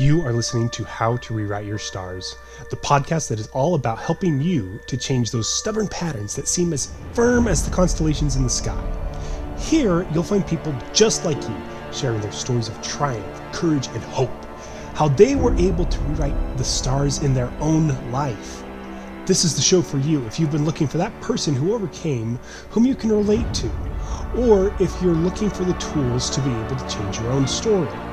You 0.00 0.22
are 0.22 0.32
listening 0.32 0.70
to 0.70 0.84
How 0.84 1.18
to 1.18 1.34
Rewrite 1.34 1.66
Your 1.66 1.76
Stars, 1.76 2.38
the 2.70 2.76
podcast 2.76 3.28
that 3.28 3.38
is 3.38 3.48
all 3.48 3.74
about 3.74 3.98
helping 3.98 4.40
you 4.40 4.80
to 4.86 4.96
change 4.96 5.30
those 5.30 5.46
stubborn 5.46 5.88
patterns 5.88 6.34
that 6.36 6.48
seem 6.48 6.72
as 6.72 6.90
firm 7.12 7.46
as 7.46 7.62
the 7.62 7.70
constellations 7.70 8.34
in 8.34 8.42
the 8.42 8.48
sky. 8.48 8.82
Here, 9.58 10.08
you'll 10.14 10.22
find 10.22 10.46
people 10.46 10.74
just 10.94 11.26
like 11.26 11.36
you 11.42 11.54
sharing 11.92 12.22
their 12.22 12.32
stories 12.32 12.68
of 12.68 12.80
triumph, 12.80 13.42
courage, 13.52 13.88
and 13.88 14.02
hope, 14.04 14.32
how 14.94 15.08
they 15.08 15.36
were 15.36 15.54
able 15.56 15.84
to 15.84 16.00
rewrite 16.04 16.56
the 16.56 16.64
stars 16.64 17.18
in 17.18 17.34
their 17.34 17.52
own 17.60 17.88
life. 18.10 18.64
This 19.26 19.44
is 19.44 19.54
the 19.54 19.60
show 19.60 19.82
for 19.82 19.98
you 19.98 20.24
if 20.24 20.40
you've 20.40 20.50
been 20.50 20.64
looking 20.64 20.88
for 20.88 20.96
that 20.96 21.20
person 21.20 21.54
who 21.54 21.74
overcame, 21.74 22.40
whom 22.70 22.86
you 22.86 22.94
can 22.94 23.10
relate 23.10 23.52
to, 23.52 23.70
or 24.34 24.74
if 24.80 25.02
you're 25.02 25.12
looking 25.12 25.50
for 25.50 25.64
the 25.64 25.74
tools 25.74 26.30
to 26.30 26.40
be 26.40 26.50
able 26.50 26.76
to 26.76 26.88
change 26.88 27.18
your 27.18 27.32
own 27.32 27.46
story. 27.46 28.09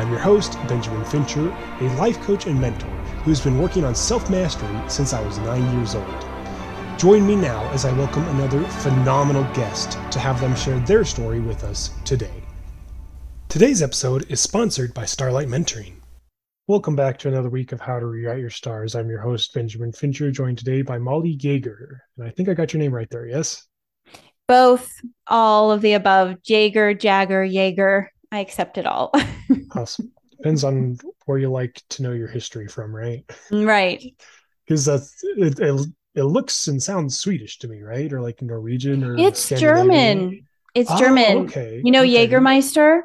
I'm 0.00 0.08
your 0.08 0.18
host, 0.18 0.54
Benjamin 0.66 1.04
Fincher, 1.04 1.50
a 1.50 1.94
life 1.96 2.18
coach 2.22 2.46
and 2.46 2.58
mentor 2.58 2.88
who's 3.22 3.38
been 3.38 3.58
working 3.58 3.84
on 3.84 3.94
self 3.94 4.30
mastery 4.30 4.74
since 4.88 5.12
I 5.12 5.20
was 5.20 5.36
nine 5.40 5.76
years 5.76 5.94
old. 5.94 6.24
Join 6.96 7.26
me 7.26 7.36
now 7.36 7.70
as 7.72 7.84
I 7.84 7.92
welcome 7.92 8.26
another 8.28 8.64
phenomenal 8.64 9.44
guest 9.52 9.98
to 10.10 10.18
have 10.18 10.40
them 10.40 10.56
share 10.56 10.78
their 10.80 11.04
story 11.04 11.40
with 11.40 11.64
us 11.64 11.90
today. 12.06 12.42
Today's 13.50 13.82
episode 13.82 14.24
is 14.30 14.40
sponsored 14.40 14.94
by 14.94 15.04
Starlight 15.04 15.48
Mentoring. 15.48 15.96
Welcome 16.66 16.96
back 16.96 17.18
to 17.18 17.28
another 17.28 17.50
week 17.50 17.72
of 17.72 17.82
How 17.82 18.00
to 18.00 18.06
Rewrite 18.06 18.40
Your 18.40 18.48
Stars. 18.48 18.94
I'm 18.94 19.10
your 19.10 19.20
host, 19.20 19.52
Benjamin 19.52 19.92
Fincher, 19.92 20.30
joined 20.30 20.56
today 20.56 20.80
by 20.80 20.96
Molly 20.96 21.36
Yeager. 21.36 21.98
And 22.16 22.26
I 22.26 22.30
think 22.30 22.48
I 22.48 22.54
got 22.54 22.72
your 22.72 22.80
name 22.80 22.94
right 22.94 23.10
there, 23.10 23.26
yes? 23.26 23.66
Both, 24.48 24.90
all 25.26 25.70
of 25.70 25.82
the 25.82 25.92
above 25.92 26.36
Jaeger, 26.42 26.94
Jagger, 26.94 27.44
Jaeger. 27.44 28.10
I 28.32 28.40
accept 28.40 28.78
it 28.78 28.86
all. 28.86 29.12
awesome. 29.74 30.12
Depends 30.36 30.64
on 30.64 30.98
where 31.26 31.38
you 31.38 31.50
like 31.50 31.82
to 31.90 32.02
know 32.02 32.12
your 32.12 32.28
history 32.28 32.66
from, 32.68 32.94
right? 32.94 33.24
Right. 33.50 34.14
Because 34.66 34.84
that's 34.84 35.22
it, 35.22 35.58
it, 35.58 35.86
it. 36.14 36.22
looks 36.22 36.68
and 36.68 36.82
sounds 36.82 37.18
Swedish 37.18 37.58
to 37.58 37.68
me, 37.68 37.82
right? 37.82 38.10
Or 38.12 38.20
like 38.20 38.40
Norwegian 38.40 39.04
or 39.04 39.18
it's 39.18 39.48
German. 39.48 40.46
It's 40.74 40.90
oh, 40.90 40.98
German. 40.98 41.38
Okay. 41.38 41.82
You 41.84 41.90
know 41.90 42.02
okay. 42.02 42.28
Jägermeister? 42.28 43.02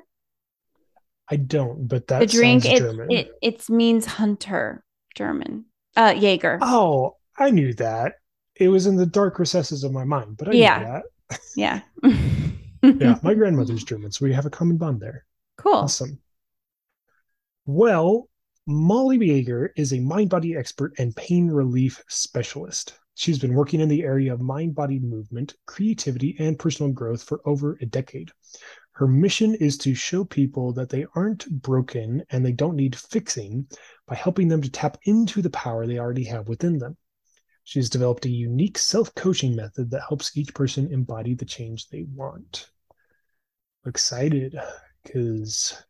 I 1.29 1.37
don't, 1.37 1.87
but 1.87 2.07
that 2.07 2.19
the 2.19 2.27
drink 2.27 2.65
it, 2.65 2.77
German. 2.77 3.11
it 3.11 3.31
it 3.41 3.67
means 3.67 4.05
hunter, 4.05 4.83
German. 5.15 5.65
Uh 5.97 6.13
Jaeger. 6.15 6.59
Oh, 6.61 7.17
I 7.37 7.49
knew 7.49 7.73
that. 7.75 8.13
It 8.55 8.69
was 8.69 8.85
in 8.85 8.95
the 8.95 9.07
dark 9.07 9.39
recesses 9.39 9.83
of 9.83 9.91
my 9.91 10.05
mind, 10.05 10.37
but 10.37 10.49
I 10.49 10.51
yeah. 10.51 10.77
knew 10.77 10.85
that. 10.85 11.39
Yeah. 11.55 11.81
yeah, 12.99 13.19
my 13.23 13.33
grandmother's 13.33 13.83
German, 13.83 14.11
so 14.11 14.25
we 14.25 14.33
have 14.33 14.45
a 14.45 14.49
common 14.49 14.77
bond 14.77 14.99
there. 14.99 15.25
Cool. 15.57 15.73
Awesome. 15.73 16.19
Well, 17.65 18.29
Molly 18.67 19.17
Yeager 19.17 19.69
is 19.75 19.93
a 19.93 19.99
mind 19.99 20.29
body 20.29 20.55
expert 20.55 20.93
and 20.97 21.15
pain 21.15 21.47
relief 21.47 22.03
specialist. 22.07 22.99
She's 23.15 23.39
been 23.39 23.53
working 23.53 23.79
in 23.79 23.89
the 23.89 24.03
area 24.03 24.33
of 24.33 24.41
mind 24.41 24.75
body 24.75 24.99
movement, 24.99 25.55
creativity, 25.65 26.35
and 26.37 26.59
personal 26.59 26.91
growth 26.91 27.23
for 27.23 27.41
over 27.45 27.77
a 27.81 27.85
decade. 27.85 28.31
Her 28.91 29.07
mission 29.07 29.55
is 29.55 29.77
to 29.79 29.95
show 29.95 30.25
people 30.25 30.73
that 30.73 30.89
they 30.89 31.05
aren't 31.15 31.49
broken 31.61 32.23
and 32.29 32.45
they 32.45 32.51
don't 32.51 32.75
need 32.75 32.95
fixing 32.95 33.67
by 34.05 34.15
helping 34.15 34.47
them 34.47 34.61
to 34.61 34.69
tap 34.69 34.97
into 35.03 35.41
the 35.41 35.49
power 35.49 35.87
they 35.87 35.97
already 35.97 36.25
have 36.25 36.47
within 36.47 36.77
them. 36.77 36.97
She's 37.63 37.89
developed 37.89 38.25
a 38.25 38.29
unique 38.29 38.77
self 38.77 39.15
coaching 39.15 39.55
method 39.55 39.89
that 39.91 40.03
helps 40.07 40.37
each 40.37 40.53
person 40.53 40.93
embody 40.93 41.33
the 41.33 41.45
change 41.45 41.87
they 41.87 42.03
want 42.03 42.69
excited 43.85 44.57
because 45.03 45.83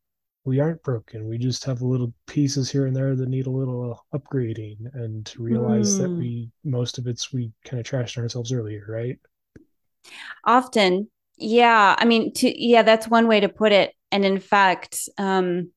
we 0.45 0.59
aren't 0.59 0.83
broken. 0.83 1.27
We 1.27 1.37
just 1.37 1.63
have 1.65 1.81
little 1.81 2.13
pieces 2.27 2.69
here 2.69 2.85
and 2.85 2.95
there 2.95 3.15
that 3.15 3.29
need 3.29 3.47
a 3.47 3.51
little 3.51 4.05
upgrading 4.13 4.77
and 4.93 5.25
to 5.25 5.41
realize 5.41 5.95
mm. 5.95 6.01
that 6.01 6.09
we 6.09 6.51
most 6.63 6.97
of 6.97 7.07
it's 7.07 7.33
we 7.33 7.51
kind 7.65 7.79
of 7.79 7.85
trashed 7.85 8.17
ourselves 8.17 8.53
earlier, 8.53 8.85
right? 8.87 9.17
Often. 10.45 11.09
Yeah. 11.37 11.95
I 11.97 12.05
mean, 12.05 12.31
to 12.35 12.63
yeah, 12.63 12.83
that's 12.83 13.07
one 13.07 13.27
way 13.27 13.39
to 13.39 13.49
put 13.49 13.71
it. 13.71 13.93
And 14.11 14.23
in 14.23 14.39
fact, 14.39 15.09
um 15.17 15.71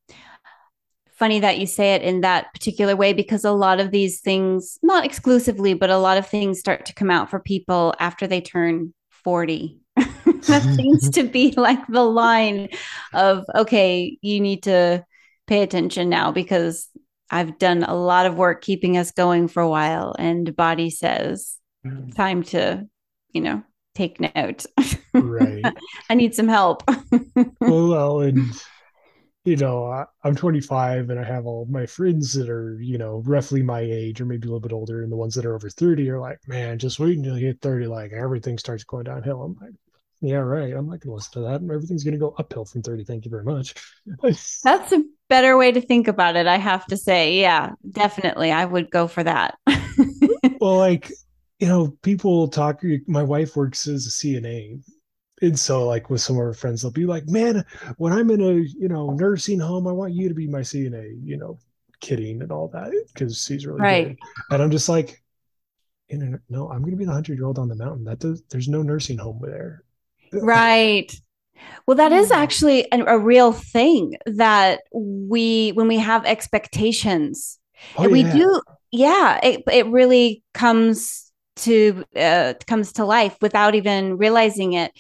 funny 1.18 1.40
that 1.40 1.58
you 1.58 1.66
say 1.66 1.94
it 1.94 2.02
in 2.02 2.20
that 2.20 2.52
particular 2.52 2.94
way 2.94 3.12
because 3.12 3.44
a 3.44 3.50
lot 3.50 3.80
of 3.80 3.90
these 3.90 4.20
things, 4.20 4.78
not 4.84 5.04
exclusively, 5.04 5.74
but 5.74 5.90
a 5.90 5.98
lot 5.98 6.16
of 6.16 6.28
things 6.28 6.60
start 6.60 6.86
to 6.86 6.94
come 6.94 7.10
out 7.10 7.28
for 7.28 7.40
people 7.40 7.92
after 7.98 8.26
they 8.26 8.40
turn 8.40 8.94
40 9.24 9.80
that 10.46 10.62
seems 10.62 11.10
to 11.10 11.24
be 11.24 11.52
like 11.56 11.84
the 11.88 12.04
line 12.04 12.68
of 13.12 13.44
okay 13.54 14.18
you 14.20 14.40
need 14.40 14.62
to 14.62 15.04
pay 15.46 15.62
attention 15.62 16.08
now 16.08 16.30
because 16.30 16.88
i've 17.30 17.58
done 17.58 17.82
a 17.82 17.94
lot 17.94 18.26
of 18.26 18.36
work 18.36 18.62
keeping 18.62 18.96
us 18.96 19.10
going 19.12 19.48
for 19.48 19.62
a 19.62 19.68
while 19.68 20.14
and 20.18 20.54
body 20.56 20.90
says 20.90 21.58
mm. 21.86 22.14
time 22.14 22.42
to 22.42 22.86
you 23.32 23.40
know 23.40 23.62
take 23.98 24.20
note. 24.20 24.64
Right. 25.12 25.64
I 26.10 26.14
need 26.14 26.34
some 26.34 26.48
help. 26.48 26.82
Well 27.60 28.20
and 28.20 28.38
you 29.44 29.56
know 29.56 29.86
I, 29.86 30.04
i'm 30.24 30.34
25 30.34 31.10
and 31.10 31.18
i 31.18 31.24
have 31.24 31.46
all 31.46 31.66
my 31.70 31.86
friends 31.86 32.32
that 32.34 32.50
are 32.50 32.78
you 32.80 32.98
know 32.98 33.22
roughly 33.24 33.62
my 33.62 33.80
age 33.80 34.20
or 34.20 34.26
maybe 34.26 34.46
a 34.46 34.50
little 34.50 34.60
bit 34.60 34.72
older 34.72 35.02
and 35.02 35.10
the 35.10 35.16
ones 35.16 35.34
that 35.34 35.46
are 35.46 35.54
over 35.54 35.70
30 35.70 36.10
are 36.10 36.20
like 36.20 36.38
man 36.46 36.78
just 36.78 36.98
wait 36.98 37.16
until 37.16 37.38
you 37.38 37.46
hit 37.46 37.60
30 37.60 37.86
like 37.86 38.12
everything 38.12 38.58
starts 38.58 38.84
going 38.84 39.04
downhill. 39.04 39.42
I'm 39.42 39.56
like 39.60 39.74
yeah, 40.20 40.36
right. 40.36 40.74
I'm 40.74 40.86
not 40.86 41.00
going 41.00 41.10
to 41.10 41.14
listen 41.14 41.32
to 41.34 41.48
that. 41.48 41.62
Everything's 41.62 42.02
going 42.02 42.14
to 42.14 42.18
go 42.18 42.34
uphill 42.38 42.64
from 42.64 42.82
30. 42.82 43.04
Thank 43.04 43.24
you 43.24 43.30
very 43.30 43.44
much. 43.44 43.74
That's 44.64 44.92
a 44.92 45.04
better 45.28 45.56
way 45.56 45.70
to 45.70 45.80
think 45.80 46.08
about 46.08 46.34
it, 46.34 46.46
I 46.46 46.56
have 46.56 46.86
to 46.86 46.96
say. 46.96 47.40
Yeah, 47.40 47.70
definitely. 47.90 48.50
I 48.50 48.64
would 48.64 48.90
go 48.90 49.06
for 49.06 49.22
that. 49.22 49.56
well, 50.60 50.76
like, 50.76 51.12
you 51.60 51.68
know, 51.68 51.96
people 52.02 52.48
talk. 52.48 52.82
My 53.06 53.22
wife 53.22 53.54
works 53.54 53.86
as 53.86 54.06
a 54.06 54.10
CNA. 54.10 54.82
And 55.40 55.56
so, 55.56 55.86
like, 55.86 56.10
with 56.10 56.20
some 56.20 56.36
of 56.36 56.42
her 56.42 56.52
friends, 56.52 56.82
they'll 56.82 56.90
be 56.90 57.06
like, 57.06 57.28
man, 57.28 57.64
when 57.96 58.12
I'm 58.12 58.30
in 58.32 58.40
a, 58.40 58.54
you 58.54 58.88
know, 58.88 59.10
nursing 59.10 59.60
home, 59.60 59.86
I 59.86 59.92
want 59.92 60.14
you 60.14 60.28
to 60.28 60.34
be 60.34 60.48
my 60.48 60.60
CNA, 60.60 61.20
you 61.22 61.36
know, 61.36 61.58
kidding 62.00 62.42
and 62.42 62.50
all 62.50 62.68
that 62.68 62.92
because 63.14 63.44
she's 63.44 63.64
really 63.64 63.80
right. 63.80 64.08
good. 64.08 64.18
And 64.50 64.62
I'm 64.62 64.72
just 64.72 64.88
like, 64.88 65.22
no, 66.10 66.68
I'm 66.70 66.80
going 66.80 66.90
to 66.90 66.96
be 66.96 67.04
the 67.04 67.12
hundred 67.12 67.38
year 67.38 67.46
old 67.46 67.60
on 67.60 67.68
the 67.68 67.76
mountain. 67.76 68.04
That 68.04 68.18
does, 68.18 68.42
there's 68.50 68.68
no 68.68 68.82
nursing 68.82 69.18
home 69.18 69.38
there 69.40 69.84
right 70.32 71.12
well 71.86 71.96
that 71.96 72.12
is 72.12 72.30
actually 72.30 72.86
a, 72.92 73.04
a, 73.04 73.18
real 73.18 73.52
thing 73.52 74.16
that 74.26 74.80
we 74.92 75.70
when 75.70 75.88
we 75.88 75.98
have 75.98 76.24
expectations 76.24 77.58
oh, 77.96 78.04
and 78.04 78.12
we 78.12 78.22
yeah. 78.22 78.32
do 78.32 78.62
yeah 78.90 79.40
it, 79.42 79.62
it 79.70 79.86
really 79.86 80.42
comes 80.54 81.32
to 81.56 82.04
uh, 82.16 82.54
comes 82.66 82.92
to 82.92 83.04
life 83.04 83.36
without 83.40 83.74
even 83.74 84.16
realizing 84.16 84.74
it 84.74 84.92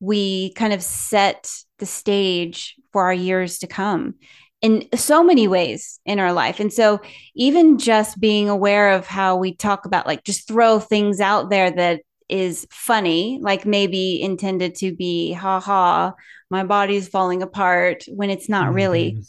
we 0.00 0.52
kind 0.54 0.72
of 0.72 0.82
set 0.82 1.50
the 1.78 1.86
stage 1.86 2.74
for 2.92 3.02
our 3.04 3.14
years 3.14 3.58
to 3.58 3.66
come 3.66 4.14
in 4.62 4.88
so 4.94 5.22
many 5.22 5.46
ways 5.48 6.00
in 6.06 6.18
our 6.18 6.32
life. 6.32 6.60
And 6.60 6.72
so, 6.72 7.00
even 7.34 7.78
just 7.78 8.18
being 8.18 8.48
aware 8.48 8.90
of 8.92 9.06
how 9.06 9.36
we 9.36 9.54
talk 9.54 9.84
about, 9.84 10.06
like, 10.06 10.24
just 10.24 10.48
throw 10.48 10.78
things 10.80 11.20
out 11.20 11.50
there 11.50 11.70
that 11.70 12.02
is 12.28 12.66
funny, 12.70 13.38
like 13.40 13.66
maybe 13.66 14.20
intended 14.20 14.74
to 14.76 14.94
be, 14.94 15.32
ha 15.32 15.60
ha, 15.60 16.14
my 16.50 16.64
body's 16.64 17.08
falling 17.08 17.42
apart 17.42 18.04
when 18.08 18.30
it's 18.30 18.48
not 18.48 18.66
mm-hmm. 18.66 18.74
really. 18.74 19.22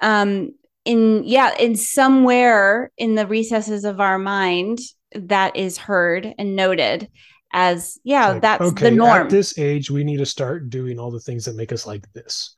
Um, 0.00 0.50
in 0.84 1.22
yeah, 1.24 1.54
in 1.58 1.76
somewhere 1.76 2.90
in 2.98 3.14
the 3.14 3.26
recesses 3.26 3.84
of 3.84 4.00
our 4.00 4.18
mind, 4.18 4.80
that 5.14 5.56
is 5.56 5.78
heard 5.78 6.34
and 6.38 6.56
noted 6.56 7.08
as 7.52 7.98
yeah, 8.02 8.30
like, 8.30 8.42
that's 8.42 8.62
okay, 8.62 8.90
the 8.90 8.96
norm. 8.96 9.22
At 9.22 9.30
this 9.30 9.58
age, 9.58 9.90
we 9.90 10.04
need 10.04 10.18
to 10.18 10.26
start 10.26 10.70
doing 10.70 10.98
all 10.98 11.10
the 11.10 11.20
things 11.20 11.44
that 11.44 11.54
make 11.54 11.72
us 11.72 11.86
like 11.86 12.10
this. 12.12 12.56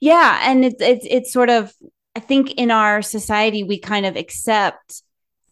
Yeah, 0.00 0.40
and 0.42 0.64
it's 0.64 0.80
it's 0.80 1.06
it's 1.08 1.32
sort 1.32 1.50
of 1.50 1.72
I 2.14 2.20
think 2.20 2.52
in 2.52 2.70
our 2.70 3.02
society 3.02 3.62
we 3.62 3.78
kind 3.78 4.06
of 4.06 4.16
accept 4.16 5.02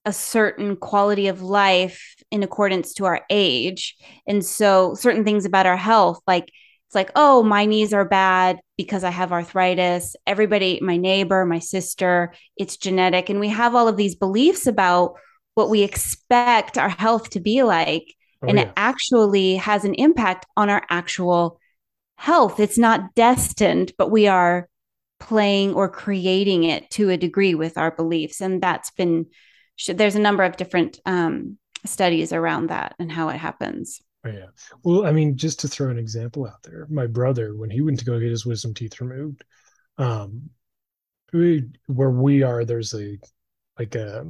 a 0.04 0.12
certain 0.12 0.76
quality 0.76 1.28
of 1.28 1.42
life 1.42 2.15
in 2.30 2.42
accordance 2.42 2.94
to 2.94 3.04
our 3.04 3.22
age. 3.30 3.96
And 4.26 4.44
so 4.44 4.94
certain 4.94 5.24
things 5.24 5.44
about 5.44 5.66
our 5.66 5.76
health, 5.76 6.20
like 6.26 6.50
it's 6.86 6.94
like, 6.94 7.10
oh, 7.16 7.42
my 7.42 7.64
knees 7.64 7.92
are 7.92 8.04
bad 8.04 8.60
because 8.76 9.02
I 9.02 9.10
have 9.10 9.32
arthritis. 9.32 10.14
Everybody, 10.26 10.78
my 10.80 10.96
neighbor, 10.96 11.44
my 11.44 11.58
sister, 11.58 12.32
it's 12.56 12.76
genetic. 12.76 13.28
And 13.28 13.40
we 13.40 13.48
have 13.48 13.74
all 13.74 13.88
of 13.88 13.96
these 13.96 14.14
beliefs 14.14 14.66
about 14.66 15.14
what 15.54 15.68
we 15.68 15.82
expect 15.82 16.78
our 16.78 16.88
health 16.88 17.30
to 17.30 17.40
be 17.40 17.62
like. 17.64 18.14
Oh, 18.42 18.48
and 18.48 18.58
yeah. 18.58 18.64
it 18.64 18.72
actually 18.76 19.56
has 19.56 19.84
an 19.84 19.94
impact 19.94 20.46
on 20.56 20.70
our 20.70 20.84
actual 20.88 21.58
health. 22.18 22.60
It's 22.60 22.78
not 22.78 23.14
destined, 23.14 23.92
but 23.98 24.10
we 24.10 24.28
are 24.28 24.68
playing 25.18 25.74
or 25.74 25.88
creating 25.88 26.64
it 26.64 26.88
to 26.90 27.10
a 27.10 27.16
degree 27.16 27.54
with 27.54 27.78
our 27.78 27.90
beliefs. 27.90 28.40
And 28.40 28.62
that's 28.62 28.90
been 28.92 29.26
there's 29.88 30.14
a 30.14 30.20
number 30.20 30.42
of 30.42 30.56
different 30.56 31.00
um, 31.04 31.58
studies 31.86 32.32
around 32.32 32.68
that 32.68 32.94
and 32.98 33.10
how 33.10 33.28
it 33.28 33.36
happens. 33.36 34.02
Oh, 34.24 34.30
yeah. 34.30 34.46
Well, 34.82 35.06
I 35.06 35.12
mean, 35.12 35.36
just 35.36 35.60
to 35.60 35.68
throw 35.68 35.90
an 35.90 35.98
example 35.98 36.46
out 36.46 36.62
there, 36.62 36.86
my 36.90 37.06
brother, 37.06 37.54
when 37.54 37.70
he 37.70 37.80
went 37.80 37.98
to 38.00 38.04
go 38.04 38.18
get 38.18 38.30
his 38.30 38.46
wisdom 38.46 38.74
teeth 38.74 39.00
removed, 39.00 39.44
um, 39.98 40.50
we, 41.32 41.64
where 41.86 42.10
we 42.10 42.42
are, 42.42 42.64
there's 42.64 42.94
a 42.94 43.18
like 43.78 43.94
a 43.94 44.26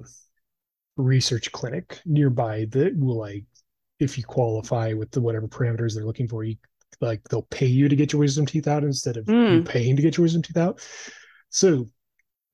research 0.96 1.52
clinic 1.52 2.00
nearby 2.04 2.66
that 2.70 2.98
will 2.98 3.18
like 3.18 3.44
if 3.98 4.18
you 4.18 4.24
qualify 4.24 4.92
with 4.92 5.10
the 5.10 5.20
whatever 5.20 5.46
parameters 5.46 5.94
they're 5.94 6.04
looking 6.04 6.28
for, 6.28 6.44
you 6.44 6.56
like 7.00 7.22
they'll 7.28 7.42
pay 7.42 7.66
you 7.66 7.88
to 7.88 7.96
get 7.96 8.12
your 8.12 8.20
wisdom 8.20 8.46
teeth 8.46 8.66
out 8.66 8.84
instead 8.84 9.16
of 9.16 9.26
mm. 9.26 9.56
you 9.56 9.62
paying 9.62 9.96
to 9.96 10.02
get 10.02 10.16
your 10.16 10.22
wisdom 10.22 10.42
teeth 10.42 10.56
out. 10.56 10.80
So, 11.50 11.88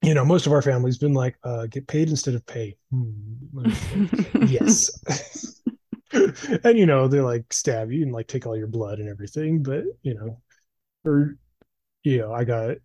you 0.02 0.14
know, 0.14 0.25
most 0.25 0.46
of 0.46 0.52
our 0.52 0.62
family's 0.62 0.99
been 0.99 1.14
like, 1.14 1.37
uh, 1.44 1.66
get 1.66 1.87
paid 1.87 2.08
instead 2.08 2.34
of 2.34 2.44
pay. 2.46 2.76
Hmm. 2.90 3.66
yes. 4.46 4.90
and 6.12 6.78
you 6.78 6.87
know, 6.87 7.08
they 7.08 7.20
like 7.20 7.52
stab 7.52 7.90
you 7.90 8.02
and 8.02 8.12
like 8.12 8.26
take 8.26 8.46
all 8.46 8.56
your 8.56 8.66
blood 8.66 8.99
and 8.99 9.08
everything, 9.08 9.62
but 9.62 9.84
you 10.02 10.14
know, 10.14 10.40
or 11.04 11.37
you 12.02 12.19
know, 12.19 12.32
I 12.32 12.44
got 12.44 12.76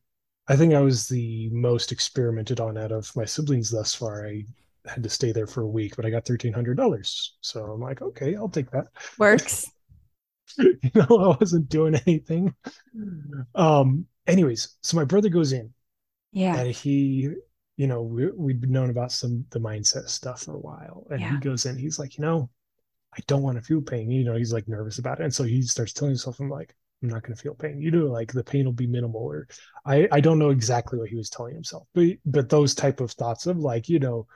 I 0.48 0.56
think 0.56 0.74
I 0.74 0.80
was 0.80 1.08
the 1.08 1.50
most 1.52 1.92
experimented 1.92 2.60
on 2.60 2.78
out 2.78 2.92
of 2.92 3.14
my 3.16 3.26
siblings 3.26 3.70
thus 3.70 3.94
far. 3.94 4.26
I 4.28 4.46
had 4.86 5.04
to 5.04 5.10
stay 5.10 5.32
there 5.32 5.48
for 5.48 5.62
a 5.62 5.68
week, 5.68 5.96
but 5.96 6.06
I 6.06 6.10
got 6.10 6.26
thirteen 6.26 6.54
hundred 6.54 6.78
dollars. 6.78 7.36
So 7.42 7.66
I'm 7.66 7.82
like, 7.82 8.02
okay, 8.02 8.36
I'll 8.36 8.50
take 8.50 8.72
that. 8.72 8.88
Works. 9.18 9.70
you 10.58 10.80
know, 10.96 11.08
I 11.10 11.38
wasn't 11.40 11.70
doing 11.70 11.96
anything. 12.08 12.56
Um. 13.56 14.06
Anyways, 14.26 14.78
so 14.82 14.98
my 14.98 15.06
brother 15.06 15.30
goes 15.30 15.54
in. 15.54 15.74
Yeah. 16.38 16.56
And 16.56 16.72
he, 16.72 17.32
you 17.78 17.88
know, 17.88 18.04
we, 18.04 18.30
we'd 18.32 18.70
known 18.70 18.92
about 18.92 19.12
some 19.12 19.44
the 19.50 19.60
mindset 19.60 20.08
stuff 20.08 20.44
for 20.44 20.54
a 20.54 20.60
while, 20.60 21.08
and 21.10 21.20
yeah. 21.20 21.32
he 21.32 21.38
goes 21.38 21.66
in. 21.66 21.78
He's 21.78 21.98
like, 21.98 22.16
you 22.16 22.24
know, 22.24 22.50
I 23.16 23.22
don't 23.26 23.42
want 23.42 23.58
to 23.58 23.64
feel 23.64 23.82
pain. 23.82 24.12
You 24.12 24.24
know, 24.24 24.36
he's 24.36 24.54
like 24.54 24.68
nervous 24.68 25.00
about 25.00 25.20
it, 25.20 25.24
and 25.24 25.34
so 25.34 25.44
he 25.44 25.64
starts 25.64 25.94
telling 25.94 26.12
himself, 26.12 26.40
I'm 26.40 26.50
like, 26.50 26.76
I'm 27.02 27.10
not 27.10 27.24
going 27.24 27.36
to 27.36 27.42
feel 27.42 27.56
pain. 27.56 27.82
You 27.82 27.90
know, 27.90 28.06
like 28.06 28.32
the 28.32 28.44
pain 28.44 28.66
will 28.66 28.72
be 28.72 28.86
minimal. 28.86 29.22
Or 29.22 29.48
I 29.84 30.08
I 30.12 30.20
don't 30.20 30.38
know 30.38 30.52
exactly 30.52 31.00
what 31.00 31.10
he 31.10 31.16
was 31.16 31.32
telling 31.32 31.56
himself, 31.56 31.88
but 31.96 32.06
but 32.24 32.50
those 32.50 32.76
type 32.76 33.02
of 33.02 33.12
thoughts 33.14 33.48
of 33.48 33.58
like, 33.58 33.90
you 33.90 33.98
know 33.98 34.28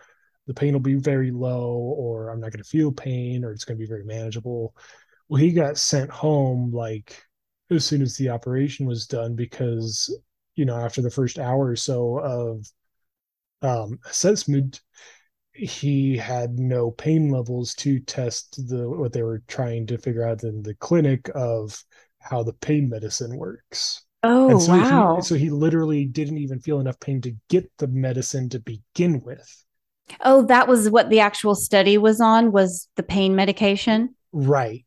the 0.47 0.53
pain 0.55 0.73
will 0.73 0.79
be 0.79 0.95
very 0.95 1.29
low 1.29 1.93
or 1.97 2.29
i'm 2.29 2.39
not 2.39 2.51
going 2.51 2.63
to 2.63 2.67
feel 2.67 2.91
pain 2.91 3.45
or 3.45 3.51
it's 3.51 3.63
going 3.63 3.77
to 3.77 3.79
be 3.79 3.87
very 3.87 4.03
manageable 4.03 4.75
well 5.29 5.39
he 5.39 5.51
got 5.51 5.77
sent 5.77 6.09
home 6.09 6.71
like 6.73 7.23
as 7.69 7.85
soon 7.85 8.01
as 8.01 8.17
the 8.17 8.27
operation 8.27 8.87
was 8.87 9.05
done 9.05 9.35
because 9.35 10.13
you 10.55 10.65
know 10.65 10.75
after 10.75 11.01
the 11.01 11.11
first 11.11 11.39
hour 11.39 11.67
or 11.67 11.75
so 11.75 12.19
of 12.19 12.67
um, 13.63 13.99
assessment 14.09 14.81
he 15.53 16.17
had 16.17 16.57
no 16.57 16.91
pain 16.91 17.29
levels 17.29 17.75
to 17.75 17.99
test 17.99 18.67
the 18.69 18.89
what 18.89 19.13
they 19.13 19.21
were 19.21 19.43
trying 19.47 19.85
to 19.85 19.97
figure 19.97 20.25
out 20.25 20.43
in 20.43 20.63
the 20.63 20.75
clinic 20.75 21.29
of 21.35 21.83
how 22.19 22.41
the 22.41 22.53
pain 22.53 22.89
medicine 22.89 23.37
works 23.37 24.05
oh 24.23 24.57
so 24.59 24.71
wow 24.71 25.15
he, 25.17 25.21
so 25.21 25.35
he 25.35 25.49
literally 25.49 26.05
didn't 26.05 26.37
even 26.37 26.59
feel 26.59 26.79
enough 26.79 26.99
pain 26.99 27.21
to 27.21 27.35
get 27.49 27.69
the 27.77 27.87
medicine 27.87 28.49
to 28.49 28.59
begin 28.59 29.21
with 29.25 29.65
Oh, 30.19 30.43
that 30.47 30.67
was 30.67 30.89
what 30.89 31.09
the 31.09 31.19
actual 31.19 31.55
study 31.55 31.97
was 31.97 32.19
on 32.19 32.51
was 32.51 32.87
the 32.95 33.03
pain 33.03 33.35
medication. 33.35 34.15
Right. 34.31 34.85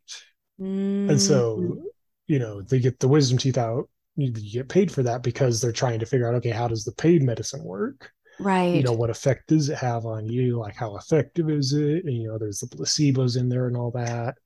Mm-hmm. 0.60 1.10
And 1.10 1.20
so, 1.20 1.58
mm. 1.58 1.82
you 2.26 2.38
know, 2.38 2.62
they 2.62 2.78
get 2.78 3.00
the 3.00 3.08
wisdom 3.08 3.38
teeth 3.38 3.58
out, 3.58 3.88
you 4.16 4.30
get 4.30 4.68
paid 4.68 4.92
for 4.92 5.02
that 5.02 5.22
because 5.22 5.60
they're 5.60 5.72
trying 5.72 6.00
to 6.00 6.06
figure 6.06 6.28
out, 6.28 6.34
okay, 6.36 6.50
how 6.50 6.68
does 6.68 6.84
the 6.84 6.92
paid 6.92 7.22
medicine 7.22 7.62
work? 7.64 8.12
Right. 8.38 8.74
You 8.74 8.82
know, 8.82 8.92
what 8.92 9.10
effect 9.10 9.48
does 9.48 9.68
it 9.68 9.78
have 9.78 10.06
on 10.06 10.26
you? 10.26 10.58
Like 10.58 10.74
how 10.74 10.96
effective 10.96 11.50
is 11.50 11.72
it? 11.72 12.04
And 12.04 12.14
you 12.14 12.28
know, 12.28 12.38
there's 12.38 12.60
the 12.60 12.66
placebos 12.66 13.36
in 13.36 13.48
there 13.48 13.66
and 13.66 13.76
all 13.76 13.92
that. 13.92 14.36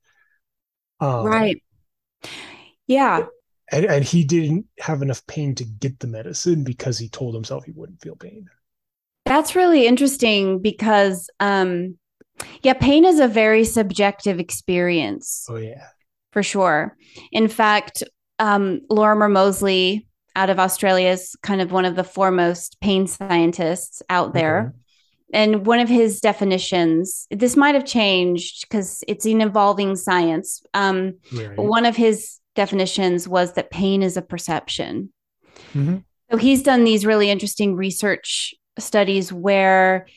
Um, 0.99 1.25
right. 1.25 1.61
Yeah. 2.87 3.25
And, 3.71 3.85
and 3.85 4.03
he 4.03 4.23
didn't 4.23 4.65
have 4.79 5.01
enough 5.01 5.25
pain 5.27 5.55
to 5.55 5.63
get 5.63 5.99
the 5.99 6.07
medicine 6.07 6.63
because 6.63 6.97
he 6.97 7.09
told 7.09 7.35
himself 7.35 7.65
he 7.65 7.71
wouldn't 7.71 8.01
feel 8.01 8.15
pain. 8.15 8.47
That's 9.25 9.55
really 9.55 9.85
interesting 9.85 10.59
because, 10.59 11.29
um, 11.39 11.97
yeah, 12.63 12.73
pain 12.73 13.05
is 13.05 13.19
a 13.19 13.27
very 13.27 13.63
subjective 13.63 14.39
experience. 14.39 15.45
Oh, 15.49 15.57
yeah. 15.57 15.87
For 16.31 16.41
sure. 16.41 16.95
In 17.31 17.47
fact, 17.47 18.03
um, 18.39 18.81
Lorimer 18.89 19.29
Moseley 19.29 20.07
out 20.35 20.49
of 20.49 20.59
Australia 20.59 21.09
is 21.09 21.35
kind 21.43 21.61
of 21.61 21.71
one 21.71 21.85
of 21.85 21.95
the 21.95 22.03
foremost 22.03 22.79
pain 22.81 23.07
scientists 23.07 24.01
out 24.09 24.33
there. 24.33 24.59
Okay. 24.59 24.75
And 25.31 25.65
one 25.65 25.79
of 25.79 25.89
his 25.89 26.21
definitions, 26.21 27.27
this 27.29 27.55
might 27.55 27.75
have 27.75 27.85
changed 27.85 28.67
because 28.67 29.03
it's 29.07 29.25
an 29.25 29.41
evolving 29.41 29.95
science. 29.95 30.63
Um, 30.73 31.15
right. 31.31 31.55
One 31.55 31.85
of 31.85 31.95
his 31.95 32.39
definitions 32.55 33.27
was 33.27 33.53
that 33.53 33.69
pain 33.69 34.01
is 34.01 34.17
a 34.17 34.23
perception. 34.23 35.13
Mm-hmm. 35.73 35.97
So 36.31 36.37
he's 36.37 36.63
done 36.63 36.83
these 36.83 37.05
really 37.05 37.29
interesting 37.29 37.75
research 37.75 38.55
studies 38.79 39.31
where 39.31 40.07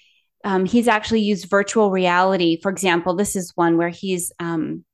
um, 0.44 0.64
he's 0.64 0.88
actually 0.88 1.20
used 1.20 1.48
virtual 1.50 1.90
reality. 1.90 2.58
For 2.60 2.70
example, 2.70 3.14
this 3.14 3.36
is 3.36 3.52
one 3.54 3.76
where 3.76 3.88
he's 3.90 4.32
um, 4.38 4.84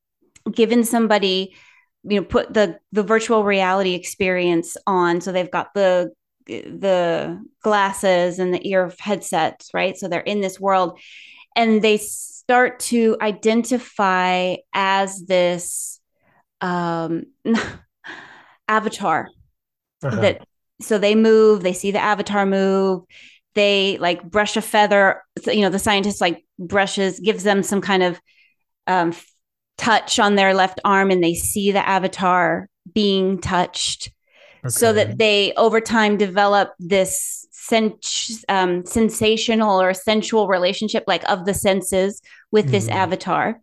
given 0.53 0.85
somebody, 0.85 1.55
you 2.05 2.21
know, 2.21 2.27
put 2.27 2.55
the 2.55 2.79
the 2.93 3.03
virtual 3.03 3.45
reality 3.45 3.95
experience 3.95 4.77
on. 4.87 5.21
So 5.21 5.33
they've 5.33 5.51
got 5.51 5.75
the 5.75 6.13
the 6.47 7.45
glasses 7.63 8.39
and 8.39 8.55
the 8.55 8.67
ear 8.69 8.93
headsets, 8.99 9.71
right? 9.75 9.97
So 9.97 10.09
they're 10.09 10.21
in 10.21 10.41
this 10.41 10.59
world, 10.59 10.99
and 11.57 11.83
they 11.83 11.99
start 11.99 12.81
to 12.81 13.17
identify 13.21 14.57
as 14.73 15.25
this 15.27 16.01
um, 16.61 17.25
avatar 18.69 19.29
uh-huh. 20.03 20.21
that 20.21 20.49
so 20.81 20.99
they 20.99 21.15
move 21.15 21.63
they 21.63 21.73
see 21.73 21.91
the 21.91 21.99
avatar 21.99 22.47
move 22.47 23.03
they 23.55 23.99
like 23.99 24.23
brush 24.23 24.57
a 24.57 24.63
feather 24.63 25.23
you 25.47 25.63
know 25.63 25.71
the 25.71 25.79
scientist 25.79 26.21
like 26.21 26.45
brushes 26.59 27.21
gives 27.21 27.43
them 27.43 27.63
some 27.63 27.81
kind 27.81 28.03
of 28.03 28.21
um, 28.87 29.13
touch 29.79 30.19
on 30.19 30.35
their 30.35 30.55
left 30.55 30.81
arm 30.85 31.11
and 31.11 31.25
they 31.25 31.35
see 31.35 31.73
the 31.73 31.89
avatar 31.89 32.69
being 32.93 33.41
touched 33.41 34.11
okay. 34.65 34.69
so 34.69 34.93
that 34.93 35.19
they 35.19 35.53
over 35.55 35.81
time 35.81 36.17
develop 36.17 36.73
this 36.79 37.47
sens- 37.53 38.45
um, 38.49 38.85
sensational 38.85 39.81
or 39.81 39.95
sensual 39.95 40.49
relationship 40.49 41.05
like 41.07 41.29
of 41.31 41.47
the 41.47 41.55
senses 41.55 42.21
with 42.51 42.67
mm. 42.67 42.71
this 42.73 42.87
mm-hmm. 42.87 42.99
avatar 42.99 43.61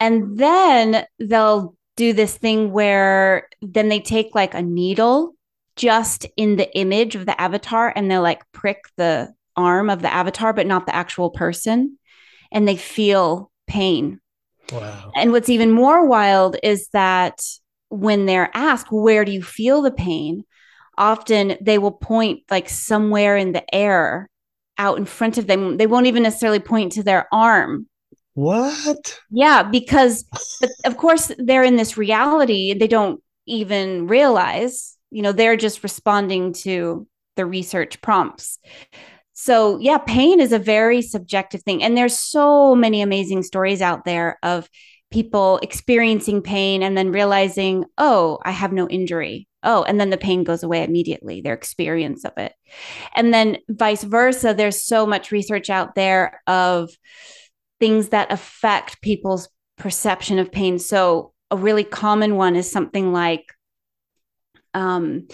and 0.00 0.38
then 0.38 1.04
they'll 1.18 1.74
do 1.96 2.12
this 2.12 2.36
thing 2.36 2.70
where 2.72 3.48
then 3.60 3.88
they 3.88 4.00
take 4.00 4.34
like 4.34 4.54
a 4.54 4.62
needle 4.62 5.34
just 5.74 6.26
in 6.36 6.56
the 6.56 6.76
image 6.76 7.16
of 7.16 7.26
the 7.26 7.40
avatar 7.40 7.92
and 7.94 8.10
they'll 8.10 8.22
like 8.22 8.42
prick 8.52 8.82
the 8.96 9.32
arm 9.56 9.90
of 9.90 10.00
the 10.00 10.12
avatar, 10.12 10.52
but 10.52 10.66
not 10.66 10.86
the 10.86 10.94
actual 10.94 11.30
person. 11.30 11.98
And 12.50 12.66
they 12.66 12.76
feel 12.76 13.50
pain. 13.66 14.20
Wow. 14.72 15.12
And 15.16 15.32
what's 15.32 15.48
even 15.48 15.70
more 15.70 16.06
wild 16.06 16.56
is 16.62 16.88
that 16.92 17.40
when 17.88 18.26
they're 18.26 18.50
asked, 18.54 18.92
where 18.92 19.24
do 19.24 19.32
you 19.32 19.42
feel 19.42 19.82
the 19.82 19.90
pain? 19.90 20.44
Often 20.96 21.56
they 21.60 21.78
will 21.78 21.92
point 21.92 22.42
like 22.50 22.68
somewhere 22.68 23.36
in 23.36 23.52
the 23.52 23.74
air 23.74 24.28
out 24.76 24.98
in 24.98 25.04
front 25.04 25.38
of 25.38 25.46
them. 25.46 25.76
They 25.76 25.86
won't 25.86 26.06
even 26.06 26.22
necessarily 26.22 26.60
point 26.60 26.92
to 26.92 27.02
their 27.02 27.26
arm. 27.32 27.86
What? 28.34 29.20
Yeah, 29.30 29.62
because 29.64 30.24
of 30.84 30.96
course 30.96 31.32
they're 31.38 31.64
in 31.64 31.76
this 31.76 31.96
reality. 31.96 32.74
They 32.74 32.86
don't 32.86 33.20
even 33.46 34.06
realize 34.06 34.96
you 35.10 35.22
know 35.22 35.32
they're 35.32 35.56
just 35.56 35.82
responding 35.82 36.52
to 36.52 37.06
the 37.36 37.46
research 37.46 38.00
prompts 38.02 38.58
so 39.40 39.78
yeah 39.78 39.98
pain 39.98 40.40
is 40.40 40.52
a 40.52 40.58
very 40.58 41.00
subjective 41.00 41.62
thing. 41.62 41.80
And 41.80 41.96
there's 41.96 42.18
so 42.18 42.74
many 42.74 43.02
amazing 43.02 43.44
stories 43.44 43.80
out 43.80 44.04
there 44.04 44.36
of 44.42 44.68
people 45.12 45.60
experiencing 45.62 46.42
pain 46.42 46.82
and 46.82 46.98
then 46.98 47.12
realizing 47.12 47.84
oh 47.98 48.40
i 48.44 48.50
have 48.50 48.72
no 48.72 48.88
injury. 48.88 49.46
Oh 49.62 49.84
and 49.84 50.00
then 50.00 50.10
the 50.10 50.16
pain 50.16 50.42
goes 50.42 50.64
away 50.64 50.82
immediately 50.82 51.40
their 51.40 51.54
experience 51.54 52.24
of 52.24 52.32
it. 52.36 52.52
And 53.14 53.32
then 53.32 53.58
vice 53.68 54.02
versa 54.02 54.54
there's 54.54 54.84
so 54.84 55.06
much 55.06 55.30
research 55.30 55.70
out 55.70 55.94
there 55.94 56.42
of 56.48 56.90
things 57.78 58.08
that 58.08 58.32
affect 58.32 59.00
people's 59.02 59.48
perception 59.76 60.40
of 60.40 60.50
pain. 60.50 60.80
So 60.80 61.32
a 61.52 61.56
really 61.56 61.84
common 61.84 62.34
one 62.34 62.56
is 62.56 62.68
something 62.68 63.12
like 63.12 63.44
um, 64.74 65.28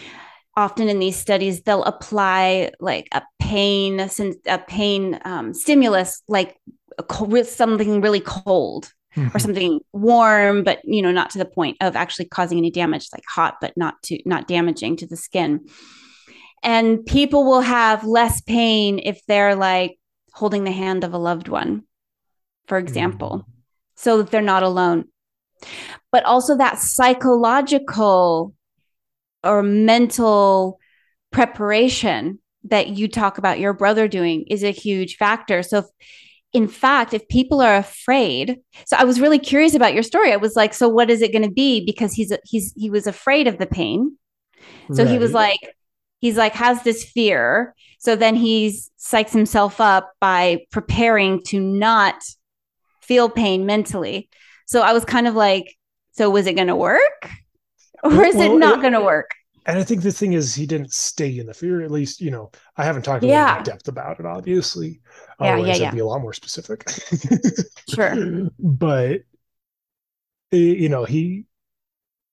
often 0.56 0.88
in 0.88 0.98
these 0.98 1.16
studies 1.16 1.62
they'll 1.62 1.84
apply 1.84 2.70
like 2.80 3.08
a 3.12 3.22
pain 3.40 4.00
a 4.46 4.58
pain 4.58 5.20
um, 5.24 5.52
stimulus 5.52 6.22
like 6.28 6.56
a, 6.98 7.44
something 7.44 8.00
really 8.00 8.20
cold 8.20 8.92
mm-hmm. 9.16 9.34
or 9.34 9.38
something 9.38 9.80
warm 9.92 10.62
but 10.62 10.80
you 10.84 11.02
know 11.02 11.10
not 11.10 11.30
to 11.30 11.38
the 11.38 11.44
point 11.44 11.76
of 11.80 11.96
actually 11.96 12.26
causing 12.26 12.58
any 12.58 12.70
damage 12.70 13.08
like 13.12 13.24
hot 13.28 13.56
but 13.60 13.76
not 13.76 14.00
to 14.02 14.18
not 14.26 14.48
damaging 14.48 14.96
to 14.96 15.06
the 15.06 15.16
skin 15.16 15.66
and 16.62 17.04
people 17.04 17.44
will 17.44 17.60
have 17.60 18.04
less 18.04 18.40
pain 18.40 19.00
if 19.02 19.20
they're 19.26 19.56
like 19.56 19.98
holding 20.32 20.64
the 20.64 20.72
hand 20.72 21.04
of 21.04 21.12
a 21.12 21.18
loved 21.18 21.48
one 21.48 21.82
for 22.66 22.78
example 22.78 23.30
mm-hmm. 23.30 23.50
so 23.96 24.18
that 24.18 24.30
they're 24.30 24.40
not 24.40 24.62
alone 24.62 25.04
but 26.12 26.24
also 26.24 26.56
that 26.56 26.78
psychological 26.78 28.54
or 29.44 29.62
mental 29.62 30.78
preparation 31.30 32.38
that 32.64 32.88
you 32.88 33.08
talk 33.08 33.38
about 33.38 33.60
your 33.60 33.72
brother 33.72 34.08
doing 34.08 34.44
is 34.48 34.62
a 34.62 34.70
huge 34.70 35.16
factor. 35.16 35.62
So, 35.62 35.78
if, 35.78 35.84
in 36.52 36.68
fact, 36.68 37.12
if 37.12 37.26
people 37.28 37.60
are 37.60 37.76
afraid, 37.76 38.60
so 38.86 38.96
I 38.96 39.04
was 39.04 39.20
really 39.20 39.40
curious 39.40 39.74
about 39.74 39.92
your 39.92 40.04
story. 40.04 40.32
I 40.32 40.36
was 40.36 40.54
like, 40.54 40.72
so 40.72 40.88
what 40.88 41.10
is 41.10 41.20
it 41.20 41.32
going 41.32 41.42
to 41.42 41.50
be? 41.50 41.84
Because 41.84 42.12
he's 42.14 42.32
he's 42.44 42.72
he 42.76 42.90
was 42.90 43.06
afraid 43.06 43.48
of 43.48 43.58
the 43.58 43.66
pain, 43.66 44.16
so 44.92 45.02
right. 45.02 45.12
he 45.12 45.18
was 45.18 45.32
like, 45.32 45.58
he's 46.20 46.36
like 46.36 46.54
has 46.54 46.82
this 46.82 47.04
fear. 47.04 47.74
So 47.98 48.16
then 48.16 48.34
he 48.36 48.78
psychs 48.98 49.32
himself 49.32 49.80
up 49.80 50.12
by 50.20 50.66
preparing 50.70 51.42
to 51.44 51.58
not 51.58 52.22
feel 53.02 53.28
pain 53.28 53.66
mentally. 53.66 54.28
So 54.66 54.82
I 54.82 54.92
was 54.92 55.04
kind 55.04 55.26
of 55.26 55.34
like, 55.34 55.74
so 56.12 56.30
was 56.30 56.46
it 56.46 56.54
going 56.54 56.68
to 56.68 56.76
work? 56.76 57.30
Or 58.04 58.24
is 58.24 58.36
well, 58.36 58.54
it 58.54 58.58
not 58.58 58.80
going 58.80 58.92
to 58.92 59.02
work? 59.02 59.30
And 59.66 59.78
I 59.78 59.82
think 59.82 60.02
the 60.02 60.12
thing 60.12 60.34
is, 60.34 60.54
he 60.54 60.66
didn't 60.66 60.92
stay 60.92 61.38
in 61.38 61.46
the 61.46 61.54
fear. 61.54 61.80
At 61.80 61.90
least, 61.90 62.20
you 62.20 62.30
know, 62.30 62.50
I 62.76 62.84
haven't 62.84 63.02
talked 63.02 63.24
yeah. 63.24 63.58
in 63.58 63.64
depth 63.64 63.88
about 63.88 64.20
it, 64.20 64.26
obviously. 64.26 65.00
Yeah, 65.40 65.54
Otherwise, 65.54 65.66
yeah, 65.68 65.84
yeah. 65.84 65.88
I'd 65.88 65.94
be 65.94 66.00
a 66.00 66.06
lot 66.06 66.20
more 66.20 66.34
specific. 66.34 66.86
sure. 67.88 68.50
But, 68.58 69.22
eh, 70.52 70.56
you 70.56 70.90
know, 70.90 71.04
he 71.04 71.46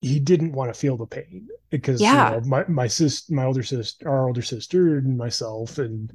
he 0.02 0.20
didn't 0.20 0.54
want 0.54 0.74
to 0.74 0.80
feel 0.80 0.98
the 0.98 1.06
pain 1.06 1.48
because 1.70 2.02
yeah. 2.02 2.36
you 2.36 2.42
know, 2.42 2.48
my 2.48 2.66
my 2.68 2.88
sister, 2.88 3.34
my 3.34 3.46
older 3.46 3.64
sister, 3.64 4.10
our 4.10 4.28
older 4.28 4.42
sister, 4.42 4.98
and 4.98 5.18
myself, 5.18 5.78
and 5.78 6.12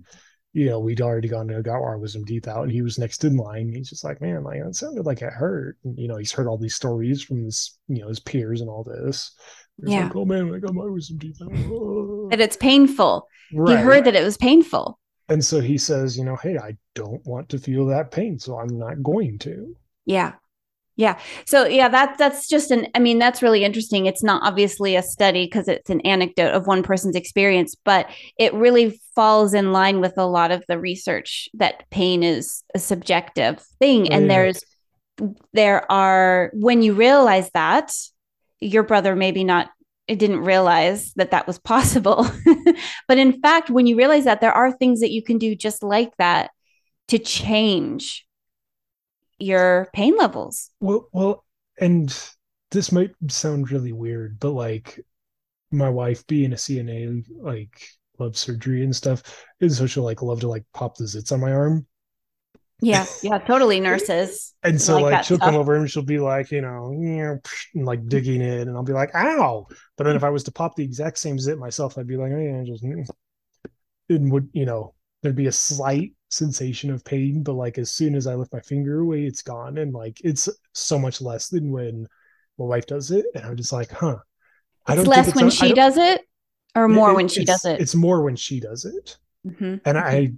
you 0.57 0.65
know, 0.65 0.81
we'd 0.81 1.03
already 1.03 1.29
gone 1.29 1.49
to 1.49 1.61
got 1.61 1.75
our 1.75 1.97
oh, 1.97 1.99
wisdom 1.99 2.25
teeth 2.25 2.49
out, 2.49 2.63
and 2.63 2.73
he 2.73 2.81
was 2.81 2.99
next 2.99 3.25
in 3.25 3.37
line. 3.37 3.71
He's 3.71 3.91
just 3.91 4.05
like, 4.05 4.23
man, 4.23 4.43
like 4.43 4.57
it 4.57 4.75
sounded 4.75 5.05
like 5.05 5.21
it 5.21 5.31
hurt. 5.31 5.77
And, 5.85 5.99
you 5.99 6.09
know, 6.09 6.17
he's 6.17 6.33
heard 6.33 6.47
all 6.47 6.57
these 6.57 6.75
stories 6.75 7.23
from 7.23 7.45
his, 7.45 7.79
you 7.89 8.01
know, 8.01 8.09
his 8.09 8.21
peers 8.21 8.63
and 8.63 8.71
all 8.71 8.83
this. 8.83 9.33
He's 9.77 9.93
yeah. 9.93 10.05
Like, 10.05 10.17
oh 10.17 10.25
man, 10.25 10.55
I 10.55 10.59
got 10.59 10.73
my 10.73 10.87
wisdom 10.87 11.19
teeth 11.19 11.43
out. 11.43 11.51
That 12.31 12.41
it's 12.41 12.57
painful. 12.57 13.29
Right. 13.53 13.77
He 13.77 13.85
heard 13.85 14.07
that 14.07 14.17
it 14.17 14.25
was 14.25 14.39
painful. 14.39 14.99
And 15.29 15.45
so 15.45 15.61
he 15.61 15.77
says, 15.77 16.17
you 16.17 16.25
know, 16.25 16.37
hey, 16.37 16.57
I 16.57 16.79
don't 16.95 17.25
want 17.27 17.51
to 17.51 17.59
feel 17.59 17.85
that 17.87 18.11
pain, 18.11 18.39
so 18.39 18.59
I'm 18.59 18.79
not 18.79 19.03
going 19.03 19.39
to. 19.41 19.77
Yeah. 20.07 20.33
Yeah. 20.97 21.19
So 21.45 21.67
yeah, 21.67 21.88
that 21.88 22.17
that's 22.17 22.49
just 22.49 22.71
an 22.71 22.88
I 22.95 23.00
mean, 23.00 23.19
that's 23.19 23.43
really 23.43 23.65
interesting. 23.65 24.07
It's 24.07 24.23
not 24.23 24.43
obviously 24.43 24.97
a 24.97 25.03
study 25.03 25.45
because 25.45 25.69
it's 25.69 25.91
an 25.91 26.00
anecdote 26.03 26.53
of 26.53 26.67
one 26.67 26.83
person's 26.83 27.17
experience, 27.17 27.75
but 27.75 28.09
it 28.38 28.55
really 28.55 28.99
falls 29.15 29.53
in 29.53 29.73
line 29.73 30.00
with 30.00 30.15
a 30.17 30.26
lot 30.26 30.50
of 30.50 30.65
the 30.69 30.79
research 30.79 31.50
that 31.55 31.88
pain 31.91 32.23
is 32.23 32.62
a 32.75 32.79
subjective 32.79 33.61
thing. 33.79 34.09
Oh, 34.11 34.15
and 34.15 34.31
there's 34.31 34.65
there 35.53 35.91
are 35.93 36.50
when 36.55 36.83
you 36.83 36.95
realize 36.95 37.50
that 37.53 37.93
your 38.61 38.83
brother 38.83 39.15
maybe 39.15 39.45
not 39.45 39.69
it 40.09 40.19
didn't 40.19 40.41
realize 40.41 41.12
that 41.15 41.33
that 41.33 41.47
was 41.47 41.59
possible. 41.59 42.26
but 43.09 43.19
in 43.19 43.41
fact, 43.41 43.71
when 43.71 43.87
you 43.87 43.97
realize 43.97 44.25
that 44.25 44.41
there 44.41 44.53
are 44.53 44.73
things 44.73 45.00
that 45.00 45.11
you 45.11 45.23
can 45.23 45.37
do 45.37 45.55
just 45.55 45.83
like 45.83 46.17
that 46.19 46.50
to 47.09 47.19
change 47.19 48.25
your 49.38 49.88
pain 49.93 50.16
levels. 50.16 50.71
Well, 50.81 51.09
well, 51.12 51.45
and 51.78 52.16
this 52.71 52.93
might 52.93 53.12
sound 53.28 53.71
really 53.71 53.93
weird, 53.93 54.38
but 54.40 54.50
like 54.50 55.00
my 55.71 55.88
wife 55.88 56.26
being 56.26 56.52
a 56.52 56.57
CNA, 56.57 57.25
like 57.40 57.81
loves 58.19 58.38
surgery 58.40 58.83
and 58.83 58.95
stuff, 58.95 59.45
and 59.61 59.73
so 59.73 59.87
she'll 59.87 60.05
like 60.05 60.23
love 60.23 60.40
to 60.40 60.49
like 60.49 60.64
pop 60.73 60.97
the 60.97 61.05
zits 61.05 61.33
on 61.33 61.40
my 61.40 61.52
arm. 61.52 61.87
Yeah, 62.81 63.07
yeah, 63.23 63.38
totally. 63.38 63.81
Nurses. 63.81 64.55
and 64.62 64.81
so 64.81 64.95
like, 65.00 65.12
like 65.12 65.25
she'll 65.25 65.37
stuff. 65.37 65.50
come 65.50 65.57
over 65.57 65.76
and 65.76 65.90
she'll 65.90 66.02
be 66.02 66.19
like, 66.19 66.50
you 66.50 66.61
know, 66.61 66.93
and 66.93 67.40
like 67.75 68.07
digging 68.09 68.40
in, 68.40 68.69
and 68.69 68.76
I'll 68.76 68.83
be 68.83 68.93
like, 68.93 69.14
ow. 69.14 69.66
But 69.97 70.05
then 70.05 70.16
if 70.16 70.25
I 70.25 70.31
was 70.31 70.45
to 70.45 70.52
pop 70.52 70.76
the 70.76 70.85
exact 70.85 71.19
same 71.19 71.38
zit 71.38 71.59
myself, 71.59 71.99
I'd 71.99 72.07
be 72.07 72.16
like, 72.16 72.33
oh 72.33 72.38
yeah, 72.38 72.62
just 72.64 72.85
it 74.09 74.21
would, 74.21 74.49
you 74.52 74.66
know, 74.66 74.95
there'd 75.23 75.37
be 75.37 75.47
a 75.47 75.52
slight 75.52 76.12
sensation 76.28 76.90
of 76.90 77.04
pain, 77.04 77.42
but 77.42 77.54
like 77.54 77.78
as 77.78 77.90
soon 77.90 78.14
as 78.14 78.26
I 78.26 78.35
lift 78.35 78.52
my 78.52 78.61
finger 78.61 79.00
away, 79.00 79.25
it's 79.25 79.42
gone. 79.42 79.78
And 79.78 79.92
like 79.92 80.21
it's 80.25 80.49
so 80.73 80.99
much 80.99 81.21
less 81.21 81.49
than 81.49 81.71
when 81.71 82.06
my 82.59 82.64
wife 82.64 82.87
does 82.87 83.11
it. 83.11 83.26
And 83.35 83.45
I'm 83.45 83.56
just 83.56 83.73
like, 83.73 83.90
huh. 83.90 84.16
I 84.87 84.95
it's 84.97 85.06
less 85.06 85.28
it's 85.28 85.37
when 85.37 85.49
a, 85.49 85.50
she 85.50 85.73
does 85.73 85.97
it 85.97 86.23
or 86.75 86.88
more 86.88 87.11
it, 87.11 87.14
when 87.14 87.28
she 87.28 87.45
does 87.45 87.64
it? 87.64 87.80
It's 87.80 87.95
more 87.95 88.23
when 88.23 88.37
she 88.37 88.61
does 88.61 88.85
it. 88.85 89.16
Mm-hmm. 89.47 89.76
And 89.85 89.99
I 89.99 90.33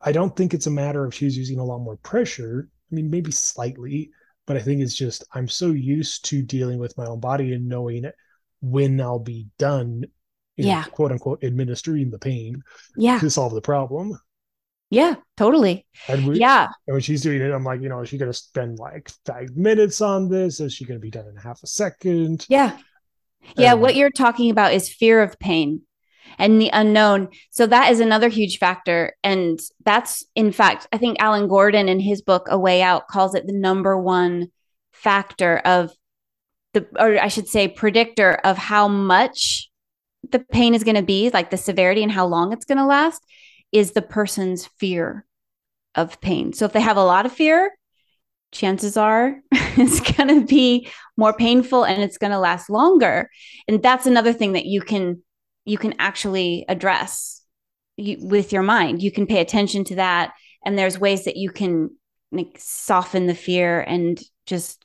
I 0.00 0.12
don't 0.12 0.34
think 0.34 0.54
it's 0.54 0.66
a 0.66 0.70
matter 0.70 1.04
of 1.04 1.14
she's 1.14 1.36
using 1.36 1.58
a 1.58 1.64
lot 1.64 1.78
more 1.78 1.96
pressure. 1.98 2.68
I 2.90 2.94
mean, 2.94 3.10
maybe 3.10 3.30
slightly, 3.30 4.10
but 4.46 4.56
I 4.56 4.60
think 4.60 4.80
it's 4.80 4.94
just 4.94 5.24
I'm 5.32 5.48
so 5.48 5.68
used 5.68 6.24
to 6.26 6.42
dealing 6.42 6.78
with 6.78 6.96
my 6.98 7.06
own 7.06 7.20
body 7.20 7.52
and 7.52 7.68
knowing 7.68 8.10
when 8.60 9.00
I'll 9.00 9.18
be 9.18 9.46
done, 9.58 10.04
yeah, 10.56 10.82
know, 10.82 10.90
quote 10.90 11.12
unquote, 11.12 11.44
administering 11.44 12.10
the 12.10 12.18
pain, 12.18 12.62
yeah, 12.96 13.18
to 13.18 13.30
solve 13.30 13.54
the 13.54 13.60
problem. 13.60 14.18
Yeah, 14.90 15.14
totally. 15.36 15.86
And 16.08 16.26
we, 16.26 16.40
yeah. 16.40 16.66
And 16.88 16.94
when 16.94 17.00
she's 17.00 17.22
doing 17.22 17.40
it, 17.40 17.52
I'm 17.52 17.62
like, 17.62 17.80
you 17.80 17.88
know, 17.88 18.00
is 18.00 18.08
she 18.08 18.18
going 18.18 18.30
to 18.30 18.36
spend 18.36 18.80
like 18.80 19.08
five 19.24 19.56
minutes 19.56 20.00
on 20.00 20.28
this? 20.28 20.58
Is 20.58 20.74
she 20.74 20.84
going 20.84 20.98
to 20.98 21.02
be 21.02 21.12
done 21.12 21.28
in 21.28 21.36
half 21.36 21.62
a 21.62 21.68
second? 21.68 22.44
Yeah. 22.48 22.76
Yeah. 23.56 23.74
What 23.74 23.94
you're 23.94 24.10
talking 24.10 24.50
about 24.50 24.74
is 24.74 24.92
fear 24.92 25.22
of 25.22 25.38
pain 25.38 25.82
and 26.38 26.60
the 26.60 26.70
unknown. 26.72 27.28
So 27.50 27.68
that 27.68 27.92
is 27.92 28.00
another 28.00 28.28
huge 28.28 28.58
factor. 28.58 29.14
And 29.22 29.60
that's, 29.84 30.24
in 30.34 30.50
fact, 30.50 30.88
I 30.92 30.98
think 30.98 31.20
Alan 31.20 31.46
Gordon 31.46 31.88
in 31.88 32.00
his 32.00 32.20
book, 32.20 32.48
A 32.50 32.58
Way 32.58 32.82
Out, 32.82 33.06
calls 33.06 33.36
it 33.36 33.46
the 33.46 33.52
number 33.52 33.96
one 33.96 34.48
factor 34.92 35.58
of 35.58 35.92
the, 36.72 36.86
or 36.98 37.16
I 37.16 37.28
should 37.28 37.48
say, 37.48 37.68
predictor 37.68 38.32
of 38.32 38.58
how 38.58 38.88
much 38.88 39.70
the 40.28 40.40
pain 40.40 40.74
is 40.74 40.84
going 40.84 40.96
to 40.96 41.02
be, 41.02 41.30
like 41.30 41.50
the 41.50 41.56
severity 41.56 42.02
and 42.02 42.12
how 42.12 42.26
long 42.26 42.52
it's 42.52 42.64
going 42.64 42.78
to 42.78 42.86
last 42.86 43.22
is 43.72 43.92
the 43.92 44.02
person's 44.02 44.66
fear 44.78 45.26
of 45.94 46.20
pain. 46.20 46.52
So 46.52 46.64
if 46.64 46.72
they 46.72 46.80
have 46.80 46.96
a 46.96 47.04
lot 47.04 47.26
of 47.26 47.32
fear, 47.32 47.72
chances 48.52 48.96
are 48.96 49.36
it's 49.52 50.00
going 50.16 50.40
to 50.40 50.46
be 50.46 50.88
more 51.16 51.32
painful 51.32 51.84
and 51.84 52.02
it's 52.02 52.18
going 52.18 52.32
to 52.32 52.38
last 52.38 52.68
longer. 52.70 53.30
And 53.68 53.82
that's 53.82 54.06
another 54.06 54.32
thing 54.32 54.52
that 54.52 54.66
you 54.66 54.80
can 54.80 55.22
you 55.64 55.78
can 55.78 55.94
actually 55.98 56.64
address 56.68 57.42
with 57.98 58.52
your 58.52 58.62
mind. 58.62 59.02
You 59.02 59.12
can 59.12 59.26
pay 59.26 59.40
attention 59.40 59.84
to 59.84 59.96
that 59.96 60.32
and 60.64 60.78
there's 60.78 60.98
ways 60.98 61.24
that 61.24 61.36
you 61.36 61.50
can 61.50 61.90
like, 62.32 62.56
soften 62.58 63.26
the 63.26 63.34
fear 63.34 63.80
and 63.80 64.20
just 64.46 64.84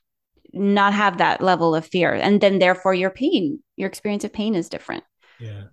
not 0.54 0.94
have 0.94 1.18
that 1.18 1.42
level 1.42 1.76
of 1.76 1.86
fear 1.86 2.14
and 2.14 2.40
then 2.40 2.60
therefore 2.60 2.94
your 2.94 3.10
pain 3.10 3.60
your 3.76 3.90
experience 3.90 4.24
of 4.24 4.32
pain 4.32 4.56
is 4.56 4.70
different 4.70 5.04
yeah 5.38 5.64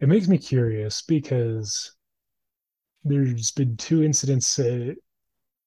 it 0.00 0.08
makes 0.08 0.28
me 0.28 0.38
curious 0.38 1.02
because 1.02 1.93
there's 3.04 3.50
been 3.52 3.76
two 3.76 4.02
incidents, 4.02 4.58
uh, 4.58 4.94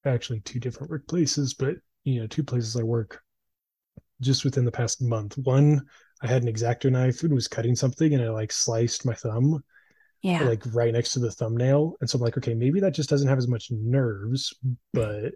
actually 0.06 0.42
two 0.42 0.60
different 0.60 0.92
workplaces, 0.92 1.56
but 1.58 1.76
you 2.04 2.22
know, 2.22 2.28
two 2.28 2.44
places 2.44 2.76
I 2.76 2.84
work 2.84 3.22
just 4.22 4.44
within 4.46 4.66
the 4.66 4.72
past 4.72 5.02
month. 5.02 5.38
One, 5.38 5.82
I 6.22 6.28
had 6.28 6.44
an 6.44 6.54
exacto 6.54 6.92
knife 6.92 7.24
and 7.24 7.34
was 7.34 7.48
cutting 7.48 7.76
something, 7.76 8.14
and 8.14 8.24
I 8.24 8.30
like 8.30 8.52
sliced 8.52 9.06
my 9.06 9.14
thumb, 9.14 9.64
yeah, 10.40 10.48
like 10.48 10.64
right 10.74 10.94
next 10.94 11.14
to 11.14 11.20
the 11.20 11.32
thumbnail. 11.32 11.96
And 12.02 12.10
so 12.10 12.18
I'm 12.18 12.24
like, 12.24 12.38
okay, 12.38 12.54
maybe 12.54 12.80
that 12.82 12.94
just 12.96 13.10
doesn't 13.10 13.28
have 13.28 13.38
as 13.38 13.48
much 13.48 13.72
nerves, 13.72 14.54
but 14.94 15.34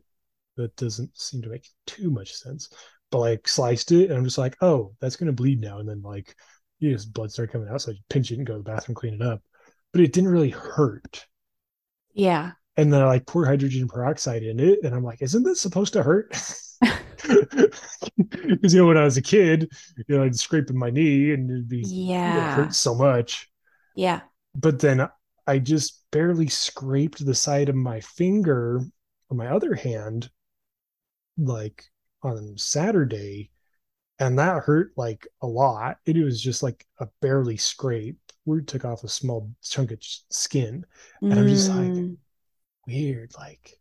that 0.58 0.76
doesn't 0.78 1.18
seem 1.20 1.42
to 1.44 1.50
make 1.50 1.68
too 1.88 2.12
much 2.12 2.34
sense. 2.34 2.70
But 3.12 3.20
like 3.20 3.48
sliced 3.48 3.92
it, 3.92 4.10
and 4.10 4.18
I'm 4.18 4.26
just 4.26 4.38
like, 4.38 4.58
oh, 4.62 4.94
that's 5.02 5.16
gonna 5.16 5.34
bleed 5.34 5.62
now. 5.62 5.80
And 5.80 5.90
then 5.90 6.02
like, 6.02 6.36
you 6.80 6.94
just 6.94 7.14
blood 7.14 7.32
started 7.32 7.52
coming 7.52 7.70
out, 7.70 7.82
so 7.82 7.92
I 7.94 7.96
pinch 8.10 8.32
it 8.32 8.38
and 8.38 8.48
go 8.48 8.54
to 8.54 8.60
the 8.60 8.64
bathroom, 8.64 8.96
clean 8.96 9.16
it 9.16 9.22
up. 9.22 9.42
But 9.94 10.02
it 10.02 10.14
didn't 10.14 10.32
really 10.32 10.52
hurt. 10.52 11.26
Yeah. 12.14 12.52
And 12.78 12.92
then 12.92 13.02
I 13.02 13.06
like 13.06 13.26
pour 13.26 13.46
hydrogen 13.46 13.88
peroxide 13.88 14.44
in 14.44 14.60
it, 14.60 14.80
and 14.84 14.96
I'm 14.96 15.04
like, 15.04 15.22
isn't 15.22 15.44
this 15.44 15.62
supposed 15.62 15.94
to 15.94 16.04
hurt? 16.04 16.36
Because 18.18 18.74
you 18.74 18.82
know, 18.82 18.88
when 18.88 18.98
I 18.98 19.04
was 19.04 19.18
a 19.18 19.22
kid, 19.22 19.72
you 20.08 20.18
know, 20.18 20.24
I'd 20.24 20.36
scrape 20.36 20.70
my 20.72 20.90
knee 20.90 21.32
and 21.32 21.50
it'd 21.50 21.70
be 21.70 21.84
yeah 21.88 22.54
it 22.54 22.56
hurt 22.56 22.76
so 22.76 22.96
much. 22.96 23.50
Yeah. 23.96 24.22
But 24.56 24.80
then 24.80 25.08
I 25.48 25.60
just 25.60 26.04
barely 26.12 26.48
scraped 26.48 27.26
the 27.26 27.36
side 27.36 27.70
of 27.70 27.76
my 27.76 28.02
finger 28.02 28.82
on 29.30 29.38
my 29.38 29.48
other 29.48 29.76
hand, 29.76 30.30
like 31.38 31.84
on 32.24 32.58
Saturday, 32.58 33.52
and 34.20 34.38
that 34.40 34.64
hurt 34.64 34.92
like 34.98 35.28
a 35.42 35.48
lot. 35.48 35.98
It 36.06 36.18
was 36.18 36.42
just 36.42 36.64
like 36.64 36.86
a 37.00 37.08
barely 37.22 37.58
scrape. 37.58 38.21
We 38.46 38.62
took 38.62 38.86
off 38.86 39.04
a 39.04 39.10
small 39.10 39.52
chunk 39.64 39.92
of 39.92 40.00
skin, 40.02 40.86
and 41.22 41.34
mm. 41.34 41.38
I'm 41.38 41.48
just 41.48 41.70
like, 41.70 41.92
mm. 41.92 42.18
weird, 42.88 43.32
like. 43.38 43.78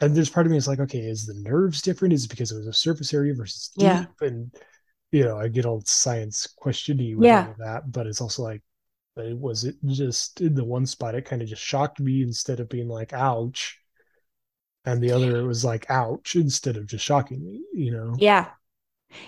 And 0.00 0.14
there's 0.14 0.30
part 0.30 0.46
of 0.46 0.52
me 0.52 0.58
is 0.58 0.68
like, 0.68 0.78
okay, 0.78 0.98
is 0.98 1.26
the 1.26 1.34
nerves 1.34 1.80
different? 1.80 2.12
Is 2.12 2.26
it 2.26 2.30
because 2.30 2.52
it 2.52 2.58
was 2.58 2.66
a 2.66 2.72
surface 2.72 3.14
area 3.14 3.34
versus 3.34 3.70
deep? 3.76 3.84
Yeah. 3.84 4.04
And 4.20 4.54
you 5.10 5.24
know, 5.24 5.38
I 5.38 5.48
get 5.48 5.64
all 5.64 5.82
science 5.86 6.46
questiony 6.62 7.16
with 7.16 7.26
yeah. 7.26 7.46
all 7.48 7.54
that, 7.58 7.90
but 7.90 8.06
it's 8.06 8.20
also 8.20 8.42
like, 8.42 8.62
was 9.16 9.64
it 9.64 9.76
just 9.86 10.40
in 10.42 10.54
the 10.54 10.64
one 10.64 10.84
spot? 10.84 11.14
It 11.14 11.24
kind 11.24 11.40
of 11.40 11.48
just 11.48 11.62
shocked 11.62 12.00
me 12.00 12.22
instead 12.22 12.60
of 12.60 12.68
being 12.68 12.88
like, 12.88 13.12
ouch 13.12 13.78
and 14.84 15.02
the 15.02 15.10
other 15.10 15.38
it 15.38 15.46
was 15.46 15.64
like 15.64 15.90
ouch 15.90 16.36
instead 16.36 16.76
of 16.76 16.86
just 16.86 17.04
shocking 17.04 17.44
me 17.44 17.60
you 17.74 17.90
know 17.90 18.14
yeah 18.20 18.46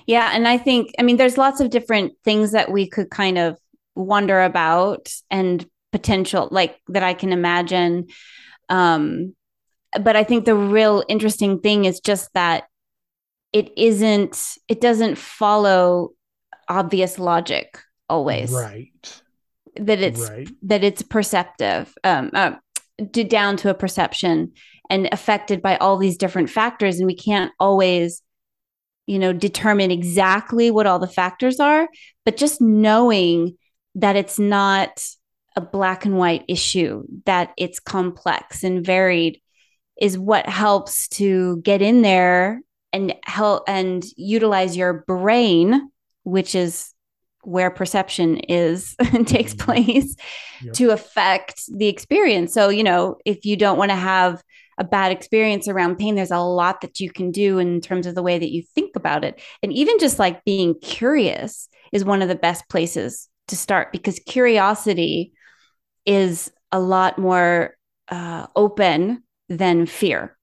yeah. 0.06 0.30
And 0.32 0.46
I 0.46 0.58
think, 0.58 0.92
I 0.98 1.02
mean, 1.02 1.16
there's 1.16 1.38
lots 1.38 1.60
of 1.60 1.70
different 1.70 2.12
things 2.24 2.52
that 2.52 2.70
we 2.70 2.88
could 2.88 3.10
kind 3.10 3.38
of 3.38 3.56
wonder 3.98 4.42
about 4.42 5.12
and 5.30 5.66
potential 5.92 6.48
like 6.50 6.80
that 6.88 7.02
I 7.02 7.14
can 7.14 7.32
imagine. 7.32 8.06
Um, 8.68 9.34
but 10.00 10.16
I 10.16 10.24
think 10.24 10.44
the 10.44 10.54
real 10.54 11.04
interesting 11.08 11.60
thing 11.60 11.84
is 11.84 12.00
just 12.00 12.32
that 12.34 12.64
it 13.52 13.72
isn't, 13.76 14.56
it 14.68 14.80
doesn't 14.80 15.16
follow 15.16 16.10
obvious 16.68 17.18
logic 17.18 17.80
always. 18.08 18.52
Right. 18.52 19.22
That 19.76 20.00
it's 20.00 20.28
right. 20.28 20.48
that 20.62 20.82
it's 20.82 21.02
perceptive, 21.02 21.94
um, 22.02 22.30
uh, 22.34 22.52
to, 23.12 23.22
down 23.22 23.56
to 23.58 23.70
a 23.70 23.74
perception 23.74 24.52
and 24.90 25.08
affected 25.12 25.62
by 25.62 25.76
all 25.76 25.98
these 25.98 26.16
different 26.16 26.50
factors, 26.50 26.98
and 26.98 27.06
we 27.06 27.14
can't 27.14 27.52
always 27.60 28.22
you 29.06 29.20
know 29.20 29.32
determine 29.32 29.90
exactly 29.92 30.70
what 30.70 30.86
all 30.86 30.98
the 30.98 31.08
factors 31.08 31.58
are 31.58 31.88
but 32.24 32.36
just 32.36 32.60
knowing 32.60 33.56
that 33.94 34.16
it's 34.16 34.38
not 34.38 35.02
a 35.56 35.60
black 35.60 36.04
and 36.04 36.16
white 36.16 36.44
issue 36.48 37.02
that 37.26 37.52
it's 37.56 37.80
complex 37.80 38.62
and 38.62 38.84
varied 38.84 39.40
is 40.00 40.16
what 40.16 40.48
helps 40.48 41.08
to 41.08 41.60
get 41.62 41.82
in 41.82 42.02
there 42.02 42.60
and 42.92 43.14
help 43.24 43.64
and 43.66 44.04
utilize 44.16 44.76
your 44.76 45.04
brain 45.06 45.90
which 46.22 46.54
is 46.54 46.92
where 47.42 47.70
perception 47.70 48.36
is 48.36 48.94
and 49.12 49.26
takes 49.26 49.54
mm-hmm. 49.54 49.64
place 49.64 50.14
yep. 50.62 50.74
to 50.74 50.90
affect 50.90 51.62
the 51.76 51.88
experience 51.88 52.54
so 52.54 52.68
you 52.68 52.84
know 52.84 53.16
if 53.24 53.44
you 53.44 53.56
don't 53.56 53.78
want 53.78 53.90
to 53.90 53.96
have 53.96 54.42
a 54.78 54.84
bad 54.84 55.12
experience 55.12 55.68
around 55.68 55.98
pain, 55.98 56.14
there's 56.14 56.30
a 56.30 56.38
lot 56.38 56.80
that 56.80 57.00
you 57.00 57.10
can 57.10 57.30
do 57.30 57.58
in 57.58 57.80
terms 57.80 58.06
of 58.06 58.14
the 58.14 58.22
way 58.22 58.38
that 58.38 58.52
you 58.52 58.62
think 58.62 58.94
about 58.96 59.24
it. 59.24 59.40
And 59.62 59.72
even 59.72 59.98
just 59.98 60.18
like 60.18 60.44
being 60.44 60.78
curious 60.78 61.68
is 61.92 62.04
one 62.04 62.22
of 62.22 62.28
the 62.28 62.36
best 62.36 62.68
places 62.68 63.28
to 63.48 63.56
start 63.56 63.92
because 63.92 64.20
curiosity 64.20 65.32
is 66.06 66.50
a 66.72 66.80
lot 66.80 67.18
more 67.18 67.76
uh, 68.08 68.46
open 68.56 69.22
than 69.48 69.86
fear. 69.86 70.36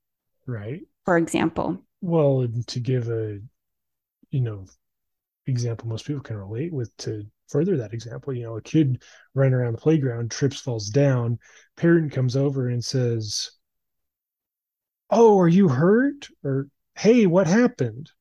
Right. 0.46 0.82
For 1.06 1.18
example. 1.18 1.84
Well, 2.02 2.48
to 2.68 2.80
give 2.80 3.10
a, 3.10 3.40
you 4.30 4.42
know, 4.42 4.66
example 5.48 5.88
most 5.88 6.06
people 6.06 6.22
can 6.22 6.38
relate 6.38 6.74
with 6.74 6.96
to 6.98 7.26
further 7.48 7.78
that 7.78 7.94
example, 7.94 8.34
you 8.34 8.44
know, 8.44 8.58
a 8.58 8.62
kid 8.62 9.04
running 9.34 9.54
around 9.54 9.74
the 9.74 9.82
playground 9.82 10.32
trips, 10.32 10.60
falls 10.60 10.90
down, 10.90 11.38
parent 11.78 12.12
comes 12.12 12.36
over 12.36 12.70
and 12.70 12.84
says, 12.84 13.52
oh, 15.10 15.40
are 15.40 15.48
you 15.48 15.68
hurt? 15.68 16.28
Or, 16.44 16.68
hey, 16.96 17.28
what 17.28 17.48
happened? 17.48 18.12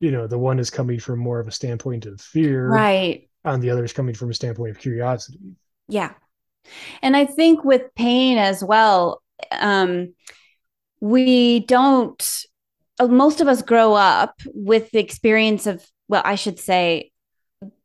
You 0.00 0.10
know, 0.12 0.26
the 0.26 0.38
one 0.38 0.58
is 0.58 0.70
coming 0.70 1.00
from 1.00 1.18
more 1.18 1.40
of 1.40 1.48
a 1.48 1.52
standpoint 1.52 2.06
of 2.06 2.20
fear. 2.20 2.68
Right. 2.68 3.27
And 3.44 3.62
the 3.62 3.70
other 3.70 3.84
is 3.84 3.92
coming 3.92 4.14
from 4.14 4.30
a 4.30 4.34
standpoint 4.34 4.70
of 4.70 4.78
curiosity. 4.78 5.38
Yeah. 5.88 6.12
And 7.02 7.16
I 7.16 7.24
think 7.24 7.64
with 7.64 7.94
pain 7.94 8.38
as 8.38 8.62
well, 8.62 9.22
um, 9.52 10.14
we 11.00 11.60
don't, 11.60 12.44
uh, 12.98 13.08
most 13.08 13.40
of 13.40 13.48
us 13.48 13.62
grow 13.62 13.94
up 13.94 14.34
with 14.52 14.90
the 14.90 14.98
experience 14.98 15.66
of, 15.66 15.86
well, 16.08 16.22
I 16.24 16.34
should 16.34 16.58
say, 16.58 17.12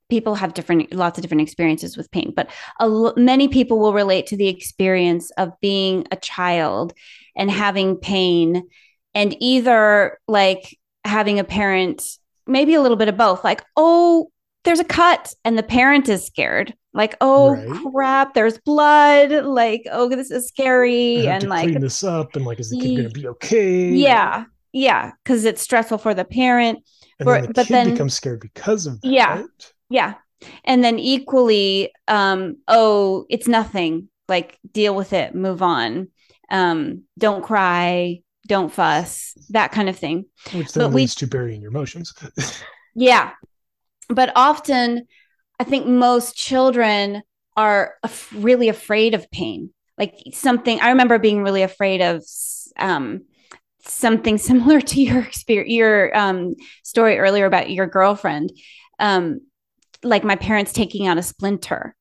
people 0.10 0.36
have 0.36 0.53
different 0.53 0.93
lots 0.93 1.17
of 1.17 1.24
different 1.24 1.41
experiences 1.41 1.98
with 1.98 2.12
pain 2.12 2.31
but 2.36 2.48
a, 2.79 3.13
many 3.15 3.48
people 3.48 3.79
will 3.79 3.93
relate 3.93 4.27
to 4.27 4.38
the 4.38 4.48
experience 4.48 5.31
of 5.38 5.50
being 5.60 6.05
a 6.12 6.15
child 6.15 6.93
and 7.36 7.50
having 7.50 7.95
pain 7.95 8.67
and 9.15 9.36
either 9.39 10.19
like 10.27 10.77
having 11.03 11.39
a 11.39 11.43
parent 11.43 12.03
maybe 12.45 12.75
a 12.75 12.81
little 12.81 12.98
bit 12.98 13.07
of 13.07 13.17
both 13.17 13.43
like 13.43 13.63
oh 13.75 14.29
there's 14.63 14.79
a 14.79 14.86
cut 14.86 15.34
and 15.43 15.58
the 15.58 15.63
parent 15.63 16.10
is 16.10 16.25
scared. 16.25 16.74
Like 16.93 17.15
oh 17.22 17.55
right. 17.55 17.91
crap 17.91 18.34
there's 18.34 18.58
blood. 18.60 19.32
Like 19.46 19.86
oh 19.91 20.10
this 20.10 20.32
is 20.32 20.48
scary. 20.48 21.27
And 21.27 21.48
like 21.48 21.70
clean 21.70 21.82
this 21.82 22.03
up. 22.03 22.36
And 22.36 22.46
like 22.46 22.60
is 22.60 22.70
the 22.70 22.79
kid 22.79 22.98
gonna 22.98 23.10
be 23.10 23.27
okay? 23.27 23.90
Yeah 23.90 24.46
yeah 24.75 25.11
because 25.24 25.46
it's 25.46 25.61
stressful 25.61 25.98
for 26.00 26.14
the 26.14 26.25
parent. 26.25 26.79
And 27.20 27.27
then 27.27 27.42
the 27.44 27.53
but 27.53 27.68
kid 27.68 27.74
then 27.74 27.92
becomes 27.92 28.14
scared 28.14 28.40
because 28.40 28.85
of 28.85 29.01
that 29.01 29.07
yeah 29.07 29.44
yeah. 29.90 30.16
And 30.66 30.83
then 30.83 31.00
equally 31.00 31.92
um 32.07 32.57
oh 32.68 33.25
it's 33.29 33.48
nothing. 33.48 34.09
Like 34.27 34.57
deal 34.72 34.96
with 34.96 35.14
it 35.14 35.35
move 35.35 35.61
on. 35.61 36.09
Um, 36.50 37.03
don't 37.18 37.44
cry, 37.44 38.22
don't 38.48 38.72
fuss, 38.72 39.33
that 39.50 39.72
kind 39.72 39.90
of 39.90 39.98
thing. 39.98 40.25
Which 40.53 40.74
then 40.74 40.83
but 40.83 40.96
leads 40.96 41.16
we, 41.16 41.20
to 41.22 41.27
burying 41.27 41.61
your 41.61 41.72
emotions. 41.72 42.14
yeah. 42.96 43.31
But 44.09 44.31
often, 44.35 45.07
I 45.59 45.63
think 45.63 45.85
most 45.87 46.35
children 46.35 47.22
are 47.55 47.96
af- 48.03 48.33
really 48.35 48.70
afraid 48.70 49.13
of 49.13 49.29
pain. 49.31 49.72
Like 49.98 50.16
something, 50.33 50.79
I 50.81 50.89
remember 50.89 51.20
being 51.20 51.44
really 51.44 51.61
afraid 51.61 52.01
of 52.01 52.24
um, 52.77 53.25
something 53.85 54.37
similar 54.50 54.81
to 54.81 55.01
your 55.01 55.20
experience, 55.20 55.72
your 55.72 56.18
um, 56.18 56.55
story 56.83 57.20
earlier 57.20 57.46
about 57.46 57.70
your 57.70 57.87
girlfriend. 57.87 58.51
Um, 59.00 59.42
like 60.03 60.24
my 60.24 60.35
parents 60.35 60.74
taking 60.74 61.07
out 61.07 61.18
a 61.18 61.24
splinter 61.24 61.96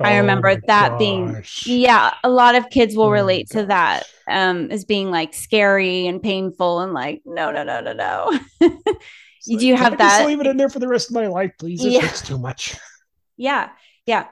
I 0.00 0.14
oh 0.14 0.20
remember 0.20 0.54
that 0.66 0.90
gosh. 0.90 0.98
being, 0.98 1.80
yeah, 1.80 2.14
a 2.22 2.30
lot 2.30 2.54
of 2.54 2.70
kids 2.70 2.94
will 2.94 3.06
oh 3.06 3.10
relate 3.10 3.50
to 3.50 3.66
that 3.66 4.04
um, 4.28 4.70
as 4.70 4.84
being 4.84 5.10
like 5.10 5.34
scary 5.34 6.06
and 6.06 6.22
painful 6.22 6.80
and 6.80 6.92
like, 6.92 7.22
no, 7.24 7.50
no, 7.50 7.64
no, 7.64 7.80
no, 7.80 7.92
no. 7.92 8.38
Do 9.48 9.54
like, 9.54 9.62
you 9.62 9.76
have 9.76 9.98
that? 9.98 10.26
leave 10.26 10.40
it 10.40 10.46
in 10.46 10.56
there 10.56 10.68
for 10.68 10.78
the 10.78 10.88
rest 10.88 11.10
of 11.10 11.14
my 11.14 11.26
life, 11.26 11.52
please. 11.58 11.84
It 11.84 11.92
yeah. 11.92 12.08
too 12.08 12.38
much. 12.38 12.76
Yeah, 13.40 13.68
yeah. 14.04 14.26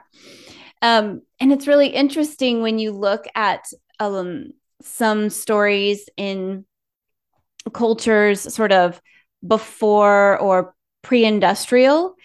Um, 0.81 1.21
and 1.39 1.53
it's 1.53 1.65
really 1.65 1.87
interesting 1.87 2.61
when 2.61 2.77
you 2.77 2.91
look 2.91 3.25
at 3.35 3.63
um, 4.01 4.51
some 4.81 5.29
stories 5.29 6.09
in 6.17 6.65
cultures 7.73 8.53
sort 8.53 8.73
of 8.73 9.01
before 9.47 10.37
or 10.39 10.75
pre-industrial 11.03 12.15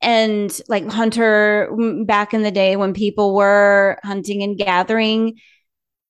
and 0.00 0.60
like 0.68 0.88
hunter 0.88 1.70
back 2.04 2.32
in 2.32 2.42
the 2.42 2.50
day 2.50 2.76
when 2.76 2.94
people 2.94 3.34
were 3.34 3.98
hunting 4.04 4.42
and 4.42 4.56
gathering 4.56 5.38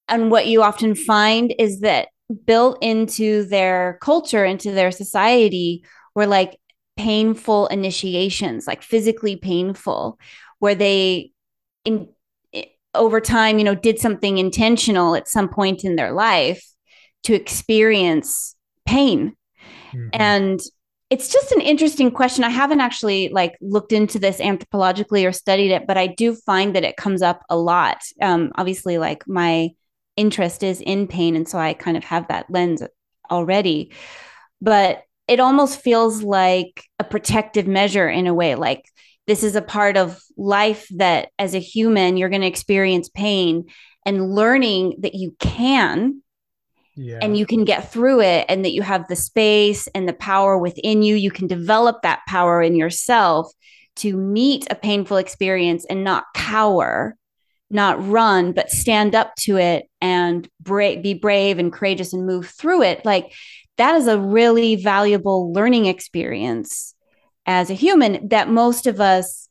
and 0.09 0.31
what 0.31 0.47
you 0.47 0.63
often 0.63 0.95
find 0.95 1.55
is 1.59 1.81
that 1.81 2.09
built 2.45 2.77
into 2.83 3.45
their 3.45 3.99
culture 4.03 4.45
into 4.45 4.73
their 4.73 4.91
society 4.91 5.83
were 6.19 6.27
like 6.27 6.59
painful 6.97 7.69
initiations 7.69 8.67
like 8.67 8.83
physically 8.83 9.37
painful 9.37 10.19
where 10.59 10.75
they 10.75 11.31
in 11.85 12.09
over 12.95 13.21
time 13.21 13.59
you 13.59 13.65
know 13.65 13.75
did 13.75 13.99
something 14.01 14.37
intentional 14.37 15.15
at 15.15 15.29
some 15.29 15.49
point 15.49 15.85
in 15.85 15.95
their 15.95 16.13
life 16.13 16.63
to 17.23 17.35
experience 17.35 18.57
pain 18.85 19.33
mm-hmm. 19.93 20.09
and 20.13 20.61
it's 21.11 21.33
just 21.33 21.53
an 21.53 21.63
interesting 21.63 22.11
question. 22.11 22.45
I 22.45 22.51
haven't 22.51 22.83
actually 22.83 23.31
like 23.31 23.57
looked 23.63 23.93
into 23.93 24.19
this 24.19 24.41
anthropologically 24.41 25.27
or 25.27 25.33
studied 25.33 25.73
it, 25.73 25.87
but 25.87 25.97
I 25.97 26.07
do 26.07 26.35
find 26.35 26.75
that 26.75 26.85
it 26.85 26.99
comes 26.99 27.23
up 27.23 27.43
a 27.49 27.57
lot. 27.57 28.03
Um, 28.21 28.53
obviously, 28.57 28.99
like 28.99 29.27
my 29.27 29.71
interest 30.17 30.63
is 30.63 30.83
in 30.83 31.07
pain, 31.07 31.35
and 31.35 31.49
so 31.49 31.59
I 31.59 31.73
kind 31.73 31.97
of 31.97 32.05
have 32.05 32.29
that 32.29 32.51
lens 32.51 32.83
already. 33.31 33.93
But 34.61 35.03
it 35.29 35.41
almost 35.41 35.81
feels 35.81 36.23
like 36.23 36.85
a 36.99 37.05
protective 37.05 37.67
measure 37.67 38.09
in 38.09 38.27
a 38.27 38.35
way, 38.35 38.55
like 38.55 38.85
this 39.29 39.43
is 39.43 39.55
a 39.55 39.63
part 39.63 39.99
of 39.99 40.19
life 40.37 40.89
that 40.97 41.29
as 41.39 41.55
a 41.55 41.61
human 41.61 42.17
you're 42.17 42.31
going 42.31 42.41
to 42.41 42.49
experience 42.49 43.09
pain 43.09 43.67
and 44.05 44.35
learning 44.35 44.97
that 45.01 45.15
you 45.15 45.37
can 45.39 46.23
yeah. 46.97 47.19
and 47.23 47.37
you 47.37 47.47
can 47.47 47.65
get 47.65 47.93
through 47.93 48.21
it 48.23 48.47
and 48.49 48.65
that 48.65 48.73
you 48.73 48.83
have 48.83 49.07
the 49.07 49.15
space 49.15 49.87
and 49.89 50.09
the 50.09 50.15
power 50.15 50.59
within 50.59 51.03
you 51.03 51.15
you 51.15 51.31
can 51.31 51.47
develop 51.47 52.03
that 52.03 52.23
power 52.27 52.63
in 52.63 52.75
yourself 52.75 53.53
to 53.97 54.17
meet 54.17 54.67
a 54.71 54.75
painful 54.75 55.19
experience 55.19 55.85
and 55.91 56.03
not 56.03 56.25
cower 56.35 57.15
not 57.71 58.05
run 58.09 58.53
but 58.53 58.71
stand 58.71 59.15
up 59.15 59.35
to 59.37 59.59
it 59.59 59.91
and 60.01 60.49
bra- 60.61 60.97
be 60.97 61.13
brave 61.13 61.59
and 61.59 61.73
courageous 61.73 62.15
and 62.15 62.27
move 62.27 62.49
through 62.49 62.83
it 62.83 63.05
like 63.05 63.31
that 63.79 63.95
is 63.95 64.07
a 64.07 64.19
really 64.19 64.77
valuable 64.77 65.53
learning 65.53 65.87
experience 65.87 66.95
as 67.47 67.71
a 67.71 67.75
human 67.75 68.29
that 68.29 68.51
most 68.51 68.87
of 68.87 69.01
us 69.01 69.49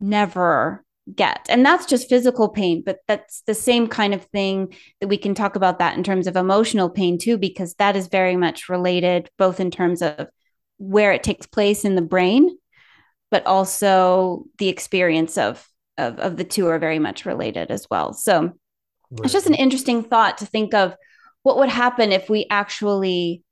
never 0.00 0.84
get. 1.14 1.46
And 1.48 1.64
that's 1.64 1.86
just 1.86 2.08
physical 2.08 2.48
pain, 2.48 2.82
but 2.84 2.98
that's 3.06 3.42
the 3.46 3.54
same 3.54 3.86
kind 3.86 4.12
of 4.12 4.24
thing 4.24 4.74
that 5.00 5.08
we 5.08 5.16
can 5.16 5.34
talk 5.34 5.56
about 5.56 5.78
that 5.78 5.96
in 5.96 6.02
terms 6.02 6.26
of 6.26 6.36
emotional 6.36 6.90
pain 6.90 7.18
too, 7.18 7.38
because 7.38 7.74
that 7.74 7.96
is 7.96 8.08
very 8.08 8.36
much 8.36 8.68
related, 8.68 9.30
both 9.38 9.60
in 9.60 9.70
terms 9.70 10.02
of 10.02 10.28
where 10.78 11.12
it 11.12 11.22
takes 11.22 11.46
place 11.46 11.84
in 11.84 11.94
the 11.94 12.02
brain, 12.02 12.56
but 13.30 13.46
also 13.46 14.44
the 14.58 14.68
experience 14.68 15.38
of 15.38 15.66
of, 15.96 16.20
of 16.20 16.36
the 16.36 16.44
two 16.44 16.68
are 16.68 16.78
very 16.78 17.00
much 17.00 17.26
related 17.26 17.72
as 17.72 17.86
well. 17.90 18.12
So 18.12 18.40
right. 18.42 18.54
it's 19.24 19.32
just 19.32 19.48
an 19.48 19.54
interesting 19.54 20.04
thought 20.04 20.38
to 20.38 20.46
think 20.46 20.72
of 20.72 20.94
what 21.42 21.58
would 21.58 21.68
happen 21.68 22.12
if 22.12 22.30
we 22.30 22.46
actually 22.50 23.42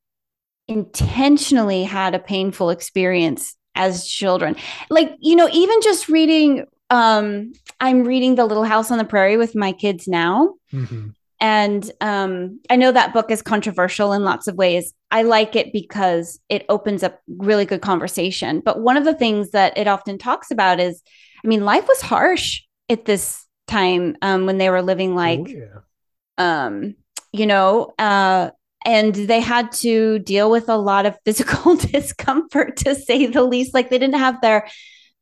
intentionally 0.69 1.85
had 1.85 2.15
a 2.15 2.19
painful 2.19 2.71
experience 2.71 3.55
as 3.75 4.07
children. 4.07 4.57
Like, 4.91 5.13
you 5.21 5.37
know, 5.37 5.49
even 5.53 5.81
just 5.83 6.09
reading 6.09 6.67
um, 6.91 7.53
I'm 7.81 8.05
reading 8.05 8.37
The 8.37 8.47
Little 8.47 8.65
House 8.65 8.91
on 8.91 8.99
the 8.99 9.05
Prairie 9.05 9.37
with 9.37 9.55
my 9.55 9.73
kids 9.73 10.07
now. 10.07 10.55
Mm-hmm. 10.73 11.09
And 11.41 11.91
um, 12.01 12.61
I 12.71 12.77
know 12.77 12.93
that 12.93 13.13
book 13.13 13.31
is 13.31 13.43
controversial 13.43 14.13
in 14.13 14.25
lots 14.25 14.47
of 14.47 14.57
ways. 14.57 14.95
I 15.11 15.23
like 15.23 15.55
it 15.55 15.73
because 15.73 16.41
it 16.49 16.65
opens 16.69 17.03
up 17.03 17.21
really 17.29 17.67
good 17.67 17.83
conversation. 17.83 18.63
But 18.65 18.81
one 18.81 18.97
of 18.97 19.05
the 19.05 19.15
things 19.15 19.51
that 19.51 19.77
it 19.77 19.87
often 19.87 20.17
talks 20.17 20.51
about 20.51 20.81
is 20.81 21.03
I 21.45 21.49
mean, 21.49 21.65
life 21.65 21.87
was 21.87 22.01
harsh 22.01 22.63
at 22.89 23.05
this 23.05 23.45
time 23.69 24.17
um, 24.23 24.47
when 24.47 24.59
they 24.59 24.71
were 24.71 24.83
living 24.83 25.13
oh, 25.13 25.17
like, 25.17 25.41
oh, 25.41 25.47
yeah. 25.47 26.65
um, 26.67 26.95
you 27.33 27.47
know, 27.47 27.95
uh, 27.99 28.51
and 28.87 29.17
they 29.17 29.41
had 29.41 29.73
to 29.73 30.21
deal 30.21 30.49
with 30.49 30.69
a 30.69 30.77
lot 30.77 31.07
of 31.07 31.19
physical 31.25 31.75
discomfort 31.93 32.77
to 32.79 32.95
say 32.95 33.27
the 33.27 33.43
least. 33.43 33.75
Like 33.75 33.91
they 33.91 33.99
didn't 33.99 34.19
have 34.19 34.41
their 34.41 34.69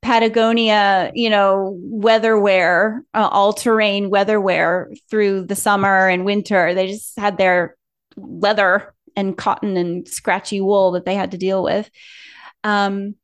Patagonia, 0.02 1.10
you 1.14 1.30
know, 1.30 1.74
weather 1.80 2.38
wear, 2.38 3.02
uh, 3.14 3.26
all 3.32 3.54
terrain 3.54 4.10
weather 4.10 4.38
wear 4.38 4.90
through 5.10 5.46
the 5.46 5.56
summer 5.56 6.08
and 6.08 6.26
winter. 6.26 6.74
They 6.74 6.88
just 6.88 7.18
had 7.18 7.38
their 7.38 7.74
leather 8.18 8.94
and 9.16 9.36
cotton 9.36 9.78
and 9.78 10.06
scratchy 10.06 10.60
wool 10.60 10.90
that 10.92 11.06
they 11.06 11.14
had 11.14 11.30
to 11.30 11.38
deal 11.38 11.62
with. 11.62 11.90
Um, 12.64 13.14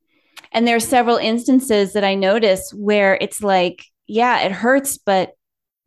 and 0.51 0.67
there 0.67 0.75
are 0.75 0.79
several 0.79 1.17
instances 1.17 1.93
that 1.93 2.03
I 2.03 2.15
notice 2.15 2.73
where 2.73 3.15
it's 3.21 3.43
like, 3.43 3.85
yeah, 4.07 4.41
it 4.41 4.51
hurts, 4.51 4.97
but 4.97 5.33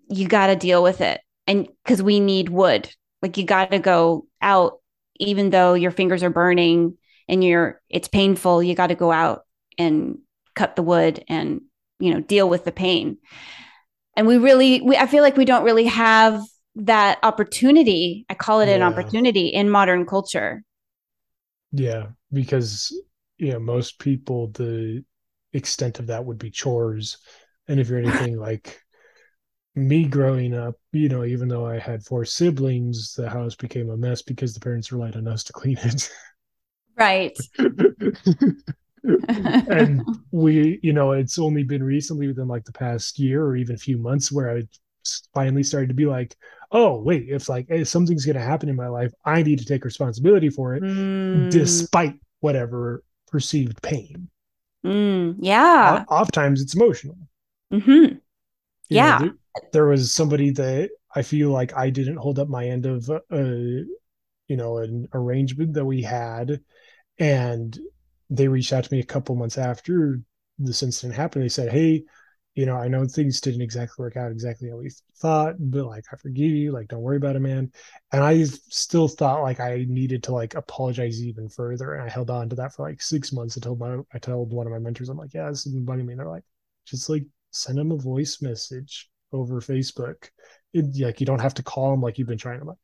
you 0.08 0.28
got 0.28 0.46
to 0.46 0.56
deal 0.56 0.80
with 0.80 1.00
it. 1.00 1.20
And 1.48 1.68
because 1.82 2.02
we 2.04 2.20
need 2.20 2.50
wood, 2.50 2.88
like 3.24 3.38
you 3.38 3.44
got 3.44 3.70
to 3.70 3.78
go 3.78 4.26
out, 4.42 4.80
even 5.18 5.48
though 5.48 5.72
your 5.72 5.90
fingers 5.90 6.22
are 6.22 6.30
burning 6.30 6.98
and 7.26 7.42
you're, 7.42 7.80
it's 7.88 8.06
painful, 8.06 8.62
you 8.62 8.74
got 8.74 8.88
to 8.88 8.94
go 8.94 9.10
out 9.10 9.46
and 9.78 10.18
cut 10.54 10.76
the 10.76 10.82
wood 10.82 11.24
and 11.26 11.62
you 11.98 12.12
know 12.12 12.20
deal 12.20 12.48
with 12.48 12.66
the 12.66 12.70
pain. 12.70 13.16
And 14.14 14.26
we 14.26 14.36
really 14.36 14.82
we, 14.82 14.96
i 14.96 15.06
feel 15.06 15.22
like 15.22 15.36
we 15.36 15.46
don't 15.46 15.64
really 15.64 15.86
have 15.86 16.42
that 16.76 17.18
opportunity. 17.22 18.26
I 18.28 18.34
call 18.34 18.60
it 18.60 18.68
yeah. 18.68 18.74
an 18.74 18.82
opportunity 18.82 19.48
in 19.48 19.70
modern 19.70 20.04
culture. 20.04 20.62
Yeah 21.72 22.08
because 22.30 22.94
you 23.38 23.52
know 23.52 23.58
most 23.58 23.98
people 23.98 24.48
the 24.48 25.02
extent 25.54 25.98
of 26.00 26.08
that 26.08 26.26
would 26.26 26.38
be 26.38 26.50
chores. 26.50 27.16
And 27.68 27.80
if 27.80 27.88
you're 27.88 27.98
anything 28.04 28.38
like 28.38 28.83
me 29.76 30.04
growing 30.04 30.54
up 30.54 30.76
you 30.92 31.08
know 31.08 31.24
even 31.24 31.48
though 31.48 31.66
i 31.66 31.78
had 31.78 32.04
four 32.04 32.24
siblings 32.24 33.14
the 33.14 33.28
house 33.28 33.54
became 33.56 33.90
a 33.90 33.96
mess 33.96 34.22
because 34.22 34.54
the 34.54 34.60
parents 34.60 34.92
relied 34.92 35.16
on 35.16 35.26
us 35.26 35.42
to 35.42 35.52
clean 35.52 35.78
it 35.82 36.10
right 36.96 37.36
and 39.04 40.02
we, 40.30 40.78
you 40.82 40.92
know, 40.92 41.12
it's 41.12 41.38
only 41.38 41.62
been 41.62 41.82
recently 41.82 42.26
within 42.26 42.48
like 42.48 42.64
the 42.64 42.72
past 42.72 43.18
year 43.18 43.44
or 43.44 43.56
even 43.56 43.74
a 43.74 43.78
few 43.78 43.98
months 43.98 44.32
where 44.32 44.56
I 44.56 44.62
finally 45.34 45.62
started 45.62 45.88
to 45.88 45.94
be 45.94 46.06
like, 46.06 46.36
oh, 46.72 47.00
wait, 47.00 47.28
if 47.28 47.48
like 47.48 47.66
if 47.68 47.88
something's 47.88 48.24
going 48.24 48.36
to 48.36 48.42
happen 48.42 48.68
in 48.68 48.76
my 48.76 48.88
life, 48.88 49.12
I 49.24 49.42
need 49.42 49.58
to 49.58 49.64
take 49.64 49.84
responsibility 49.84 50.48
for 50.48 50.74
it, 50.74 50.82
mm. 50.82 51.50
despite 51.50 52.14
whatever 52.40 53.04
perceived 53.30 53.80
pain. 53.82 54.28
Mm, 54.84 55.36
yeah. 55.38 56.04
Oftentimes 56.08 56.62
it's 56.62 56.74
emotional. 56.74 57.16
Mm-hmm. 57.72 58.16
Yeah. 58.88 59.18
Know, 59.18 59.32
there, 59.72 59.86
was 59.86 60.12
somebody 60.12 60.50
that 60.52 60.90
I 61.14 61.22
feel 61.22 61.50
like 61.50 61.76
I 61.76 61.90
didn't 61.90 62.16
hold 62.16 62.38
up 62.38 62.48
my 62.48 62.66
end 62.68 62.86
of, 62.86 63.08
uh, 63.10 63.18
you 63.30 64.56
know, 64.56 64.78
an 64.78 65.08
arrangement 65.14 65.74
that 65.74 65.84
we 65.84 66.02
had. 66.02 66.60
And 67.18 67.78
they 68.30 68.48
reached 68.48 68.72
out 68.72 68.84
to 68.84 68.92
me 68.92 69.00
a 69.00 69.06
couple 69.06 69.36
months 69.36 69.58
after 69.58 70.20
this 70.58 70.82
incident 70.82 71.14
happened. 71.14 71.44
They 71.44 71.48
said, 71.48 71.72
"Hey, 71.72 72.04
you 72.54 72.66
know, 72.66 72.76
I 72.76 72.88
know 72.88 73.06
things 73.06 73.40
didn't 73.40 73.62
exactly 73.62 74.02
work 74.02 74.16
out 74.16 74.30
exactly 74.32 74.70
how 74.70 74.76
we 74.76 74.90
thought, 75.16 75.56
but 75.58 75.86
like, 75.86 76.04
I 76.12 76.16
forgive 76.16 76.50
you. 76.52 76.72
Like, 76.72 76.88
don't 76.88 77.02
worry 77.02 77.16
about 77.16 77.36
it, 77.36 77.40
man." 77.40 77.72
And 78.12 78.22
I 78.24 78.44
still 78.44 79.08
thought 79.08 79.42
like 79.42 79.60
I 79.60 79.86
needed 79.88 80.22
to 80.24 80.32
like 80.32 80.54
apologize 80.54 81.22
even 81.22 81.48
further, 81.48 81.94
and 81.94 82.04
I 82.04 82.08
held 82.08 82.30
on 82.30 82.48
to 82.50 82.56
that 82.56 82.74
for 82.74 82.88
like 82.88 83.02
six 83.02 83.32
months. 83.32 83.58
Told 83.60 83.80
my 83.80 83.98
I 84.12 84.18
told 84.18 84.52
one 84.52 84.66
of 84.66 84.72
my 84.72 84.78
mentors, 84.78 85.08
I'm 85.08 85.18
like, 85.18 85.34
"Yeah, 85.34 85.50
this 85.50 85.66
is 85.66 85.74
bugging 85.74 86.06
me." 86.06 86.12
And 86.12 86.20
they're 86.20 86.28
like, 86.28 86.44
"Just 86.86 87.08
like 87.10 87.24
send 87.52 87.78
them 87.78 87.92
a 87.92 87.96
voice 87.96 88.42
message 88.42 89.10
over 89.34 89.60
Facebook. 89.60 90.30
It, 90.72 90.86
like, 91.00 91.20
you 91.20 91.26
don't 91.26 91.40
have 91.40 91.54
to 91.54 91.62
call 91.62 91.90
them 91.90 92.00
like 92.00 92.18
you've 92.18 92.28
been 92.28 92.38
trying." 92.38 92.60
I'm 92.60 92.68
like, 92.68 92.78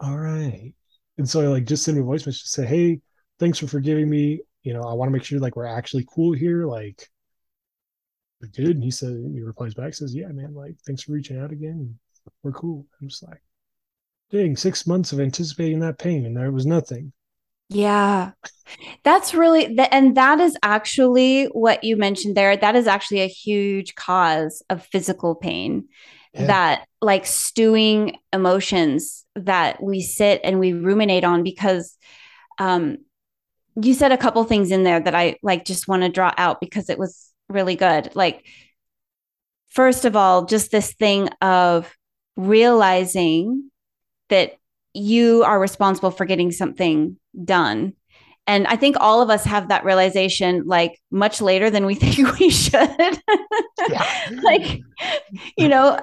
"All 0.00 0.18
right." 0.18 0.74
And 1.18 1.28
so 1.28 1.40
I 1.42 1.46
like 1.46 1.64
just 1.64 1.84
send 1.84 1.98
a 1.98 2.02
voice 2.02 2.26
message 2.26 2.42
to 2.42 2.48
say, 2.48 2.66
"Hey." 2.66 3.00
thanks 3.38 3.58
for 3.58 3.66
forgiving 3.66 4.08
me. 4.08 4.40
You 4.62 4.74
know, 4.74 4.82
I 4.82 4.94
want 4.94 5.08
to 5.08 5.12
make 5.12 5.24
sure 5.24 5.38
like 5.38 5.56
we're 5.56 5.66
actually 5.66 6.06
cool 6.12 6.32
here. 6.32 6.66
Like, 6.66 7.08
we 8.40 8.48
did. 8.48 8.76
And 8.76 8.84
he 8.84 8.90
said, 8.90 9.16
he 9.32 9.40
replies 9.40 9.74
back, 9.74 9.94
says, 9.94 10.14
yeah, 10.14 10.28
man, 10.28 10.54
like, 10.54 10.76
thanks 10.86 11.02
for 11.02 11.12
reaching 11.12 11.38
out 11.38 11.52
again. 11.52 11.98
We're 12.42 12.52
cool. 12.52 12.86
I'm 13.00 13.08
just 13.08 13.22
like, 13.22 13.42
dang, 14.30 14.56
six 14.56 14.86
months 14.86 15.12
of 15.12 15.20
anticipating 15.20 15.80
that 15.80 15.98
pain 15.98 16.24
and 16.24 16.36
there 16.36 16.50
was 16.50 16.66
nothing. 16.66 17.12
Yeah. 17.68 18.32
That's 19.02 19.34
really 19.34 19.74
the, 19.74 19.92
and 19.92 20.16
that 20.16 20.40
is 20.40 20.56
actually 20.62 21.46
what 21.46 21.84
you 21.84 21.96
mentioned 21.96 22.36
there. 22.36 22.56
That 22.56 22.76
is 22.76 22.86
actually 22.86 23.20
a 23.20 23.26
huge 23.28 23.94
cause 23.94 24.62
of 24.70 24.84
physical 24.86 25.34
pain. 25.34 25.88
Yeah. 26.32 26.46
That 26.46 26.88
like 27.00 27.26
stewing 27.26 28.16
emotions 28.32 29.24
that 29.36 29.82
we 29.82 30.00
sit 30.00 30.40
and 30.42 30.58
we 30.58 30.72
ruminate 30.72 31.24
on 31.24 31.42
because 31.42 31.96
um 32.58 32.98
you 33.80 33.94
said 33.94 34.12
a 34.12 34.18
couple 34.18 34.44
things 34.44 34.70
in 34.70 34.84
there 34.84 35.00
that 35.00 35.14
I 35.14 35.36
like 35.42 35.64
just 35.64 35.88
want 35.88 36.02
to 36.02 36.08
draw 36.08 36.32
out 36.36 36.60
because 36.60 36.88
it 36.90 36.98
was 36.98 37.30
really 37.48 37.74
good. 37.74 38.14
Like, 38.14 38.46
first 39.68 40.04
of 40.04 40.14
all, 40.16 40.44
just 40.44 40.70
this 40.70 40.92
thing 40.94 41.28
of 41.40 41.92
realizing 42.36 43.70
that 44.28 44.54
you 44.92 45.42
are 45.44 45.58
responsible 45.58 46.12
for 46.12 46.24
getting 46.24 46.52
something 46.52 47.16
done. 47.44 47.94
And 48.46 48.66
I 48.66 48.76
think 48.76 48.96
all 49.00 49.22
of 49.22 49.30
us 49.30 49.44
have 49.44 49.68
that 49.68 49.84
realization 49.84 50.64
like 50.66 51.00
much 51.10 51.40
later 51.40 51.70
than 51.70 51.86
we 51.86 51.94
think 51.94 52.38
we 52.38 52.50
should. 52.50 52.74
like, 54.42 54.80
you 55.56 55.68
know, 55.68 55.98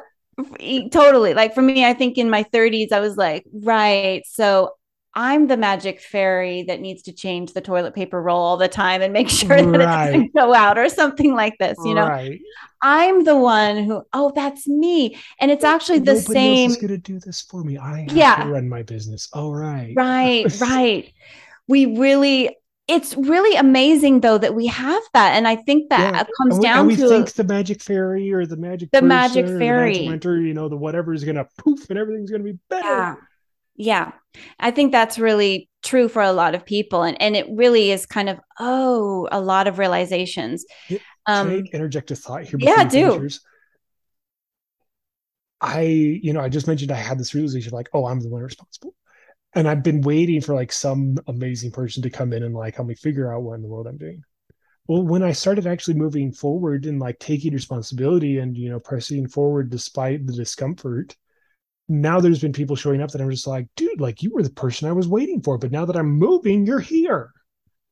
totally. 0.91 1.33
Like 1.33 1.53
for 1.53 1.61
me, 1.61 1.85
I 1.85 1.93
think 1.93 2.17
in 2.17 2.29
my 2.29 2.43
30s, 2.43 2.91
I 2.91 2.99
was 2.99 3.17
like, 3.17 3.45
right. 3.53 4.23
So 4.25 4.71
I'm 5.13 5.47
the 5.47 5.57
magic 5.57 5.99
fairy 5.99 6.63
that 6.63 6.79
needs 6.79 7.01
to 7.03 7.11
change 7.11 7.51
the 7.51 7.59
toilet 7.59 7.93
paper 7.93 8.21
roll 8.21 8.39
all 8.39 8.57
the 8.57 8.69
time 8.69 9.01
and 9.01 9.11
make 9.11 9.29
sure 9.29 9.49
that 9.49 9.65
right. 9.65 10.09
it 10.09 10.11
doesn't 10.11 10.33
go 10.33 10.53
out 10.53 10.77
or 10.77 10.87
something 10.87 11.33
like 11.33 11.57
this. 11.59 11.77
You 11.83 11.95
know, 11.95 12.07
right. 12.07 12.39
I'm 12.81 13.25
the 13.25 13.37
one 13.37 13.83
who, 13.83 14.03
oh, 14.13 14.31
that's 14.33 14.67
me. 14.67 15.17
And 15.39 15.51
it's 15.51 15.63
actually 15.63 15.99
the 15.99 16.13
Nobody 16.13 16.33
same. 16.33 16.69
Else 16.69 16.77
is 16.77 16.81
going 16.81 16.89
to 16.89 16.97
do 16.97 17.19
this 17.19 17.41
for 17.41 17.63
me. 17.63 17.77
I 17.77 18.01
have 18.01 18.17
yeah. 18.17 18.43
to 18.43 18.49
run 18.49 18.69
my 18.69 18.83
business. 18.83 19.29
All 19.33 19.53
right. 19.53 19.93
right. 19.95 20.45
Right, 20.45 20.61
right. 20.61 21.13
We 21.67 21.97
really, 21.97 22.55
it's 22.87 23.15
really 23.15 23.55
amazing 23.57 24.21
though 24.21 24.37
that 24.37 24.55
we 24.55 24.67
have 24.67 25.03
that. 25.13 25.35
And 25.35 25.47
I 25.47 25.57
think 25.57 25.89
that 25.89 26.13
yeah. 26.13 26.23
comes 26.23 26.55
and 26.55 26.59
we, 26.59 26.63
down 26.63 26.79
and 26.79 26.87
we 26.87 26.95
to 26.95 27.09
think 27.09 27.33
the 27.33 27.43
magic 27.43 27.81
fairy 27.81 28.31
or 28.31 28.45
the 28.45 28.57
magic, 28.57 28.91
the 28.91 29.01
magic 29.01 29.45
fairy, 29.45 29.99
the 29.99 30.09
magic 30.09 30.25
you 30.25 30.53
know, 30.53 30.69
the 30.69 30.77
whatever 30.77 31.13
is 31.13 31.23
going 31.25 31.35
to 31.35 31.47
poof 31.57 31.89
and 31.89 31.99
everything's 31.99 32.31
going 32.31 32.43
to 32.43 32.53
be 32.53 32.59
better. 32.69 32.87
Yeah 32.87 33.15
yeah. 33.81 34.11
I 34.59 34.71
think 34.71 34.91
that's 34.91 35.19
really 35.19 35.69
true 35.83 36.07
for 36.07 36.21
a 36.21 36.31
lot 36.31 36.55
of 36.55 36.65
people. 36.65 37.03
And, 37.03 37.21
and 37.21 37.35
it 37.35 37.47
really 37.49 37.91
is 37.91 38.05
kind 38.05 38.29
of, 38.29 38.39
oh, 38.59 39.27
a 39.31 39.41
lot 39.41 39.67
of 39.67 39.79
realizations. 39.79 40.65
Um, 41.25 41.49
Can 41.49 41.67
I 41.73 41.75
interject 41.75 42.11
a 42.11 42.15
thought 42.15 42.43
here? 42.43 42.59
Yeah, 42.59 42.83
do. 42.83 43.29
I, 45.59 45.81
you 45.81 46.33
know, 46.33 46.39
I 46.41 46.49
just 46.49 46.67
mentioned 46.67 46.91
I 46.91 46.95
had 46.95 47.19
this 47.19 47.35
realization 47.35 47.73
like, 47.73 47.89
oh, 47.93 48.05
I'm 48.05 48.19
the 48.19 48.29
one 48.29 48.41
responsible. 48.41 48.95
And 49.53 49.67
I've 49.67 49.83
been 49.83 50.01
waiting 50.01 50.41
for 50.41 50.55
like 50.55 50.71
some 50.71 51.17
amazing 51.27 51.71
person 51.71 52.01
to 52.03 52.09
come 52.09 52.31
in 52.33 52.43
and 52.43 52.55
like 52.55 52.75
help 52.75 52.87
me 52.87 52.95
figure 52.95 53.33
out 53.33 53.43
what 53.43 53.55
in 53.55 53.61
the 53.61 53.67
world 53.67 53.85
I'm 53.85 53.97
doing. 53.97 54.23
Well, 54.87 55.03
when 55.03 55.23
I 55.23 55.33
started 55.33 55.67
actually 55.67 55.95
moving 55.95 56.31
forward 56.31 56.85
and 56.85 56.99
like 56.99 57.19
taking 57.19 57.53
responsibility 57.53 58.39
and, 58.39 58.57
you 58.57 58.69
know, 58.69 58.79
pressing 58.79 59.27
forward 59.27 59.69
despite 59.69 60.25
the 60.25 60.33
discomfort, 60.33 61.15
now 61.91 62.19
there's 62.19 62.39
been 62.39 62.53
people 62.53 62.75
showing 62.75 63.01
up 63.01 63.11
that 63.11 63.21
I'm 63.21 63.29
just 63.29 63.47
like, 63.47 63.67
dude, 63.75 63.99
like 63.99 64.23
you 64.23 64.31
were 64.33 64.43
the 64.43 64.49
person 64.49 64.87
I 64.87 64.93
was 64.93 65.07
waiting 65.07 65.41
for, 65.41 65.57
but 65.57 65.71
now 65.71 65.85
that 65.85 65.97
I'm 65.97 66.11
moving, 66.11 66.65
you're 66.65 66.79
here. 66.79 67.31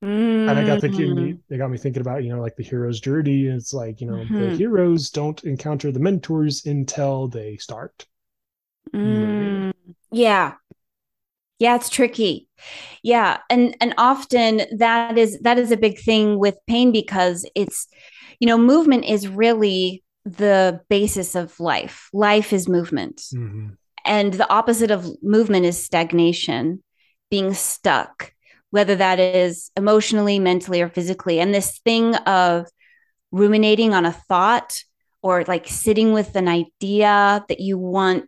Mm. 0.04 0.50
And 0.50 0.52
I 0.52 0.66
got 0.66 0.80
thinking, 0.80 1.16
mm. 1.16 1.40
they 1.50 1.58
got 1.58 1.70
me 1.70 1.78
thinking 1.78 2.02
about, 2.02 2.24
you 2.24 2.34
know, 2.34 2.42
like 2.42 2.56
the 2.56 2.64
hero's 2.64 3.02
journey. 3.02 3.48
It's 3.48 3.74
like, 3.74 4.00
you 4.00 4.08
know, 4.08 4.14
mm-hmm. 4.14 4.40
the 4.40 4.56
heroes 4.56 5.10
don't 5.10 5.44
encounter 5.44 5.92
the 5.92 6.00
mentors 6.00 6.66
until 6.66 7.28
they 7.28 7.58
start. 7.58 8.06
Mm. 8.94 9.74
Yeah. 10.12 10.54
Yeah, 11.60 11.76
it's 11.76 11.90
tricky. 11.90 12.48
Yeah. 13.04 13.40
And 13.50 13.76
and 13.82 13.94
often 13.98 14.62
that 14.78 15.18
is 15.18 15.38
that 15.42 15.60
is 15.60 15.72
a 15.72 15.78
big 15.78 16.00
thing 16.00 16.40
with 16.40 16.56
pain 16.68 16.94
because 16.94 17.46
it's, 17.54 17.88
you 18.40 18.48
know, 18.48 18.58
movement 18.58 19.04
is 19.04 19.28
really 19.28 20.02
the 20.24 20.80
basis 20.90 21.36
of 21.36 21.60
life. 21.60 22.10
Life 22.14 22.54
is 22.54 22.70
movement. 22.70 23.18
Mm-hmm. 23.34 23.70
And 24.06 24.34
the 24.34 24.50
opposite 24.50 24.92
of 24.92 25.08
movement 25.22 25.66
is 25.66 25.84
stagnation, 25.84 26.84
being 27.30 27.54
stuck, 27.54 28.34
whether 28.72 28.96
that 28.96 29.20
is 29.20 29.72
emotionally, 29.76 30.40
mentally, 30.40 30.82
or 30.82 30.90
physically. 30.90 31.40
And 31.40 31.54
this 31.54 31.80
thing 31.80 32.16
of 32.16 32.68
ruminating 33.32 33.94
on 33.94 34.06
a 34.06 34.12
thought 34.12 34.84
or 35.22 35.44
like 35.46 35.68
sitting 35.68 36.14
with 36.14 36.36
an 36.36 36.48
idea 36.48 37.44
that 37.50 37.60
you 37.60 37.78
want 37.78 38.26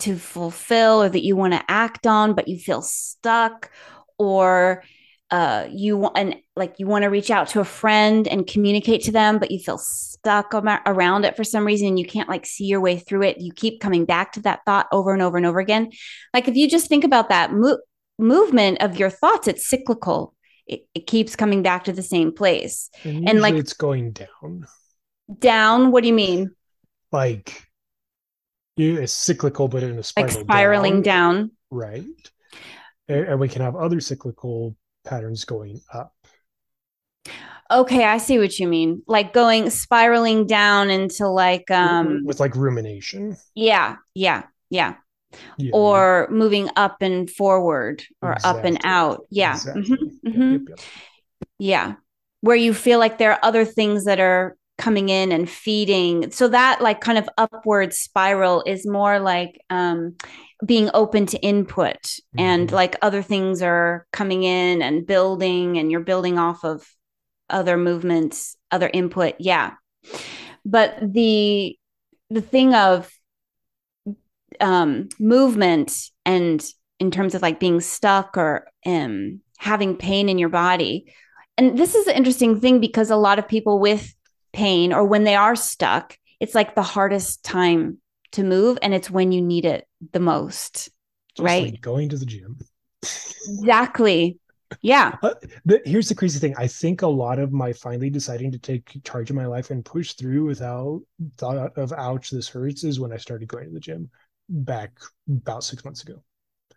to 0.00 0.16
fulfill 0.16 1.02
or 1.02 1.08
that 1.08 1.24
you 1.24 1.36
want 1.36 1.52
to 1.52 1.64
act 1.68 2.06
on, 2.06 2.34
but 2.34 2.48
you 2.48 2.58
feel 2.58 2.82
stuck, 2.82 3.70
or 4.18 4.82
uh, 5.30 5.66
you 5.70 5.96
want 5.96 6.18
and 6.18 6.36
like 6.56 6.74
you 6.78 6.86
want 6.86 7.02
to 7.04 7.08
reach 7.08 7.30
out 7.30 7.48
to 7.48 7.60
a 7.60 7.64
friend 7.64 8.28
and 8.28 8.46
communicate 8.46 9.02
to 9.02 9.12
them, 9.12 9.38
but 9.38 9.50
you 9.50 9.58
feel 9.58 9.78
around 10.26 11.24
it 11.24 11.36
for 11.36 11.44
some 11.44 11.64
reason 11.64 11.88
and 11.88 11.98
you 11.98 12.06
can't 12.06 12.28
like 12.28 12.46
see 12.46 12.64
your 12.64 12.80
way 12.80 12.98
through 12.98 13.22
it. 13.22 13.38
You 13.38 13.52
keep 13.52 13.80
coming 13.80 14.04
back 14.04 14.32
to 14.32 14.40
that 14.42 14.60
thought 14.64 14.86
over 14.92 15.12
and 15.12 15.22
over 15.22 15.36
and 15.36 15.46
over 15.46 15.60
again. 15.60 15.90
Like 16.32 16.48
if 16.48 16.56
you 16.56 16.68
just 16.68 16.88
think 16.88 17.04
about 17.04 17.28
that 17.28 17.52
mo- 17.52 17.80
movement 18.18 18.82
of 18.82 18.98
your 18.98 19.10
thoughts, 19.10 19.48
it's 19.48 19.66
cyclical. 19.66 20.34
It, 20.66 20.86
it, 20.94 21.06
keeps 21.06 21.36
coming 21.36 21.62
back 21.62 21.84
to 21.84 21.92
the 21.92 22.02
same 22.02 22.32
place, 22.32 22.88
and, 23.02 23.28
and 23.28 23.42
like 23.42 23.52
it's 23.54 23.74
going 23.74 24.12
down. 24.12 24.66
Down. 25.38 25.90
What 25.90 26.00
do 26.00 26.08
you 26.08 26.14
mean? 26.14 26.52
Like 27.12 27.62
you, 28.76 28.98
it's 28.98 29.12
cyclical, 29.12 29.68
but 29.68 29.82
in 29.82 29.98
a 29.98 30.02
spiral 30.02 30.32
like 30.32 30.40
spiraling 30.40 31.02
down. 31.02 31.34
down. 31.34 31.50
Right. 31.70 32.04
And, 33.08 33.26
and 33.26 33.40
we 33.40 33.48
can 33.48 33.60
have 33.60 33.76
other 33.76 34.00
cyclical 34.00 34.74
patterns 35.04 35.44
going 35.44 35.82
up. 35.92 36.13
Okay, 37.70 38.04
I 38.04 38.18
see 38.18 38.38
what 38.38 38.58
you 38.58 38.68
mean. 38.68 39.02
Like 39.06 39.32
going 39.32 39.70
spiraling 39.70 40.46
down 40.46 40.90
into 40.90 41.28
like 41.28 41.70
um 41.70 42.24
with 42.24 42.40
like 42.40 42.54
rumination. 42.56 43.36
Yeah, 43.54 43.96
yeah, 44.14 44.44
yeah. 44.70 44.94
yeah. 45.56 45.70
Or 45.72 46.28
moving 46.30 46.68
up 46.76 46.98
and 47.00 47.30
forward 47.30 48.02
or 48.22 48.32
exactly. 48.32 48.60
up 48.60 48.64
and 48.66 48.80
out. 48.84 49.26
Yeah. 49.30 49.54
Exactly. 49.54 49.82
Mm-hmm. 49.82 50.28
Mm-hmm. 50.28 50.52
Yep, 50.52 50.60
yep, 50.68 50.78
yep. 50.78 50.80
Yeah. 51.58 51.94
Where 52.40 52.56
you 52.56 52.74
feel 52.74 52.98
like 52.98 53.18
there 53.18 53.32
are 53.32 53.40
other 53.42 53.64
things 53.64 54.04
that 54.04 54.20
are 54.20 54.56
coming 54.76 55.08
in 55.08 55.30
and 55.30 55.48
feeding 55.48 56.30
so 56.32 56.48
that 56.48 56.80
like 56.80 57.00
kind 57.00 57.16
of 57.16 57.28
upward 57.38 57.94
spiral 57.94 58.62
is 58.66 58.84
more 58.84 59.20
like 59.20 59.60
um 59.70 60.16
being 60.66 60.90
open 60.94 61.26
to 61.26 61.38
input 61.42 62.02
mm-hmm. 62.02 62.40
and 62.40 62.72
like 62.72 62.96
other 63.00 63.22
things 63.22 63.62
are 63.62 64.04
coming 64.12 64.42
in 64.42 64.82
and 64.82 65.06
building 65.06 65.78
and 65.78 65.92
you're 65.92 66.00
building 66.00 66.38
off 66.38 66.64
of 66.64 66.84
other 67.50 67.76
movements 67.76 68.56
other 68.70 68.90
input 68.92 69.34
yeah 69.38 69.72
but 70.64 70.96
the 71.00 71.76
the 72.30 72.40
thing 72.40 72.74
of 72.74 73.10
um 74.60 75.08
movement 75.18 76.10
and 76.24 76.64
in 77.00 77.10
terms 77.10 77.34
of 77.34 77.42
like 77.42 77.60
being 77.60 77.80
stuck 77.80 78.36
or 78.36 78.66
um 78.86 79.40
having 79.58 79.96
pain 79.96 80.28
in 80.28 80.38
your 80.38 80.48
body 80.48 81.06
and 81.56 81.78
this 81.78 81.94
is 81.94 82.06
an 82.06 82.14
interesting 82.14 82.60
thing 82.60 82.80
because 82.80 83.10
a 83.10 83.16
lot 83.16 83.38
of 83.38 83.46
people 83.46 83.78
with 83.78 84.14
pain 84.52 84.92
or 84.92 85.04
when 85.04 85.24
they 85.24 85.34
are 85.34 85.56
stuck, 85.56 86.18
it's 86.40 86.54
like 86.54 86.74
the 86.74 86.82
hardest 86.82 87.44
time 87.44 87.98
to 88.32 88.42
move 88.42 88.78
and 88.82 88.94
it's 88.94 89.10
when 89.10 89.32
you 89.32 89.40
need 89.40 89.64
it 89.64 89.86
the 90.12 90.20
most. 90.20 90.88
Just 91.36 91.44
right. 91.44 91.72
Like 91.72 91.80
going 91.80 92.08
to 92.08 92.16
the 92.16 92.26
gym. 92.26 92.58
Exactly. 93.02 94.38
Yeah. 94.82 95.16
But 95.64 95.82
here's 95.86 96.08
the 96.08 96.14
crazy 96.14 96.38
thing. 96.38 96.54
I 96.58 96.66
think 96.66 97.02
a 97.02 97.06
lot 97.06 97.38
of 97.38 97.52
my 97.52 97.72
finally 97.72 98.10
deciding 98.10 98.52
to 98.52 98.58
take 98.58 99.02
charge 99.04 99.30
of 99.30 99.36
my 99.36 99.46
life 99.46 99.70
and 99.70 99.84
push 99.84 100.12
through 100.12 100.44
without 100.44 101.00
thought 101.38 101.76
of 101.78 101.92
ouch, 101.92 102.30
this 102.30 102.48
hurts 102.48 102.84
is 102.84 103.00
when 103.00 103.12
I 103.12 103.16
started 103.16 103.48
going 103.48 103.66
to 103.66 103.70
the 103.70 103.80
gym 103.80 104.10
back 104.48 104.92
about 105.28 105.64
six 105.64 105.84
months 105.84 106.02
ago. 106.02 106.22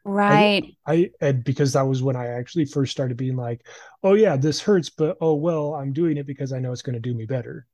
Right. 0.06 0.64
I, 0.86 0.94
I 0.94 1.10
and 1.20 1.44
because 1.44 1.74
that 1.74 1.82
was 1.82 2.02
when 2.02 2.16
I 2.16 2.28
actually 2.28 2.66
first 2.66 2.94
started 2.94 3.18
being 3.18 3.36
like, 3.36 3.68
oh 4.04 4.14
yeah, 4.14 4.38
this 4.38 4.62
hurts, 4.62 4.90
but 4.90 5.18
oh 5.20 5.36
well, 5.36 5.74
I'm 5.74 5.92
doing 5.92 6.18
it 6.18 6.26
because 6.26 6.54
I 6.54 6.60
know 6.60 6.72
it's 6.72 6.82
going 6.82 6.94
to 6.94 7.00
do 7.00 7.14
me 7.14 7.26
better. 7.26 7.68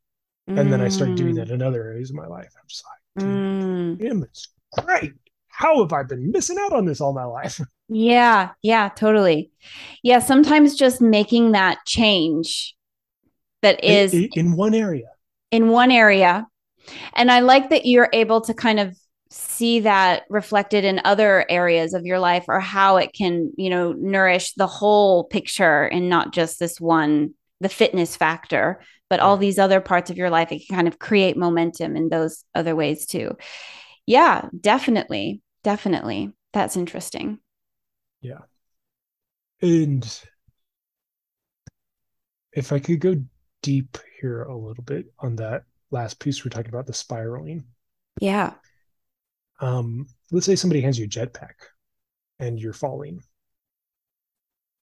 Mm. 0.49 0.59
And 0.59 0.73
then 0.73 0.81
I 0.81 0.89
started 0.89 1.15
doing 1.15 1.35
that 1.35 1.49
mm. 1.49 1.51
in 1.51 1.61
other 1.61 1.83
areas 1.83 2.09
of 2.09 2.15
my 2.15 2.25
life. 2.25 2.49
I'm 2.57 2.67
just 2.67 2.83
like, 2.85 3.25
mm. 3.25 3.99
damn, 3.99 4.23
it's 4.23 4.47
great. 4.79 5.13
How 5.47 5.81
have 5.81 5.93
I 5.93 6.01
been 6.03 6.31
missing 6.31 6.57
out 6.59 6.73
on 6.73 6.85
this 6.85 6.99
all 6.99 7.13
my 7.13 7.25
life? 7.25 7.61
Yeah, 7.93 8.51
yeah, 8.61 8.89
totally. 8.89 9.51
Yeah, 10.01 10.19
sometimes 10.19 10.75
just 10.75 10.99
making 10.99 11.51
that 11.51 11.79
change 11.85 12.75
that 13.61 13.83
is 13.83 14.13
in, 14.13 14.29
in 14.35 14.55
one 14.55 14.73
area. 14.73 15.07
In 15.51 15.69
one 15.69 15.91
area. 15.91 16.47
And 17.13 17.31
I 17.31 17.39
like 17.39 17.69
that 17.69 17.85
you're 17.85 18.09
able 18.11 18.41
to 18.41 18.53
kind 18.53 18.79
of 18.79 18.97
see 19.29 19.79
that 19.81 20.23
reflected 20.29 20.83
in 20.83 21.01
other 21.05 21.45
areas 21.49 21.93
of 21.93 22.05
your 22.05 22.19
life 22.19 22.45
or 22.47 22.59
how 22.59 22.97
it 22.97 23.11
can 23.13 23.51
you 23.57 23.67
know 23.67 23.91
nourish 23.93 24.53
the 24.53 24.67
whole 24.67 25.23
picture 25.23 25.85
and 25.85 26.07
not 26.07 26.31
just 26.31 26.59
this 26.59 26.79
one 26.79 27.33
the 27.59 27.67
fitness 27.67 28.15
factor 28.15 28.79
but 29.09 29.19
all 29.19 29.35
these 29.35 29.57
other 29.57 29.81
parts 29.81 30.11
of 30.11 30.17
your 30.17 30.29
life 30.29 30.51
it 30.51 30.59
can 30.67 30.75
kind 30.75 30.87
of 30.87 30.99
create 30.99 31.35
momentum 31.35 31.95
in 31.95 32.09
those 32.09 32.45
other 32.53 32.75
ways 32.75 33.07
too 33.07 33.35
yeah 34.05 34.47
definitely 34.61 35.41
definitely 35.63 36.31
that's 36.51 36.77
interesting 36.77 37.39
yeah 38.23 38.41
and 39.61 40.21
if 42.53 42.71
i 42.71 42.79
could 42.79 42.99
go 42.99 43.15
deep 43.61 43.97
here 44.19 44.43
a 44.43 44.57
little 44.57 44.83
bit 44.83 45.05
on 45.19 45.35
that 45.35 45.63
last 45.91 46.19
piece 46.19 46.43
we're 46.43 46.49
talking 46.49 46.73
about 46.73 46.87
the 46.87 46.93
spiraling 46.93 47.63
yeah 48.19 48.53
um, 49.61 50.07
let's 50.31 50.45
say 50.45 50.55
somebody 50.55 50.81
hands 50.81 50.99
you 50.99 51.05
a 51.05 51.07
jetpack 51.07 51.53
and 52.39 52.59
you're 52.59 52.73
falling. 52.73 53.21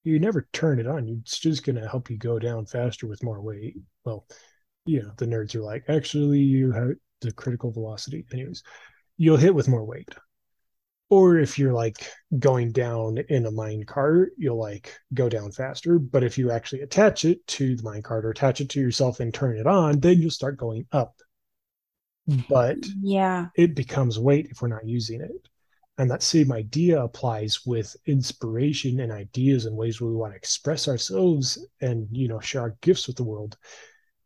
You 0.03 0.19
never 0.19 0.47
turn 0.51 0.79
it 0.79 0.87
on. 0.87 1.07
It's 1.07 1.37
just 1.37 1.63
going 1.63 1.75
to 1.75 1.87
help 1.87 2.09
you 2.09 2.17
go 2.17 2.39
down 2.39 2.65
faster 2.65 3.05
with 3.05 3.23
more 3.23 3.41
weight. 3.41 3.77
Well, 4.03 4.25
you 4.85 5.03
know, 5.03 5.11
the 5.17 5.27
nerds 5.27 5.53
are 5.53 5.61
like, 5.61 5.83
actually, 5.87 6.39
you 6.39 6.71
have 6.71 6.93
the 7.21 7.31
critical 7.31 7.71
velocity. 7.71 8.25
Anyways, 8.33 8.63
you'll 9.17 9.37
hit 9.37 9.53
with 9.53 9.67
more 9.67 9.85
weight. 9.85 10.09
Or 11.11 11.37
if 11.37 11.59
you're 11.59 11.73
like 11.73 12.09
going 12.39 12.71
down 12.71 13.17
in 13.27 13.45
a 13.45 13.51
mine 13.51 13.83
cart, 13.83 14.31
you'll 14.37 14.57
like 14.57 14.97
go 15.13 15.27
down 15.27 15.51
faster. 15.51 15.99
But 15.99 16.23
if 16.23 16.37
you 16.37 16.51
actually 16.51 16.83
attach 16.83 17.25
it 17.25 17.45
to 17.47 17.75
the 17.75 17.83
mine 17.83 18.01
cart 18.01 18.25
or 18.25 18.29
attach 18.29 18.61
it 18.61 18.69
to 18.69 18.79
yourself 18.79 19.19
and 19.19 19.33
turn 19.33 19.57
it 19.57 19.67
on, 19.67 19.99
then 19.99 20.19
you'll 20.19 20.31
start 20.31 20.55
going 20.55 20.87
up. 20.93 21.13
But 22.47 22.77
yeah. 23.01 23.47
it 23.57 23.75
becomes 23.75 24.17
weight 24.17 24.47
if 24.51 24.61
we're 24.61 24.69
not 24.69 24.87
using 24.87 25.19
it. 25.19 25.49
And 25.97 26.09
that 26.09 26.23
same 26.23 26.53
idea 26.53 27.03
applies 27.03 27.65
with 27.65 27.93
inspiration 28.05 29.01
and 29.01 29.11
ideas 29.11 29.65
and 29.65 29.75
ways 29.75 29.99
where 29.99 30.09
we 30.09 30.15
want 30.15 30.31
to 30.31 30.37
express 30.37 30.87
ourselves 30.87 31.59
and 31.81 32.07
you 32.09 32.29
know 32.29 32.39
share 32.39 32.61
our 32.61 32.77
gifts 32.79 33.07
with 33.07 33.17
the 33.17 33.25
world. 33.25 33.57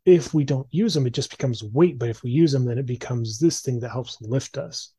If 0.05 0.35
we 0.35 0.43
don't 0.43 0.67
use 0.69 0.93
them 0.93 1.07
it 1.07 1.15
just 1.15 1.31
becomes 1.31 1.63
weight. 1.63 1.97
But 1.97 2.09
if 2.09 2.21
we 2.21 2.29
use 2.29 2.51
them 2.51 2.65
then 2.65 2.77
it 2.77 2.85
becomes 2.85 3.39
this 3.39 3.61
thing 3.61 3.79
that 3.79 3.89
helps 3.89 4.21
lift 4.21 4.59
us 4.59 4.93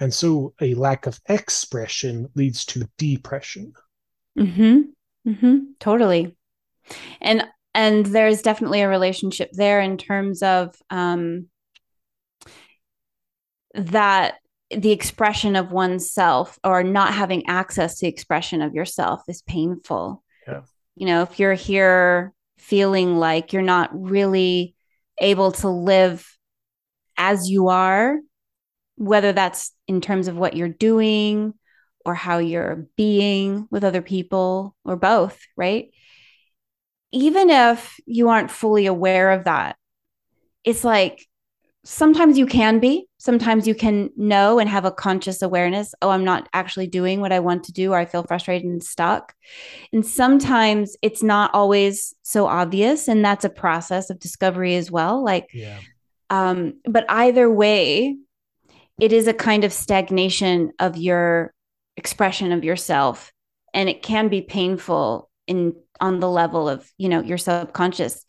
and 0.00 0.12
so 0.12 0.54
a 0.60 0.74
lack 0.74 1.06
of 1.06 1.20
expression 1.28 2.28
leads 2.34 2.64
to 2.64 2.88
depression 2.98 3.72
mm-hmm 4.38 4.80
mm-hmm 5.28 5.58
totally 5.78 6.36
and 7.20 7.44
and 7.74 8.06
there's 8.06 8.42
definitely 8.42 8.80
a 8.80 8.88
relationship 8.88 9.50
there 9.52 9.80
in 9.80 9.96
terms 9.96 10.42
of 10.42 10.74
um 10.90 11.46
that 13.74 14.34
the 14.70 14.92
expression 14.92 15.56
of 15.56 15.72
oneself 15.72 16.58
or 16.62 16.82
not 16.82 17.14
having 17.14 17.46
access 17.46 17.98
to 17.98 18.06
expression 18.06 18.62
of 18.62 18.74
yourself 18.74 19.22
is 19.28 19.42
painful. 19.42 20.22
Yeah. 20.46 20.62
You 20.96 21.06
know, 21.06 21.22
if 21.22 21.38
you're 21.40 21.54
here 21.54 22.32
feeling 22.58 23.16
like 23.16 23.52
you're 23.52 23.62
not 23.62 23.90
really 23.92 24.74
able 25.20 25.52
to 25.52 25.68
live 25.68 26.26
as 27.16 27.48
you 27.48 27.68
are, 27.68 28.18
whether 29.00 29.32
that's 29.32 29.72
in 29.88 30.02
terms 30.02 30.28
of 30.28 30.36
what 30.36 30.54
you're 30.54 30.68
doing 30.68 31.54
or 32.04 32.14
how 32.14 32.36
you're 32.36 32.86
being 32.98 33.66
with 33.70 33.82
other 33.82 34.02
people 34.02 34.76
or 34.84 34.94
both, 34.94 35.40
right? 35.56 35.88
Even 37.10 37.48
if 37.48 37.98
you 38.04 38.28
aren't 38.28 38.50
fully 38.50 38.84
aware 38.84 39.30
of 39.30 39.44
that, 39.44 39.76
it's 40.64 40.84
like 40.84 41.26
sometimes 41.82 42.36
you 42.36 42.44
can 42.44 42.78
be 42.78 43.06
sometimes 43.16 43.66
you 43.66 43.74
can 43.74 44.10
know 44.14 44.58
and 44.58 44.68
have 44.68 44.84
a 44.84 44.90
conscious 44.90 45.40
awareness 45.40 45.94
oh 46.02 46.10
i'm 46.10 46.24
not 46.24 46.46
actually 46.52 46.86
doing 46.86 47.22
what 47.22 47.32
i 47.32 47.40
want 47.40 47.64
to 47.64 47.72
do 47.72 47.94
or 47.94 47.96
i 47.96 48.04
feel 48.04 48.22
frustrated 48.22 48.66
and 48.66 48.84
stuck 48.84 49.32
and 49.90 50.04
sometimes 50.04 50.94
it's 51.00 51.22
not 51.22 51.50
always 51.54 52.14
so 52.22 52.46
obvious 52.46 53.08
and 53.08 53.24
that's 53.24 53.46
a 53.46 53.50
process 53.50 54.10
of 54.10 54.18
discovery 54.18 54.76
as 54.76 54.90
well 54.90 55.24
like 55.24 55.48
yeah. 55.54 55.78
um 56.28 56.74
but 56.84 57.06
either 57.08 57.50
way 57.50 58.14
it 59.00 59.12
is 59.12 59.26
a 59.26 59.34
kind 59.34 59.64
of 59.64 59.72
stagnation 59.72 60.72
of 60.78 60.96
your 60.96 61.52
expression 61.96 62.52
of 62.52 62.64
yourself 62.64 63.32
and 63.74 63.88
it 63.88 64.02
can 64.02 64.28
be 64.28 64.42
painful 64.42 65.30
in 65.46 65.74
on 66.00 66.20
the 66.20 66.30
level 66.30 66.68
of 66.68 66.90
you 66.96 67.08
know 67.08 67.20
your 67.20 67.38
subconscious 67.38 68.24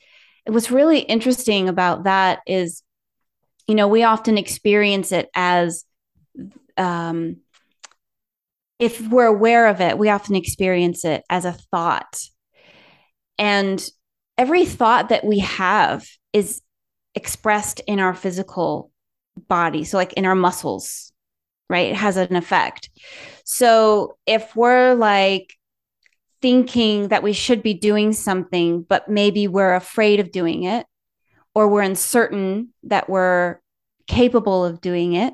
what's 0.47 0.71
really 0.71 0.99
interesting 0.99 1.69
about 1.69 2.03
that 2.03 2.39
is 2.47 2.83
you 3.71 3.75
know, 3.75 3.87
we 3.87 4.03
often 4.03 4.37
experience 4.37 5.13
it 5.13 5.29
as, 5.33 5.85
um, 6.75 7.37
if 8.79 8.99
we're 9.07 9.27
aware 9.27 9.67
of 9.67 9.79
it, 9.79 9.97
we 9.97 10.09
often 10.09 10.35
experience 10.35 11.05
it 11.05 11.23
as 11.29 11.45
a 11.45 11.53
thought. 11.53 12.21
And 13.37 13.81
every 14.37 14.65
thought 14.65 15.07
that 15.07 15.23
we 15.23 15.39
have 15.39 16.05
is 16.33 16.61
expressed 17.15 17.79
in 17.87 18.01
our 18.01 18.13
physical 18.13 18.90
body. 19.47 19.83
So, 19.83 19.97
like 19.97 20.13
in 20.13 20.25
our 20.25 20.35
muscles, 20.35 21.11
right? 21.69 21.91
It 21.91 21.95
has 21.95 22.17
an 22.17 22.35
effect. 22.35 22.89
So, 23.45 24.17
if 24.25 24.55
we're 24.55 24.93
like 24.93 25.53
thinking 26.41 27.09
that 27.09 27.23
we 27.23 27.33
should 27.33 27.61
be 27.61 27.73
doing 27.73 28.13
something, 28.13 28.83
but 28.83 29.07
maybe 29.07 29.47
we're 29.47 29.75
afraid 29.75 30.19
of 30.19 30.31
doing 30.31 30.63
it, 30.63 30.85
or 31.53 31.67
we're 31.67 31.81
uncertain 31.81 32.69
that 32.83 33.09
we're 33.09 33.59
capable 34.07 34.65
of 34.65 34.81
doing 34.81 35.13
it, 35.13 35.33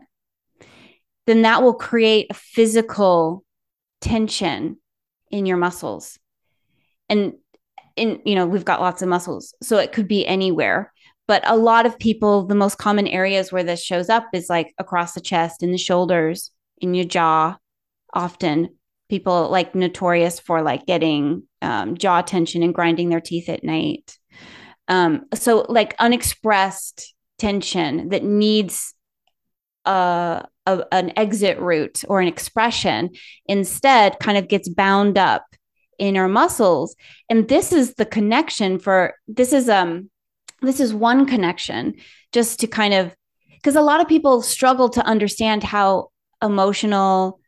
then 1.26 1.44
that 1.44 1.62
will 1.62 1.74
create 1.74 2.28
a 2.30 2.34
physical 2.34 3.44
tension 4.02 4.78
in 5.30 5.46
your 5.46 5.58
muscles. 5.58 6.18
And 7.10 7.34
in 7.96 8.22
you 8.26 8.36
know, 8.36 8.46
we've 8.46 8.66
got 8.66 8.82
lots 8.82 9.02
of 9.02 9.10
muscles, 9.10 9.54
so 9.62 9.78
it 9.78 9.92
could 9.92 10.08
be 10.08 10.26
anywhere. 10.26 10.94
But 11.28 11.44
a 11.46 11.58
lot 11.58 11.86
of 11.86 12.00
people, 12.00 12.46
the 12.46 12.56
most 12.56 12.78
common 12.78 13.08
areas 13.08 13.52
where 13.52 13.64
this 13.64 13.84
shows 13.84 14.10
up 14.10 14.28
is 14.34 14.50
like 14.50 14.74
across 14.78 15.14
the 15.14 15.22
chest, 15.22 15.62
in 15.62 15.72
the 15.72 15.78
shoulders, 15.78 16.52
in 16.80 16.94
your 16.94 17.06
jaw. 17.06 17.58
Often 18.14 18.70
people 19.10 19.50
like 19.50 19.76
notorious 19.76 20.40
for 20.40 20.62
like 20.62 20.86
getting 20.86 21.44
um, 21.62 21.98
jaw 21.98 22.22
tension 22.22 22.64
and 22.64 22.74
grinding 22.74 23.10
their 23.10 23.22
teeth 23.22 23.50
at 23.50 23.64
night. 23.64 24.18
Um, 24.88 25.26
so 25.34 25.66
like 25.70 25.96
unexpressed 26.00 27.14
tension 27.38 28.10
that 28.10 28.24
needs 28.24 28.94
a, 29.86 30.46
a, 30.66 30.84
an 30.92 31.14
exit 31.16 31.60
route 31.60 32.04
or 32.08 32.22
an 32.22 32.28
expression 32.28 33.12
instead 33.46 34.20
kind 34.20 34.38
of 34.38 34.48
gets 34.48 34.70
bound 34.70 35.18
up 35.18 35.46
in 36.00 36.16
our 36.16 36.28
muscles 36.28 36.96
and 37.28 37.48
this 37.48 37.72
is 37.72 37.96
the 37.96 38.06
connection 38.06 38.78
for 38.78 39.16
this 39.28 39.52
is 39.52 39.68
um 39.68 40.12
this 40.62 40.80
is 40.80 40.94
one 40.94 41.26
connection 41.26 41.96
just 42.32 42.60
to 42.60 42.68
kind 42.68 42.94
of 42.94 43.16
because 43.56 43.76
a 43.76 43.82
lot 43.82 44.02
of 44.02 44.08
people 44.08 44.42
struggle 44.42 44.90
to 44.90 45.06
understand 45.06 45.64
how 45.64 46.10
emotional 46.42 47.40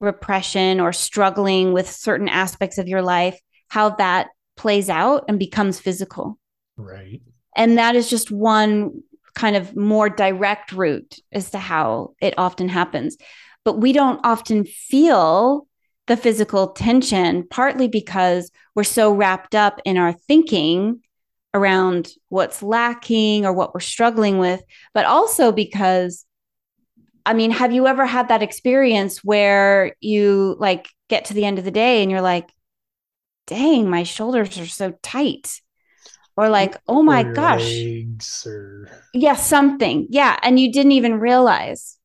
repression 0.00 0.80
or 0.80 0.92
struggling 0.92 1.72
with 1.72 1.90
certain 1.90 2.28
aspects 2.28 2.78
of 2.78 2.88
your 2.88 3.02
life 3.02 3.38
how 3.68 3.90
that 3.90 4.28
plays 4.56 4.88
out 4.88 5.24
and 5.28 5.38
becomes 5.38 5.80
physical 5.80 6.38
right 6.76 7.20
and 7.56 7.78
that 7.78 7.96
is 7.96 8.08
just 8.08 8.30
one 8.30 9.02
kind 9.38 9.56
of 9.56 9.76
more 9.76 10.10
direct 10.10 10.72
route 10.72 11.18
as 11.32 11.50
to 11.50 11.58
how 11.58 12.14
it 12.20 12.34
often 12.36 12.68
happens. 12.68 13.16
But 13.64 13.80
we 13.80 13.92
don't 13.92 14.20
often 14.24 14.64
feel 14.64 15.66
the 16.06 16.16
physical 16.16 16.68
tension, 16.68 17.46
partly 17.48 17.86
because 17.86 18.50
we're 18.74 18.84
so 18.84 19.12
wrapped 19.12 19.54
up 19.54 19.80
in 19.84 19.96
our 19.96 20.12
thinking 20.12 21.00
around 21.54 22.10
what's 22.28 22.62
lacking 22.62 23.46
or 23.46 23.52
what 23.52 23.74
we're 23.74 23.80
struggling 23.80 24.38
with, 24.38 24.62
but 24.94 25.06
also 25.06 25.52
because, 25.52 26.24
I 27.24 27.34
mean, 27.34 27.50
have 27.50 27.72
you 27.72 27.86
ever 27.86 28.06
had 28.06 28.28
that 28.28 28.42
experience 28.42 29.24
where 29.24 29.94
you 30.00 30.56
like 30.58 30.88
get 31.08 31.26
to 31.26 31.34
the 31.34 31.44
end 31.44 31.58
of 31.58 31.64
the 31.64 31.70
day 31.70 32.02
and 32.02 32.10
you're 32.10 32.20
like, 32.20 32.50
dang, 33.46 33.88
my 33.88 34.02
shoulders 34.02 34.58
are 34.58 34.66
so 34.66 34.94
tight? 35.02 35.60
or 36.38 36.48
like 36.48 36.76
oh 36.86 37.02
my 37.02 37.24
gosh 37.24 37.68
or... 38.46 38.88
yeah 39.12 39.34
something 39.34 40.06
yeah 40.08 40.38
and 40.42 40.58
you 40.60 40.72
didn't 40.72 40.92
even 40.92 41.18
realize 41.18 41.98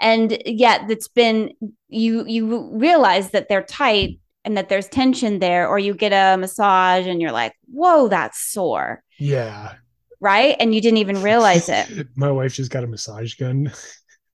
and 0.00 0.40
yet 0.46 0.88
it's 0.88 1.08
been 1.08 1.50
you 1.88 2.24
you 2.26 2.70
realize 2.72 3.30
that 3.30 3.48
they're 3.48 3.64
tight 3.64 4.20
and 4.44 4.56
that 4.56 4.68
there's 4.68 4.88
tension 4.88 5.38
there 5.38 5.68
or 5.68 5.78
you 5.78 5.94
get 5.94 6.12
a 6.12 6.36
massage 6.36 7.06
and 7.06 7.20
you're 7.20 7.32
like 7.32 7.54
whoa 7.72 8.08
that's 8.08 8.38
sore 8.38 9.02
yeah 9.18 9.74
right 10.20 10.56
and 10.60 10.74
you 10.74 10.80
didn't 10.80 10.98
even 10.98 11.22
realize 11.22 11.68
it 11.68 12.08
my 12.16 12.30
wife 12.30 12.54
just 12.54 12.70
got 12.70 12.84
a 12.84 12.86
massage 12.86 13.34
gun 13.34 13.72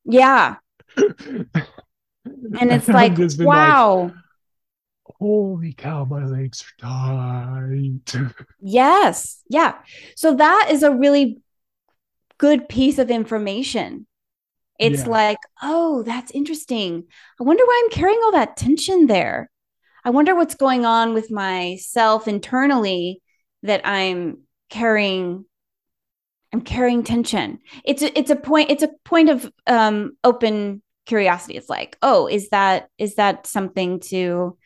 yeah 0.05 0.57
and 0.97 2.73
it's 2.73 2.89
like 2.89 3.15
wow 3.39 4.05
like, 4.05 4.13
holy 5.21 5.73
cow, 5.73 6.05
my 6.05 6.25
legs 6.25 6.65
are 6.83 7.67
tight. 7.67 8.33
yes. 8.61 9.43
Yeah. 9.49 9.77
So 10.17 10.35
that 10.35 10.69
is 10.71 10.83
a 10.83 10.95
really 10.95 11.41
good 12.39 12.69
piece 12.69 12.99
of 12.99 13.11
information. 13.11 14.07
It's 14.79 15.03
yeah. 15.03 15.09
like, 15.09 15.39
oh, 15.63 16.03
that's 16.05 16.31
interesting. 16.31 17.05
I 17.41 17.45
wonder 17.45 17.65
why 17.65 17.83
I'm 17.85 17.91
carrying 17.91 18.21
all 18.25 18.33
that 18.33 18.57
tension 18.57 19.07
there. 19.07 19.51
I 20.09 20.11
wonder 20.11 20.35
what's 20.35 20.55
going 20.55 20.87
on 20.87 21.13
with 21.13 21.31
myself 21.31 22.27
internally 22.27 23.21
that 23.63 23.87
I'm 23.87 24.39
carrying 24.71 25.45
I'm 26.51 26.63
carrying 26.63 27.05
tension. 27.05 27.59
It's 27.85 28.01
a, 28.01 28.19
it's 28.19 28.31
a 28.31 28.37
point 28.37 28.71
it's 28.71 28.83
a 28.83 28.91
point 29.05 29.29
of 29.29 29.53
um 29.67 30.17
open 30.25 30.81
curiosity. 31.05 31.59
It's 31.59 31.69
like, 31.69 31.99
oh, 32.01 32.27
is 32.27 32.49
that 32.49 32.89
is 32.97 33.17
that 33.17 33.47
something 33.47 34.01
to 34.09 34.57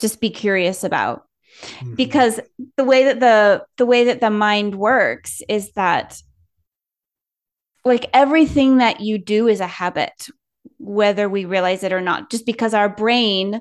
just 0.00 0.22
be 0.22 0.30
curious 0.30 0.84
about 0.84 1.26
mm-hmm. 1.60 1.94
because 1.94 2.40
the 2.78 2.84
way 2.84 3.04
that 3.04 3.20
the 3.20 3.66
the 3.76 3.84
way 3.84 4.04
that 4.04 4.22
the 4.22 4.30
mind 4.30 4.74
works 4.74 5.42
is 5.50 5.70
that 5.72 6.16
like 7.84 8.08
everything 8.14 8.78
that 8.78 9.02
you 9.02 9.18
do 9.18 9.48
is 9.48 9.60
a 9.60 9.66
habit 9.66 10.28
whether 10.78 11.28
we 11.28 11.44
realize 11.44 11.82
it 11.82 11.92
or 11.92 12.00
not 12.00 12.30
just 12.30 12.46
because 12.46 12.72
our 12.72 12.88
brain 12.88 13.60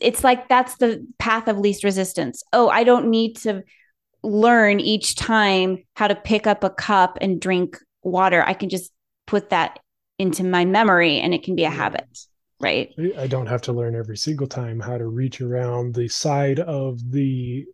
it's 0.00 0.24
like 0.24 0.48
that's 0.48 0.76
the 0.76 1.06
path 1.18 1.48
of 1.48 1.58
least 1.58 1.84
resistance. 1.84 2.42
Oh 2.52 2.68
i 2.68 2.84
don't 2.84 3.08
need 3.08 3.36
to 3.38 3.62
learn 4.22 4.80
each 4.80 5.16
time 5.16 5.84
how 5.96 6.08
to 6.08 6.14
pick 6.14 6.46
up 6.46 6.64
a 6.64 6.70
cup 6.70 7.18
and 7.20 7.40
drink 7.40 7.78
water. 8.02 8.42
I 8.42 8.54
can 8.54 8.70
just 8.70 8.90
put 9.26 9.50
that 9.50 9.78
into 10.18 10.44
my 10.44 10.64
memory 10.64 11.20
and 11.20 11.34
it 11.34 11.42
can 11.42 11.54
be 11.54 11.64
a 11.64 11.70
habit 11.70 12.06
right? 12.60 12.94
I 13.18 13.26
don't 13.26 13.48
have 13.48 13.60
to 13.62 13.72
learn 13.72 13.94
every 13.94 14.16
single 14.16 14.46
time 14.46 14.80
how 14.80 14.96
to 14.96 15.06
reach 15.06 15.40
around 15.40 15.94
the 15.94 16.08
side 16.08 16.60
of 16.60 16.98
the 17.10 17.66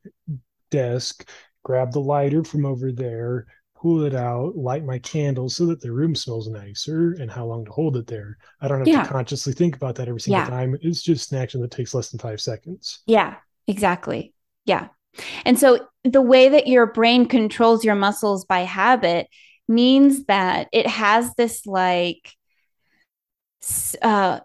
desk 0.71 1.29
grab 1.63 1.93
the 1.93 2.01
lighter 2.01 2.43
from 2.43 2.65
over 2.65 2.91
there 2.91 3.47
pull 3.81 4.05
it 4.05 4.15
out 4.15 4.57
light 4.57 4.85
my 4.85 4.99
candle 4.99 5.49
so 5.49 5.67
that 5.67 5.81
the 5.81 5.91
room 5.91 6.15
smells 6.15 6.49
nicer 6.49 7.13
and 7.21 7.31
how 7.31 7.45
long 7.45 7.65
to 7.65 7.71
hold 7.71 7.97
it 7.97 8.07
there 8.07 8.37
i 8.61 8.69
don't 8.69 8.79
have 8.79 8.89
yeah. 8.89 9.03
to 9.03 9.09
consciously 9.09 9.53
think 9.53 9.77
about 9.77 9.95
that 9.95 10.09
every 10.09 10.21
single 10.21 10.43
yeah. 10.43 10.49
time 10.49 10.77
it's 10.83 11.03
just 11.03 11.33
an 11.33 11.39
action 11.39 11.61
that 11.61 11.71
takes 11.71 11.95
less 11.95 12.11
than 12.11 12.19
five 12.19 12.41
seconds 12.41 13.01
yeah 13.07 13.37
exactly 13.67 14.35
yeah 14.65 14.89
and 15.45 15.59
so 15.59 15.87
the 16.05 16.23
way 16.23 16.49
that 16.49 16.67
your 16.67 16.87
brain 16.87 17.27
controls 17.27 17.85
your 17.85 17.95
muscles 17.95 18.45
by 18.45 18.61
habit 18.61 19.29
means 19.69 20.25
that 20.25 20.69
it 20.73 20.87
has 20.87 21.35
this 21.35 21.65
like 21.67 22.35
uh, 24.03 24.41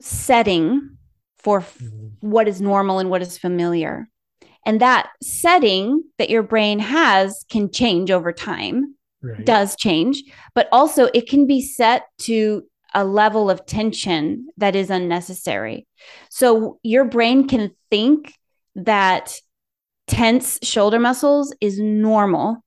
setting 0.00 0.96
for 1.38 1.60
mm-hmm. 1.60 2.08
what 2.20 2.48
is 2.48 2.60
normal 2.60 2.98
and 2.98 3.10
what 3.10 3.22
is 3.22 3.38
familiar. 3.38 4.08
And 4.64 4.80
that 4.80 5.10
setting 5.22 6.04
that 6.18 6.30
your 6.30 6.42
brain 6.42 6.78
has 6.78 7.44
can 7.50 7.70
change 7.70 8.10
over 8.10 8.32
time, 8.32 8.94
right. 9.22 9.44
does 9.44 9.76
change, 9.76 10.22
but 10.54 10.68
also 10.72 11.08
it 11.14 11.28
can 11.28 11.46
be 11.46 11.60
set 11.60 12.04
to 12.20 12.62
a 12.94 13.04
level 13.04 13.50
of 13.50 13.64
tension 13.66 14.48
that 14.58 14.76
is 14.76 14.90
unnecessary. 14.90 15.86
So 16.30 16.78
your 16.82 17.04
brain 17.04 17.48
can 17.48 17.72
think 17.90 18.34
that 18.76 19.34
tense 20.06 20.58
shoulder 20.62 20.98
muscles 20.98 21.54
is 21.60 21.78
normal. 21.78 22.62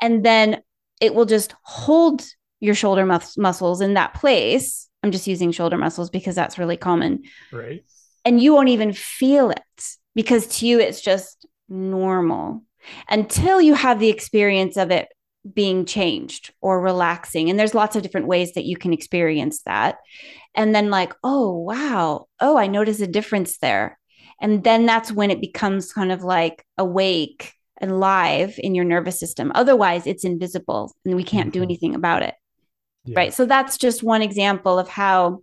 And 0.00 0.24
then 0.24 0.62
it 1.00 1.14
will 1.14 1.26
just 1.26 1.54
hold 1.62 2.22
your 2.60 2.74
shoulder 2.74 3.04
mus- 3.04 3.36
muscles 3.36 3.80
in 3.80 3.94
that 3.94 4.14
place 4.14 4.88
I'm 5.04 5.10
just 5.10 5.26
using 5.26 5.52
shoulder 5.52 5.76
muscles 5.76 6.08
because 6.08 6.34
that's 6.34 6.58
really 6.58 6.78
common. 6.78 7.24
Right. 7.52 7.84
And 8.24 8.40
you 8.40 8.54
won't 8.54 8.70
even 8.70 8.94
feel 8.94 9.50
it 9.50 9.60
because 10.14 10.46
to 10.58 10.66
you, 10.66 10.80
it's 10.80 11.00
just 11.00 11.46
normal 11.68 12.62
until 13.08 13.60
you 13.60 13.74
have 13.74 13.98
the 13.98 14.10
experience 14.10 14.76
of 14.76 14.90
it 14.90 15.08
being 15.52 15.84
changed 15.84 16.52
or 16.60 16.80
relaxing. 16.80 17.50
And 17.50 17.58
there's 17.58 17.74
lots 17.74 17.96
of 17.96 18.02
different 18.02 18.26
ways 18.26 18.52
that 18.52 18.64
you 18.64 18.76
can 18.76 18.92
experience 18.92 19.62
that. 19.62 19.98
And 20.54 20.74
then, 20.74 20.90
like, 20.90 21.12
oh, 21.22 21.52
wow. 21.58 22.26
Oh, 22.40 22.56
I 22.56 22.66
notice 22.66 23.00
a 23.00 23.06
difference 23.06 23.58
there. 23.58 23.98
And 24.40 24.64
then 24.64 24.86
that's 24.86 25.12
when 25.12 25.30
it 25.30 25.40
becomes 25.40 25.92
kind 25.92 26.12
of 26.12 26.22
like 26.22 26.64
awake 26.78 27.52
and 27.80 28.00
live 28.00 28.54
in 28.58 28.74
your 28.74 28.84
nervous 28.84 29.18
system. 29.18 29.52
Otherwise, 29.54 30.06
it's 30.06 30.24
invisible 30.24 30.94
and 31.04 31.16
we 31.16 31.24
can't 31.24 31.46
mm-hmm. 31.48 31.60
do 31.60 31.62
anything 31.62 31.94
about 31.94 32.22
it. 32.22 32.34
Yeah. 33.04 33.18
Right. 33.18 33.34
So 33.34 33.44
that's 33.44 33.76
just 33.76 34.02
one 34.02 34.22
example 34.22 34.78
of 34.78 34.88
how 34.88 35.42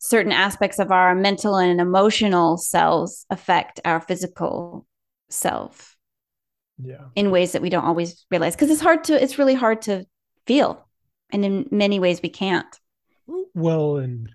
certain 0.00 0.32
aspects 0.32 0.78
of 0.78 0.90
our 0.90 1.14
mental 1.14 1.56
and 1.56 1.78
emotional 1.78 2.56
selves 2.56 3.26
affect 3.28 3.80
our 3.84 4.00
physical 4.00 4.86
self. 5.28 5.96
Yeah. 6.82 7.08
In 7.14 7.30
ways 7.30 7.52
that 7.52 7.60
we 7.60 7.68
don't 7.68 7.84
always 7.84 8.24
realize 8.30 8.56
because 8.56 8.70
it's 8.70 8.80
hard 8.80 9.04
to 9.04 9.22
it's 9.22 9.38
really 9.38 9.54
hard 9.54 9.82
to 9.82 10.06
feel. 10.46 10.88
And 11.30 11.44
in 11.44 11.68
many 11.70 12.00
ways 12.00 12.20
we 12.22 12.30
can't. 12.30 12.66
Well, 13.54 13.98
and 13.98 14.30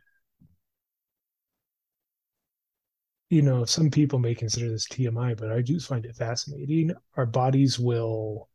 you 3.31 3.41
know, 3.41 3.65
some 3.65 3.89
people 3.89 4.19
may 4.19 4.35
consider 4.35 4.69
this 4.69 4.87
TMI, 4.87 5.35
but 5.35 5.51
I 5.51 5.61
do 5.61 5.79
find 5.79 6.05
it 6.05 6.15
fascinating. 6.15 6.91
Our 7.17 7.25
bodies 7.25 7.79
will, 7.79 8.49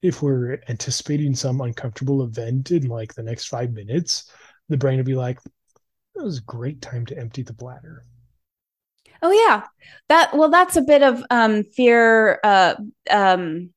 if 0.00 0.22
we're 0.22 0.60
anticipating 0.68 1.34
some 1.34 1.60
uncomfortable 1.60 2.22
event 2.22 2.70
in 2.70 2.86
like 2.86 3.14
the 3.14 3.24
next 3.24 3.46
five 3.46 3.72
minutes, 3.72 4.30
the 4.68 4.76
brain 4.76 4.98
will 4.98 5.04
be 5.04 5.16
like, 5.16 5.40
that 6.14 6.24
was 6.24 6.38
a 6.38 6.42
great 6.42 6.80
time 6.82 7.06
to 7.06 7.18
empty 7.18 7.42
the 7.42 7.52
bladder. 7.52 8.04
Oh 9.22 9.30
yeah, 9.30 9.64
that 10.08 10.36
well, 10.36 10.50
that's 10.50 10.76
a 10.76 10.82
bit 10.82 11.02
of 11.02 11.24
um, 11.30 11.62
fear, 11.62 12.40
uh, 12.42 12.74
um, 13.10 13.70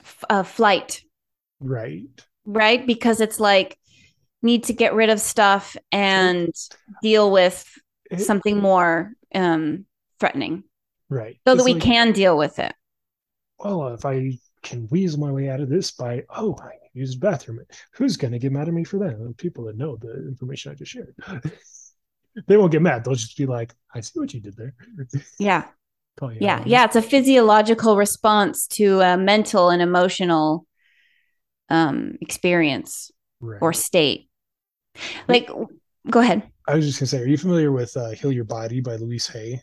f- 0.00 0.24
uh, 0.30 0.42
flight, 0.44 1.02
right? 1.60 2.04
Right, 2.44 2.86
because 2.86 3.20
it's 3.20 3.40
like 3.40 3.76
need 4.42 4.64
to 4.64 4.72
get 4.72 4.94
rid 4.94 5.10
of 5.10 5.20
stuff 5.20 5.76
and 5.90 6.54
deal 7.02 7.32
with 7.32 7.66
it, 8.10 8.20
something 8.20 8.58
more 8.58 9.12
um, 9.34 9.86
threatening, 10.20 10.62
right? 11.08 11.38
So 11.46 11.54
it's 11.54 11.58
that 11.58 11.64
we 11.64 11.74
like, 11.74 11.82
can 11.82 12.12
deal 12.12 12.38
with 12.38 12.58
it. 12.60 12.72
Well, 13.58 13.88
if 13.88 14.04
I 14.04 14.38
can 14.62 14.86
weasel 14.90 15.20
my 15.20 15.32
way 15.32 15.48
out 15.48 15.60
of 15.60 15.68
this 15.68 15.90
by 15.90 16.24
oh, 16.30 16.56
I 16.62 16.70
use 16.96 17.12
the 17.12 17.18
bathroom, 17.18 17.60
who's 17.92 18.16
going 18.16 18.32
to 18.32 18.38
get 18.38 18.52
mad 18.52 18.68
at 18.68 18.74
me 18.74 18.84
for 18.84 18.98
that? 18.98 19.34
People 19.36 19.64
that 19.64 19.76
know 19.76 19.96
the 19.96 20.26
information 20.28 20.72
I 20.72 20.74
just 20.74 20.92
shared. 20.92 21.14
they 22.46 22.56
won't 22.56 22.72
get 22.72 22.82
mad. 22.82 23.04
They'll 23.04 23.14
just 23.14 23.36
be 23.36 23.46
like, 23.46 23.74
I 23.94 24.00
see 24.00 24.18
what 24.18 24.34
you 24.34 24.40
did 24.40 24.56
there. 24.56 24.74
Yeah. 25.38 25.64
yeah. 26.40 26.62
Yeah. 26.64 26.84
It's 26.84 26.96
a 26.96 27.02
physiological 27.02 27.96
response 27.96 28.66
to 28.68 29.00
a 29.00 29.18
mental 29.18 29.68
and 29.68 29.82
emotional 29.82 30.66
um, 31.68 32.16
experience 32.20 33.10
right. 33.40 33.60
or 33.60 33.72
state. 33.72 34.28
Like, 35.28 35.50
go 36.10 36.20
ahead. 36.20 36.42
I 36.66 36.74
was 36.74 36.86
just 36.86 36.98
going 36.98 37.06
to 37.06 37.10
say, 37.10 37.22
are 37.22 37.26
you 37.26 37.36
familiar 37.36 37.70
with 37.70 37.96
uh, 37.96 38.10
Heal 38.10 38.32
Your 38.32 38.44
Body 38.44 38.80
by 38.80 38.96
Louise 38.96 39.26
Hay? 39.28 39.60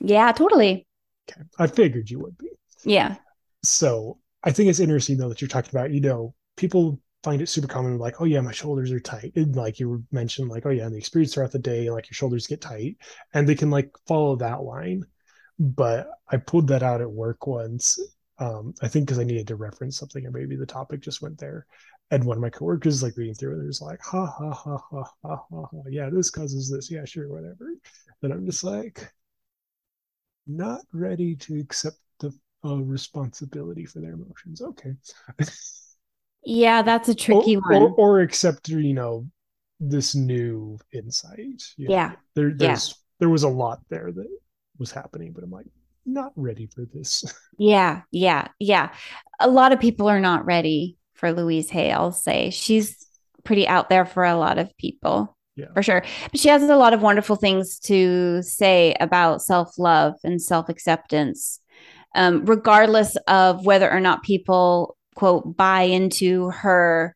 Yeah, 0.00 0.32
totally. 0.32 0.86
Okay. 1.30 1.42
I 1.58 1.66
figured 1.66 2.10
you 2.10 2.18
would 2.20 2.36
be. 2.36 2.48
Yeah. 2.84 3.16
So 3.62 4.18
I 4.42 4.50
think 4.50 4.70
it's 4.70 4.80
interesting, 4.80 5.18
though, 5.18 5.28
that 5.28 5.40
you're 5.40 5.48
talking 5.48 5.70
about, 5.72 5.92
you 5.92 6.00
know, 6.00 6.34
people 6.60 7.00
find 7.22 7.42
it 7.42 7.48
super 7.48 7.66
common 7.66 7.98
like 7.98 8.20
oh 8.20 8.24
yeah 8.24 8.40
my 8.40 8.52
shoulders 8.52 8.92
are 8.92 9.00
tight. 9.00 9.32
And 9.34 9.56
like 9.56 9.80
you 9.80 10.04
mentioned 10.12 10.50
like 10.50 10.66
oh 10.66 10.70
yeah 10.70 10.84
and 10.84 10.94
the 10.94 10.98
experience 10.98 11.34
throughout 11.34 11.52
the 11.52 11.58
day 11.58 11.90
like 11.90 12.08
your 12.08 12.14
shoulders 12.14 12.46
get 12.46 12.60
tight. 12.60 12.96
And 13.34 13.48
they 13.48 13.54
can 13.54 13.70
like 13.70 13.90
follow 14.06 14.36
that 14.36 14.62
line. 14.62 15.04
But 15.58 16.08
i 16.30 16.36
pulled 16.36 16.68
that 16.68 16.82
out 16.82 17.00
at 17.00 17.10
work 17.10 17.46
once 17.46 17.98
um 18.38 18.74
i 18.82 18.88
think 18.88 19.06
because 19.06 19.18
i 19.18 19.24
needed 19.24 19.46
to 19.48 19.56
reference 19.56 19.98
something 19.98 20.24
or 20.26 20.30
maybe 20.30 20.56
the 20.56 20.66
topic 20.66 21.00
just 21.00 21.22
went 21.22 21.38
there. 21.38 21.66
And 22.10 22.24
one 22.24 22.36
of 22.36 22.42
my 22.42 22.50
coworkers 22.50 23.02
like 23.02 23.16
reading 23.16 23.34
through 23.34 23.54
it 23.54 23.62
there's 23.62 23.80
like 23.80 24.00
ha 24.02 24.26
ha 24.26 24.50
ha 24.52 24.78
ha 24.90 25.04
ha 25.22 25.36
ha 25.50 25.66
ha. 25.72 25.82
Yeah 25.90 26.10
this 26.10 26.30
causes 26.30 26.70
this. 26.70 26.90
Yeah 26.90 27.04
sure 27.06 27.28
whatever. 27.28 27.74
And 28.22 28.32
i'm 28.32 28.44
just 28.46 28.64
like 28.64 29.10
not 30.46 30.80
ready 30.92 31.36
to 31.36 31.58
accept 31.58 31.98
the 32.18 32.32
uh, 32.64 32.76
responsibility 32.76 33.86
for 33.86 34.00
their 34.00 34.12
emotions. 34.12 34.60
Okay 34.60 34.94
Yeah, 36.44 36.82
that's 36.82 37.08
a 37.08 37.14
tricky 37.14 37.56
or, 37.56 37.60
one. 37.60 37.82
Or, 37.82 37.94
or 37.94 38.20
accept, 38.20 38.68
you 38.68 38.94
know, 38.94 39.26
this 39.78 40.14
new 40.14 40.78
insight. 40.92 41.62
yeah. 41.76 42.08
Know, 42.08 42.14
there, 42.34 42.52
there's 42.54 42.88
yeah. 42.88 42.94
there 43.20 43.28
was 43.28 43.42
a 43.42 43.48
lot 43.48 43.80
there 43.88 44.12
that 44.12 44.28
was 44.78 44.90
happening, 44.90 45.32
but 45.32 45.44
I'm 45.44 45.50
like, 45.50 45.66
not 46.06 46.32
ready 46.36 46.66
for 46.66 46.84
this. 46.92 47.24
Yeah, 47.58 48.00
yeah, 48.10 48.48
yeah. 48.58 48.88
A 49.38 49.46
lot 49.46 49.72
of 49.72 49.80
people 49.80 50.08
are 50.08 50.18
not 50.18 50.46
ready 50.46 50.96
for 51.12 51.30
Louise 51.30 51.68
Hay, 51.68 51.92
I'll 51.92 52.10
say. 52.10 52.48
She's 52.48 53.06
pretty 53.44 53.68
out 53.68 53.90
there 53.90 54.06
for 54.06 54.24
a 54.24 54.38
lot 54.38 54.56
of 54.56 54.74
people. 54.78 55.36
Yeah. 55.56 55.66
For 55.74 55.82
sure. 55.82 56.02
But 56.30 56.40
she 56.40 56.48
has 56.48 56.62
a 56.62 56.76
lot 56.76 56.94
of 56.94 57.02
wonderful 57.02 57.36
things 57.36 57.78
to 57.80 58.40
say 58.40 58.96
about 58.98 59.42
self 59.42 59.78
love 59.78 60.14
and 60.24 60.40
self 60.40 60.70
acceptance, 60.70 61.60
um, 62.14 62.46
regardless 62.46 63.14
of 63.28 63.66
whether 63.66 63.90
or 63.90 64.00
not 64.00 64.22
people 64.22 64.96
quote 65.20 65.54
buy 65.54 65.82
into 65.82 66.48
her 66.48 67.14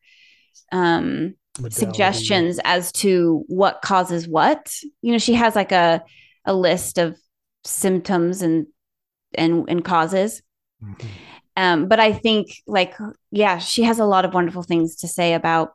um 0.71 1.33
suggestions 1.69 2.59
as 2.63 2.91
to 2.91 3.43
what 3.47 3.81
causes 3.81 4.27
what. 4.27 4.71
You 5.01 5.13
know 5.13 5.17
she 5.17 5.33
has 5.33 5.55
like 5.55 5.71
a 5.71 6.03
a 6.45 6.53
list 6.53 6.99
of 6.99 7.17
symptoms 7.63 8.43
and 8.43 8.67
and 9.33 9.67
and 9.67 9.83
causes. 9.83 10.43
Mm-hmm. 10.83 11.07
um 11.55 11.87
but 11.87 12.01
i 12.01 12.11
think 12.11 12.49
like 12.67 12.93
yeah 13.31 13.59
she 13.59 13.83
has 13.83 13.99
a 13.99 14.05
lot 14.05 14.25
of 14.25 14.33
wonderful 14.33 14.61
things 14.61 14.97
to 14.97 15.07
say 15.07 15.33
about 15.33 15.71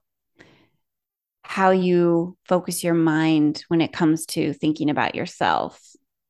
how 1.42 1.70
you 1.70 2.36
focus 2.44 2.84
your 2.84 2.92
mind 2.94 3.64
when 3.68 3.80
it 3.80 3.90
comes 3.90 4.26
to 4.26 4.52
thinking 4.52 4.90
about 4.90 5.14
yourself. 5.14 5.80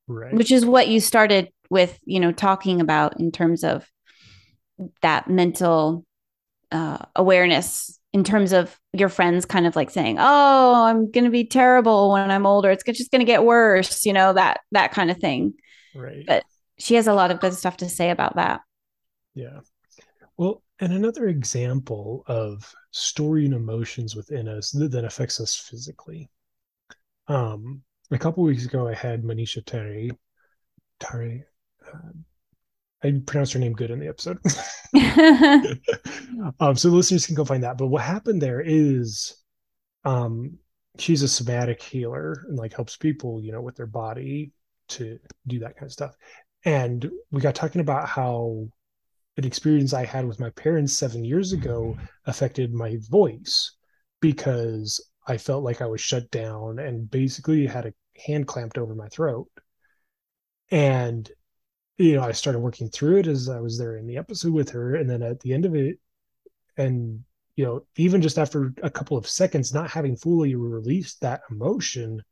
Right. 0.06 0.32
Which 0.32 0.52
is 0.52 0.64
what 0.64 0.86
you 0.86 1.00
started 1.00 1.50
with 1.68 1.98
you 2.04 2.20
know 2.20 2.32
talking 2.32 2.80
about 2.80 3.20
in 3.20 3.32
terms 3.32 3.64
of 3.64 3.86
that 5.02 5.28
mental 5.28 6.04
uh, 6.72 6.98
awareness 7.16 7.98
in 8.12 8.24
terms 8.24 8.52
of 8.52 8.78
your 8.92 9.08
friends 9.08 9.44
kind 9.44 9.66
of 9.66 9.76
like 9.76 9.90
saying 9.90 10.16
oh 10.18 10.84
i'm 10.84 11.10
going 11.10 11.24
to 11.24 11.30
be 11.30 11.44
terrible 11.44 12.10
when 12.12 12.30
i'm 12.30 12.46
older. 12.46 12.70
It's 12.70 12.82
just 12.84 13.10
going 13.10 13.20
to 13.20 13.24
get 13.24 13.44
worse 13.44 14.04
you 14.04 14.12
know 14.12 14.32
that 14.32 14.60
that 14.72 14.92
kind 14.92 15.10
of 15.10 15.18
thing. 15.18 15.54
Right. 15.94 16.24
But 16.26 16.44
she 16.78 16.94
has 16.94 17.06
a 17.06 17.14
lot 17.14 17.30
of 17.30 17.40
good 17.40 17.54
stuff 17.54 17.78
to 17.78 17.88
say 17.88 18.10
about 18.10 18.36
that. 18.36 18.60
Yeah. 19.34 19.60
Well 20.36 20.62
and 20.78 20.92
another 20.92 21.28
example 21.28 22.24
of 22.26 22.72
storing 22.90 23.52
emotions 23.52 24.16
within 24.16 24.48
us 24.48 24.70
that, 24.70 24.90
that 24.92 25.04
affects 25.04 25.40
us 25.40 25.54
physically. 25.56 26.30
Um 27.28 27.82
a 28.12 28.18
couple 28.18 28.42
weeks 28.42 28.64
ago 28.64 28.88
i 28.88 28.94
had 28.94 29.22
manisha 29.22 29.64
terry 29.64 30.10
Tari, 31.00 31.44
uh, 31.86 32.12
I 33.02 33.20
pronounced 33.26 33.54
her 33.54 33.58
name 33.58 33.72
good 33.72 33.90
in 33.90 33.98
the 33.98 34.08
episode. 34.08 34.38
um, 36.60 36.76
so 36.76 36.90
listeners 36.90 37.26
can 37.26 37.34
go 37.34 37.44
find 37.44 37.62
that. 37.62 37.78
But 37.78 37.86
what 37.86 38.02
happened 38.02 38.42
there 38.42 38.60
is 38.60 39.34
um, 40.04 40.58
she's 40.98 41.22
a 41.22 41.28
somatic 41.28 41.82
healer 41.82 42.44
and 42.48 42.58
like 42.58 42.74
helps 42.74 42.96
people, 42.96 43.42
you 43.42 43.52
know, 43.52 43.62
with 43.62 43.76
their 43.76 43.86
body 43.86 44.52
to 44.88 45.18
do 45.46 45.60
that 45.60 45.76
kind 45.76 45.86
of 45.86 45.92
stuff. 45.92 46.14
And 46.64 47.10
we 47.30 47.40
got 47.40 47.54
talking 47.54 47.80
about 47.80 48.08
how 48.08 48.68
an 49.36 49.44
experience 49.44 49.94
I 49.94 50.04
had 50.04 50.26
with 50.26 50.40
my 50.40 50.50
parents 50.50 50.92
seven 50.92 51.24
years 51.24 51.52
ago 51.52 51.96
affected 52.26 52.74
my 52.74 52.98
voice 53.08 53.76
because 54.20 55.00
I 55.26 55.38
felt 55.38 55.64
like 55.64 55.80
I 55.80 55.86
was 55.86 56.00
shut 56.00 56.30
down 56.30 56.78
and 56.78 57.10
basically 57.10 57.66
had 57.66 57.86
a 57.86 57.94
hand 58.26 58.46
clamped 58.46 58.76
over 58.76 58.94
my 58.94 59.08
throat. 59.08 59.48
And 60.70 61.30
you 62.00 62.14
know, 62.14 62.22
I 62.22 62.32
started 62.32 62.60
working 62.60 62.88
through 62.88 63.18
it 63.18 63.26
as 63.26 63.48
I 63.48 63.60
was 63.60 63.78
there 63.78 63.96
in 63.96 64.06
the 64.06 64.16
episode 64.16 64.52
with 64.52 64.70
her. 64.70 64.94
And 64.94 65.08
then 65.08 65.22
at 65.22 65.40
the 65.40 65.52
end 65.52 65.66
of 65.66 65.74
it, 65.74 65.98
and, 66.76 67.22
you 67.56 67.64
know, 67.64 67.84
even 67.96 68.22
just 68.22 68.38
after 68.38 68.72
a 68.82 68.88
couple 68.88 69.18
of 69.18 69.28
seconds, 69.28 69.74
not 69.74 69.90
having 69.90 70.16
fully 70.16 70.54
released 70.54 71.20
that 71.20 71.42
emotion 71.50 72.22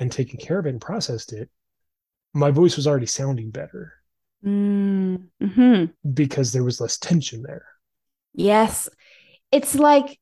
and 0.00 0.10
taken 0.10 0.38
care 0.38 0.58
of 0.58 0.66
it 0.66 0.70
and 0.70 0.80
processed 0.80 1.32
it, 1.32 1.48
my 2.32 2.50
voice 2.50 2.74
was 2.76 2.88
already 2.88 3.06
sounding 3.06 3.50
better. 3.50 3.92
Mm-hmm. 4.44 5.84
Because 6.12 6.52
there 6.52 6.64
was 6.64 6.80
less 6.80 6.98
tension 6.98 7.42
there. 7.42 7.66
Yes. 8.34 8.88
It's 9.52 9.76
like, 9.76 10.18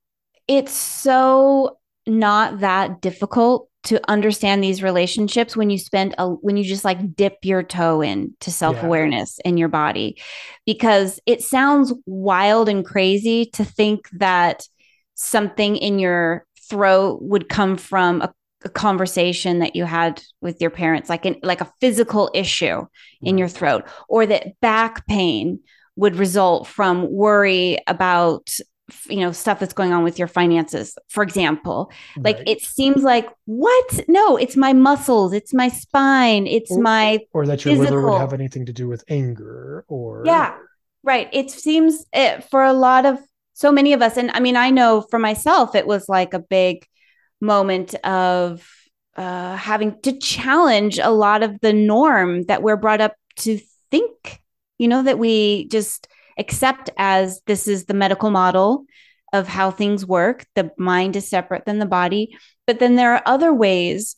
it's 0.47 0.73
so 0.73 1.79
not 2.07 2.61
that 2.61 3.01
difficult 3.01 3.71
to 3.85 4.01
understand 4.09 4.63
these 4.63 4.83
relationships 4.83 5.57
when 5.57 5.71
you 5.71 5.79
spend 5.79 6.15
a 6.19 6.29
when 6.29 6.57
you 6.57 6.65
just 6.65 6.85
like 6.85 7.17
dip 7.17 7.39
your 7.43 7.63
toe 7.63 8.01
in 8.01 8.35
to 8.41 8.51
self-awareness 8.51 9.41
yeah. 9.45 9.49
in 9.49 9.57
your 9.57 9.69
body 9.69 10.21
because 10.67 11.19
it 11.27 11.43
sounds 11.43 11.93
wild 12.07 12.69
and 12.69 12.85
crazy 12.85 13.47
to 13.47 13.65
think 13.65 14.09
that 14.13 14.67
something 15.15 15.77
in 15.77 15.99
your 15.99 16.47
throat 16.69 17.19
would 17.23 17.49
come 17.49 17.77
from 17.77 18.23
a, 18.23 18.33
a 18.65 18.69
conversation 18.69 19.59
that 19.59 19.75
you 19.75 19.85
had 19.85 20.23
with 20.41 20.61
your 20.61 20.71
parents 20.71 21.09
like 21.09 21.25
an 21.25 21.37
like 21.43 21.61
a 21.61 21.73
physical 21.81 22.31
issue 22.35 22.87
in 23.21 23.37
your 23.37 23.49
throat 23.49 23.85
or 24.09 24.27
that 24.27 24.61
back 24.61 25.07
pain 25.07 25.59
would 25.97 26.17
result 26.17 26.67
from 26.67 27.11
worry 27.11 27.79
about 27.87 28.49
you 29.09 29.21
know 29.21 29.33
stuff 29.33 29.59
that's 29.59 29.73
going 29.73 29.93
on 29.93 30.03
with 30.05 30.19
your 30.19 30.29
finances 30.29 30.97
for 31.09 31.23
example 31.23 31.91
like 32.19 32.37
right. 32.39 32.49
it 32.49 32.61
seems 32.63 33.03
like 33.03 33.29
what 33.45 34.01
no 34.09 34.37
it's 34.37 34.57
my 34.57 34.73
muscles 34.73 35.33
it's 35.33 35.53
my 35.53 35.69
spine 35.69 36.47
it's 36.47 36.71
or, 36.71 36.81
my 36.81 37.19
or 37.33 37.47
that 37.47 37.65
your 37.65 37.75
physical. 37.75 37.97
liver 37.97 38.11
would 38.11 38.21
have 38.21 38.33
anything 38.33 38.67
to 38.67 38.73
do 38.73 38.89
with 38.89 39.05
anger 39.09 39.85
or 39.89 40.23
yeah 40.27 40.57
right 41.03 41.29
it 41.33 41.51
seems 41.51 42.03
it, 42.13 42.39
eh, 42.39 42.41
for 42.41 42.63
a 42.63 42.73
lot 42.73 43.07
of 43.07 43.19
so 43.53 43.71
many 43.71 43.93
of 43.93 44.03
us 44.03 44.17
and 44.17 44.31
i 44.33 44.41
mean 44.41 44.57
i 44.57 44.71
know 44.71 45.01
for 45.11 45.19
myself 45.19 45.75
it 45.75 45.87
was 45.87 46.09
like 46.09 46.35
a 46.35 46.39
big 46.39 46.87
moment 47.41 47.95
of 48.05 48.67
uh, 49.15 49.57
having 49.57 50.01
to 50.01 50.19
challenge 50.19 50.99
a 50.99 51.11
lot 51.11 51.43
of 51.43 51.61
the 51.61 51.73
norm 51.73 52.45
that 52.45 52.63
we're 52.63 52.79
brought 52.79 53.03
up 53.03 53.15
to 53.37 53.59
think 53.91 54.41
you 54.79 54.89
know 54.89 55.03
that 55.03 55.19
we 55.19 55.67
just 55.69 56.09
accept 56.43 56.91
as 56.99 57.41
this 57.47 57.69
is 57.69 57.85
the 57.85 57.95
medical 57.95 58.31
model 58.31 58.85
of 59.33 59.49
how 59.49 59.71
things 59.71 60.05
work. 60.05 60.45
The 60.55 60.71
mind 60.77 61.17
is 61.17 61.29
separate 61.29 61.65
than 61.65 61.79
the 61.79 61.87
body. 61.87 62.37
But 62.67 62.81
then 62.81 62.97
there 62.97 63.15
are 63.15 63.23
other 63.25 63.53
ways 63.55 64.17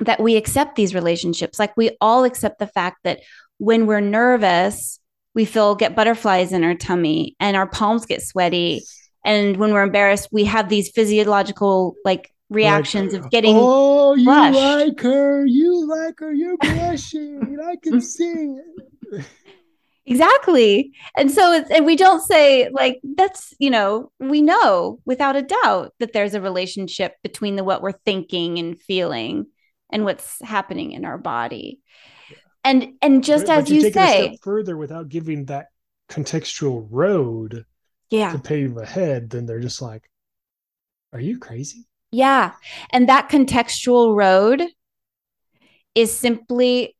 that 0.00 0.20
we 0.20 0.36
accept 0.36 0.74
these 0.74 0.94
relationships. 0.94 1.58
Like 1.58 1.76
we 1.76 1.96
all 2.00 2.24
accept 2.24 2.58
the 2.58 2.66
fact 2.66 2.98
that 3.04 3.20
when 3.58 3.86
we're 3.86 4.00
nervous, 4.00 4.98
we 5.34 5.44
feel 5.44 5.74
get 5.74 5.94
butterflies 5.94 6.52
in 6.52 6.64
our 6.64 6.74
tummy 6.74 7.36
and 7.38 7.56
our 7.56 7.68
palms 7.68 8.06
get 8.06 8.22
sweaty. 8.22 8.82
And 9.24 9.56
when 9.56 9.72
we're 9.72 9.84
embarrassed, 9.84 10.28
we 10.32 10.44
have 10.44 10.68
these 10.68 10.90
physiological 10.90 11.94
like 12.04 12.32
reactions 12.52 13.12
like, 13.12 13.24
of 13.24 13.30
getting 13.30 13.56
oh 13.58 14.14
you 14.14 14.24
blushed. 14.24 14.58
like 14.58 15.00
her 15.00 15.46
you 15.46 15.88
like 15.88 16.20
her 16.20 16.32
you're 16.32 16.56
blushing 16.58 17.58
i 17.66 17.76
can 17.76 18.00
see 18.12 18.56
it 19.10 19.24
exactly. 20.06 20.92
And 21.16 21.30
so 21.30 21.52
it's 21.52 21.70
and 21.70 21.86
we 21.86 21.96
don't 21.96 22.20
say 22.20 22.68
like 22.70 23.00
that's 23.16 23.54
you 23.58 23.70
know 23.70 24.10
we 24.18 24.42
know 24.42 25.00
without 25.04 25.36
a 25.36 25.42
doubt 25.42 25.94
that 25.98 26.12
there's 26.12 26.34
a 26.34 26.40
relationship 26.40 27.14
between 27.22 27.56
the 27.56 27.64
what 27.64 27.82
we're 27.82 27.92
thinking 27.92 28.58
and 28.58 28.80
feeling 28.80 29.46
and 29.90 30.04
what's 30.04 30.40
happening 30.42 30.92
in 30.92 31.04
our 31.04 31.18
body. 31.18 31.80
And 32.64 32.94
and 33.02 33.24
just 33.24 33.46
but, 33.46 33.58
as 33.58 33.64
but 33.64 33.72
you, 33.72 33.80
you 33.82 33.92
say 33.92 34.38
further 34.42 34.76
without 34.76 35.08
giving 35.08 35.46
that 35.46 35.66
contextual 36.08 36.86
road 36.90 37.64
yeah. 38.10 38.32
to 38.32 38.38
pave 38.38 38.76
ahead 38.76 39.30
then 39.30 39.46
they're 39.46 39.60
just 39.60 39.80
like 39.80 40.08
are 41.12 41.20
you 41.20 41.38
crazy? 41.38 41.86
Yeah. 42.10 42.52
And 42.90 43.08
that 43.08 43.28
contextual 43.30 44.16
road 44.16 44.64
is 45.94 46.16
simply 46.16 46.96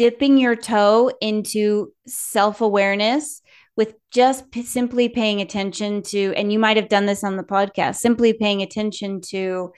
dipping 0.00 0.38
your 0.38 0.56
toe 0.56 1.10
into 1.20 1.92
self-awareness 2.06 3.42
with 3.76 3.92
just 4.10 4.50
p- 4.50 4.62
simply 4.62 5.10
paying 5.10 5.42
attention 5.42 6.00
to 6.00 6.32
and 6.38 6.50
you 6.50 6.58
might 6.58 6.78
have 6.78 6.88
done 6.88 7.04
this 7.04 7.22
on 7.22 7.36
the 7.36 7.42
podcast 7.42 7.96
simply 7.96 8.32
paying 8.32 8.62
attention 8.62 9.20
to 9.20 9.70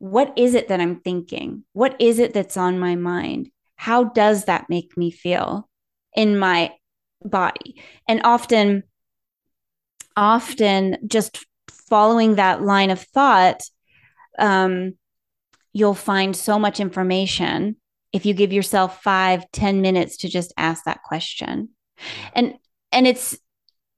what 0.00 0.32
is 0.36 0.56
it 0.56 0.66
that 0.66 0.80
I'm 0.80 0.98
thinking? 0.98 1.62
What 1.72 1.94
is 2.00 2.18
it 2.18 2.34
that's 2.34 2.56
on 2.56 2.80
my 2.80 2.96
mind? 2.96 3.48
How 3.76 4.02
does 4.02 4.46
that 4.46 4.68
make 4.68 4.96
me 4.96 5.12
feel 5.12 5.68
in 6.16 6.36
my 6.36 6.72
body? 7.24 7.80
And 8.08 8.22
often, 8.24 8.82
often 10.16 10.96
just 11.06 11.46
following 11.70 12.34
that 12.34 12.60
line 12.60 12.90
of 12.90 13.00
thought, 13.00 13.62
um, 14.36 14.94
you'll 15.72 15.94
find 15.94 16.34
so 16.34 16.58
much 16.58 16.80
information 16.80 17.76
if 18.12 18.26
you 18.26 18.34
give 18.34 18.52
yourself 18.52 19.02
five, 19.02 19.50
ten 19.52 19.80
minutes 19.80 20.18
to 20.18 20.28
just 20.28 20.52
ask 20.56 20.84
that 20.84 21.02
question. 21.02 21.70
And 22.34 22.54
and 22.90 23.06
it's 23.06 23.36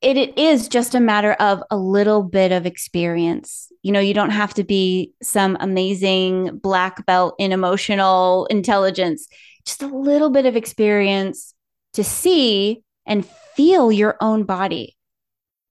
it, 0.01 0.17
it 0.19 0.39
is 0.39 0.69
just 0.69 0.95
a 0.95 1.01
matter 1.01 1.33
of 1.33 1.63
a 1.71 1.77
little 1.77 2.23
bit 2.23 2.53
of 2.53 2.67
experience. 2.67 3.73
You 3.83 3.93
know, 3.93 4.01
you 4.01 4.13
don't 4.13 4.31
have 4.31 4.53
to 4.55 4.65
be 4.65 5.13
some 5.23 5.57
amazing 5.61 6.59
black 6.59 7.07
belt 7.07 7.35
in 7.39 7.53
emotional 7.53 8.47
intelligence, 8.47 9.27
just 9.65 9.83
a 9.83 9.87
little 9.87 10.29
bit 10.29 10.45
of 10.45 10.57
experience 10.57 11.55
to 11.95 12.05
see 12.05 12.83
and 13.07 13.27
feel 13.57 13.91
your 13.91 14.17
own 14.21 14.45
body 14.45 14.97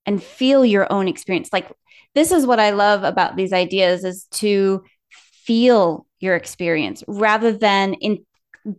and 0.06 0.22
feel 0.22 0.66
your 0.66 0.92
own 0.92 1.08
experience. 1.08 1.50
Like, 1.54 1.72
this 2.16 2.32
is 2.32 2.46
what 2.46 2.60
I 2.60 2.72
love 2.72 3.04
about 3.04 3.36
these 3.36 3.54
ideas 3.54 4.04
is 4.04 4.26
to 4.32 4.84
feel 5.46 6.08
your 6.20 6.36
experience 6.36 7.04
rather 7.08 7.52
than 7.52 7.94
in 7.96 8.26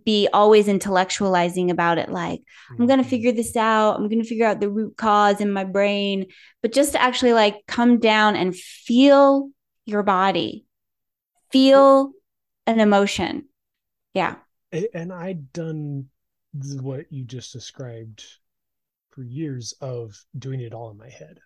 be 0.05 0.29
always 0.33 0.67
intellectualizing 0.67 1.71
about 1.71 1.99
it 1.99 2.09
like 2.09 2.41
i'm 2.71 2.87
going 2.87 2.89
to 2.89 2.97
mm-hmm. 2.97 3.11
figure 3.11 3.33
this 3.33 3.55
out. 3.57 3.97
I'm 3.97 4.09
going 4.09 4.23
to 4.23 4.29
figure 4.29 4.47
out 4.47 4.61
the 4.61 4.71
root 4.71 4.97
cause 4.97 5.41
in 5.41 5.53
my 5.53 5.65
brain. 5.65 6.27
But 6.63 6.73
just 6.73 6.93
to 6.93 7.03
actually 7.03 7.35
like 7.35 7.67
come 7.67 7.99
down 7.99 8.37
and 8.37 8.57
feel 8.57 9.51
your 9.85 10.03
body 10.03 10.65
feel 11.55 12.13
an 12.67 12.81
emotion. 12.81 13.45
Yeah. 14.13 14.37
And 14.93 15.13
i'd 15.13 15.53
done 15.53 16.07
what 16.81 17.07
you 17.11 17.25
just 17.25 17.53
described 17.53 18.25
for 19.11 19.23
years 19.23 19.73
of 19.81 20.21
doing 20.37 20.61
it 20.61 20.75
all 20.75 20.91
in 20.91 20.99
my 20.99 21.09
head. 21.09 21.39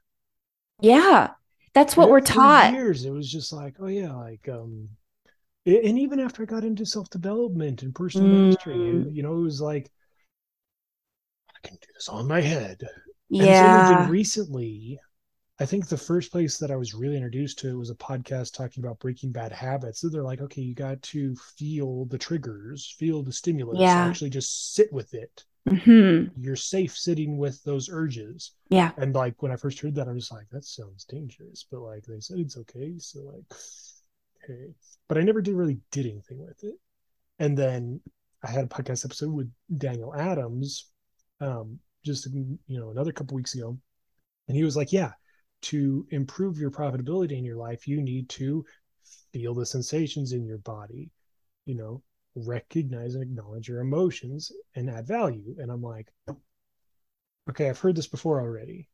Yeah. 0.81 1.31
That's 1.75 1.97
what 1.97 2.09
we're 2.09 2.21
taught. 2.21 2.73
years 2.73 3.05
it 3.05 3.11
was 3.11 3.31
just 3.31 3.53
like 3.53 3.75
oh 3.81 3.87
yeah 3.89 4.13
like 4.15 4.49
um 4.49 4.89
and 5.69 5.99
even 5.99 6.21
after 6.21 6.43
I 6.43 6.47
got 6.47 6.65
into 6.65 6.87
self 6.87 7.11
development 7.11 7.83
and 7.83 7.95
personal 7.95 8.29
mm. 8.29 8.33
ministry, 8.33 8.77
you 9.13 9.23
know, 9.23 9.37
it 9.37 9.43
was 9.43 9.61
like 9.61 9.91
I 11.55 11.69
can 11.69 11.77
do 11.81 11.89
this 11.95 12.09
on 12.09 12.27
my 12.27 12.41
head. 12.41 12.81
Yeah. 13.29 14.03
And 14.03 14.11
recently, 14.11 14.99
I 15.61 15.67
think 15.67 15.89
the 15.89 15.97
first 15.97 16.31
place 16.31 16.59
that 16.59 16.71
I 16.71 16.77
was 16.77 16.95
really 16.95 17.17
introduced 17.17 17.59
to 17.61 17.69
it 17.69 17.75
was 17.75 17.91
a 17.91 17.97
podcast 17.97 18.55
talking 18.55 18.83
about 18.83 19.01
breaking 19.01 19.33
bad 19.33 19.53
habits. 19.53 20.01
So 20.01 20.09
they're 20.09 20.23
like, 20.23 20.41
okay, 20.41 20.63
you 20.63 20.75
got 20.75 21.03
to 21.03 21.35
feel 21.57 22.07
the 22.07 22.19
triggers, 22.19 22.95
feel 22.99 23.23
the 23.23 23.33
stimulus, 23.33 23.81
yeah. 23.81 24.07
actually 24.07 24.31
just 24.31 24.75
sit 24.75 24.93
with 24.93 25.13
it. 25.15 25.45
Mm-hmm. 25.69 26.41
You're 26.41 26.57
safe 26.57 26.97
sitting 26.97 27.37
with 27.37 27.63
those 27.65 27.91
urges. 27.91 28.53
Yeah. 28.71 28.93
And 28.97 29.15
like 29.15 29.43
when 29.43 29.53
I 29.53 29.57
first 29.57 29.81
heard 29.81 29.97
that, 29.97 30.09
I 30.09 30.13
was 30.13 30.31
like, 30.31 30.49
that 30.51 30.65
sounds 30.65 31.05
dangerous. 31.05 31.67
But 31.71 31.81
like 31.81 32.05
they 32.05 32.21
said 32.21 32.39
it's 32.39 32.57
okay. 32.57 32.95
So 32.99 33.21
like 33.21 33.59
okay 34.49 34.73
but 35.09 35.19
I 35.19 35.23
never 35.23 35.41
did 35.41 35.55
really 35.55 35.79
did 35.91 36.07
anything 36.07 36.39
with 36.39 36.63
it. 36.63 36.75
And 37.39 37.57
then 37.57 38.01
I 38.43 38.51
had 38.51 38.65
a 38.65 38.69
podcast 38.69 39.05
episode 39.05 39.33
with 39.33 39.51
Daniel 39.79 40.15
Adams, 40.15 40.91
um, 41.41 41.79
just 42.05 42.27
you 42.27 42.59
know 42.69 42.91
another 42.91 43.13
couple 43.13 43.35
weeks 43.35 43.55
ago, 43.55 43.77
and 44.47 44.57
he 44.57 44.65
was 44.65 44.77
like, 44.77 44.93
"Yeah, 44.93 45.13
to 45.63 46.07
improve 46.11 46.59
your 46.59 46.71
profitability 46.71 47.33
in 47.33 47.45
your 47.45 47.57
life, 47.57 47.89
you 47.89 48.03
need 48.03 48.29
to 48.31 48.65
feel 49.33 49.55
the 49.55 49.67
sensations 49.67 50.33
in 50.33 50.45
your 50.45 50.59
body, 50.59 51.11
you 51.65 51.75
know, 51.75 52.03
recognize 52.35 53.15
and 53.15 53.23
acknowledge 53.23 53.69
your 53.69 53.81
emotions 53.81 54.53
and 54.77 54.91
add 54.91 55.07
value." 55.07 55.57
And 55.59 55.71
I'm 55.71 55.83
like, 55.83 56.13
"Okay, 57.49 57.69
I've 57.69 57.81
heard 57.81 57.97
this 57.97 58.09
before 58.09 58.41
already." 58.41 58.89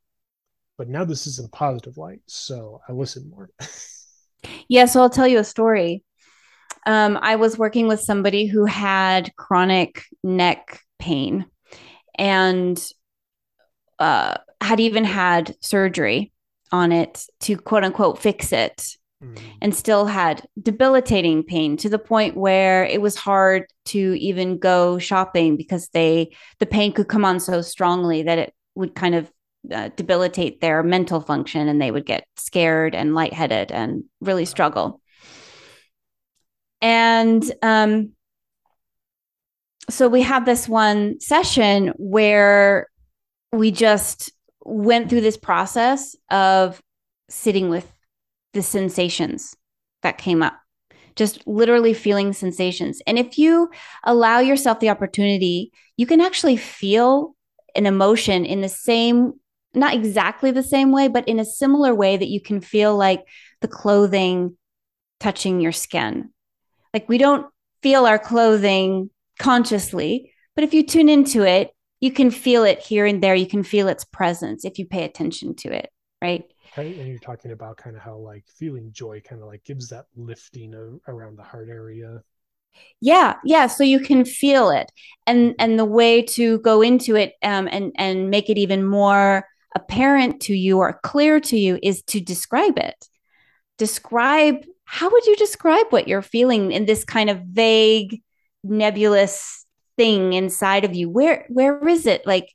But 0.77 0.89
now 0.89 1.05
this 1.05 1.27
is 1.27 1.39
in 1.39 1.45
a 1.47 1.49
positive 1.49 1.99
light, 1.99 2.23
so 2.27 2.81
I 2.89 2.93
listen 2.93 3.31
more. 3.31 3.51
Yeah, 4.69 4.87
so 4.87 5.01
I'll 5.01 5.11
tell 5.11 5.29
you 5.29 5.39
a 5.39 5.45
story. 5.45 6.03
Um, 6.87 7.19
I 7.21 7.37
was 7.37 7.59
working 7.59 7.89
with 7.89 8.01
somebody 8.01 8.47
who 8.47 8.67
had 8.67 9.35
chronic 9.37 10.03
neck 10.23 10.81
pain 10.99 11.47
and 12.17 12.83
uh, 13.99 14.37
had 14.61 14.81
even 14.81 15.05
had 15.05 15.57
surgery 15.61 16.33
on 16.73 16.93
it 16.93 17.25
to 17.41 17.57
quote 17.57 17.85
unquote 17.85 18.19
fix 18.19 18.53
it 18.53 18.97
mm. 19.23 19.39
and 19.61 19.75
still 19.75 20.07
had 20.07 20.47
debilitating 20.61 21.43
pain 21.43 21.77
to 21.77 21.89
the 21.89 21.99
point 21.99 22.37
where 22.37 22.85
it 22.85 23.01
was 23.01 23.17
hard 23.17 23.67
to 23.85 24.15
even 24.19 24.59
go 24.59 24.99
shopping 24.99 25.57
because 25.57 25.89
they 25.89 26.35
the 26.59 26.67
pain 26.67 26.93
could 26.93 27.09
come 27.09 27.25
on 27.25 27.39
so 27.39 27.63
strongly 27.63 28.23
that 28.23 28.39
it 28.39 28.55
would 28.75 28.95
kind 28.95 29.15
of 29.15 29.31
uh, 29.73 29.91
debilitate 29.97 30.61
their 30.61 30.83
mental 30.83 31.21
function 31.21 31.69
and 31.69 31.81
they 31.81 31.91
would 31.91 32.07
get 32.07 32.27
scared 32.37 32.95
and 32.95 33.15
lightheaded 33.15 33.73
and 33.73 34.05
really 34.21 34.45
struggle. 34.45 35.01
And 36.81 37.43
um, 37.63 38.13
so 39.89 40.09
we 40.09 40.23
had 40.23 40.45
this 40.45 40.69
one 40.69 41.21
session 41.21 41.93
where 41.97 42.89
we 43.53 43.71
just 43.71 44.33
went 44.65 45.09
through 45.09 45.21
this 45.21 45.37
process 45.37 46.17
of 46.31 46.83
sitting 47.29 47.71
with 47.71 47.91
the 48.53 48.63
sensations 48.63 49.57
that 50.03 50.19
came 50.19 50.43
up, 50.43 50.55
just 51.17 51.47
literally 51.47 51.95
feeling 51.95 52.33
sensations. 52.33 53.01
And 53.07 53.19
if 53.19 53.39
you 53.39 53.71
allow 54.05 54.41
yourself 54.41 54.81
the 54.81 54.91
opportunity, 54.91 55.73
you 55.97 56.07
can 56.07 56.21
actually 56.21 56.57
feel 56.57 57.35
an 57.75 57.87
emotion 57.87 58.45
in 58.45 58.61
the 58.61 58.69
same 58.69 59.35
not 59.75 59.95
exactly 59.95 60.51
the 60.51 60.63
same 60.63 60.93
way, 60.93 61.09
but 61.09 61.29
in 61.29 61.39
a 61.39 61.45
similar 61.45 61.95
way 61.95 62.17
that 62.17 62.29
you 62.29 62.41
can 62.41 62.61
feel 62.61 62.97
like 62.97 63.25
the 63.61 63.69
clothing 63.69 64.57
touching 65.21 65.61
your 65.61 65.73
skin. 65.73 66.31
Like 66.93 67.09
we 67.09 67.19
don't 67.19 67.47
feel 67.83 68.07
our 68.07 68.19
clothing 68.19 69.11
consciously, 69.39 70.33
but 70.55 70.65
if 70.65 70.75
you 70.75 70.85
tune 70.87 71.09
into 71.09 71.43
it, 71.43 71.71
you 72.01 72.13
can 72.13 72.31
feel 72.31 72.65
it 72.65 72.81
here 72.81 73.07
and 73.07 73.23
there. 73.23 73.35
You 73.35 73.47
can 73.47 73.63
feel 73.63 73.89
its 73.89 74.05
presence 74.05 74.65
if 74.65 74.79
you 74.79 74.87
pay 74.87 75.05
attention 75.05 75.55
to 75.57 75.73
it, 75.73 75.91
right? 76.21 76.45
Right. 76.77 76.97
And 76.97 77.09
you're 77.09 77.19
talking 77.19 77.53
about 77.53 77.77
kind 77.77 77.97
of 77.97 78.03
how 78.03 78.17
like 78.17 78.45
feeling 78.59 78.91
joy 78.93 79.21
kind 79.21 79.41
of 79.41 79.49
like 79.49 79.65
gives 79.65 79.89
that 79.89 80.07
lifting 80.17 80.75
around 81.09 81.39
the 81.39 81.43
heart 81.43 81.69
area. 81.69 82.23
Yeah, 83.01 83.37
yeah. 83.45 83.69
So 83.69 83.85
you 83.85 84.01
can 84.01 84.25
feel 84.25 84.71
it, 84.71 84.91
and 85.27 85.55
and 85.59 85.79
the 85.79 85.85
way 85.85 86.23
to 86.23 86.59
go 86.59 86.83
into 86.83 87.15
it 87.15 87.35
um, 87.43 87.69
and 87.71 87.93
and 87.97 88.31
make 88.31 88.51
it 88.51 88.59
even 88.59 88.85
more 88.85 89.47
apparent 89.75 90.43
to 90.43 90.55
you 90.55 90.79
or 90.79 91.01
clear 91.03 91.41
to 91.41 91.59
you 91.59 91.79
is 91.83 92.03
to 92.05 92.21
describe 92.21 92.79
it. 92.79 93.09
Describe 93.79 94.65
how 94.85 95.11
would 95.11 95.27
you 95.27 95.37
describe 95.37 95.87
what 95.91 96.09
you're 96.09 96.23
feeling 96.23 96.73
in 96.73 96.87
this 96.87 97.05
kind 97.05 97.31
of 97.31 97.41
vague, 97.41 98.23
nebulous 98.63 99.67
thing 99.97 100.33
inside 100.33 100.85
of 100.85 100.95
you? 100.95 101.09
Where 101.09 101.47
where 101.49 101.87
is 101.89 102.07
it? 102.07 102.27
Like, 102.27 102.53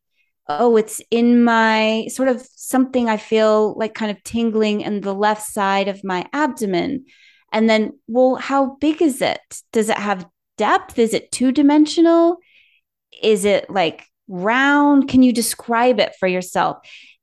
oh, 0.47 0.77
it's 0.77 1.01
in 1.11 1.43
my 1.43 2.07
sort 2.09 2.29
of 2.29 2.45
something 2.55 3.09
I 3.09 3.17
feel 3.17 3.77
like 3.77 3.93
kind 3.93 4.11
of 4.11 4.23
tingling 4.23 4.81
in 4.81 5.01
the 5.01 5.13
left 5.13 5.43
side 5.43 5.87
of 5.87 6.03
my 6.03 6.27
abdomen. 6.33 7.05
And 7.51 7.69
then, 7.69 7.99
well, 8.07 8.35
how 8.35 8.77
big 8.79 9.01
is 9.01 9.21
it? 9.21 9.41
Does 9.73 9.89
it 9.89 9.97
have 9.97 10.27
depth? 10.57 10.99
Is 10.99 11.13
it 11.13 11.31
two 11.31 11.51
dimensional? 11.51 12.37
Is 13.21 13.43
it 13.43 13.69
like 13.69 14.05
round? 14.29 15.09
Can 15.09 15.23
you 15.23 15.33
describe 15.33 15.99
it 15.99 16.15
for 16.19 16.27
yourself? 16.27 16.77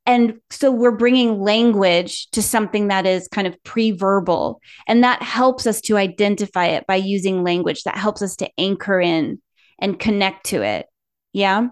And 0.06 0.40
so 0.50 0.70
we're 0.70 0.92
bringing 0.92 1.40
language 1.40 2.30
to 2.30 2.40
something 2.40 2.88
that 2.88 3.06
is 3.06 3.26
kind 3.28 3.46
of 3.46 3.62
pre 3.64 3.90
verbal. 3.90 4.60
And 4.86 5.02
that 5.02 5.22
helps 5.22 5.66
us 5.66 5.80
to 5.82 5.96
identify 5.96 6.66
it 6.66 6.86
by 6.86 6.96
using 6.96 7.42
language. 7.42 7.82
That 7.82 7.96
helps 7.96 8.22
us 8.22 8.36
to 8.36 8.50
anchor 8.56 9.00
in 9.00 9.40
and 9.80 9.98
connect 9.98 10.46
to 10.46 10.62
it. 10.62 10.86
Yeah. 11.32 11.68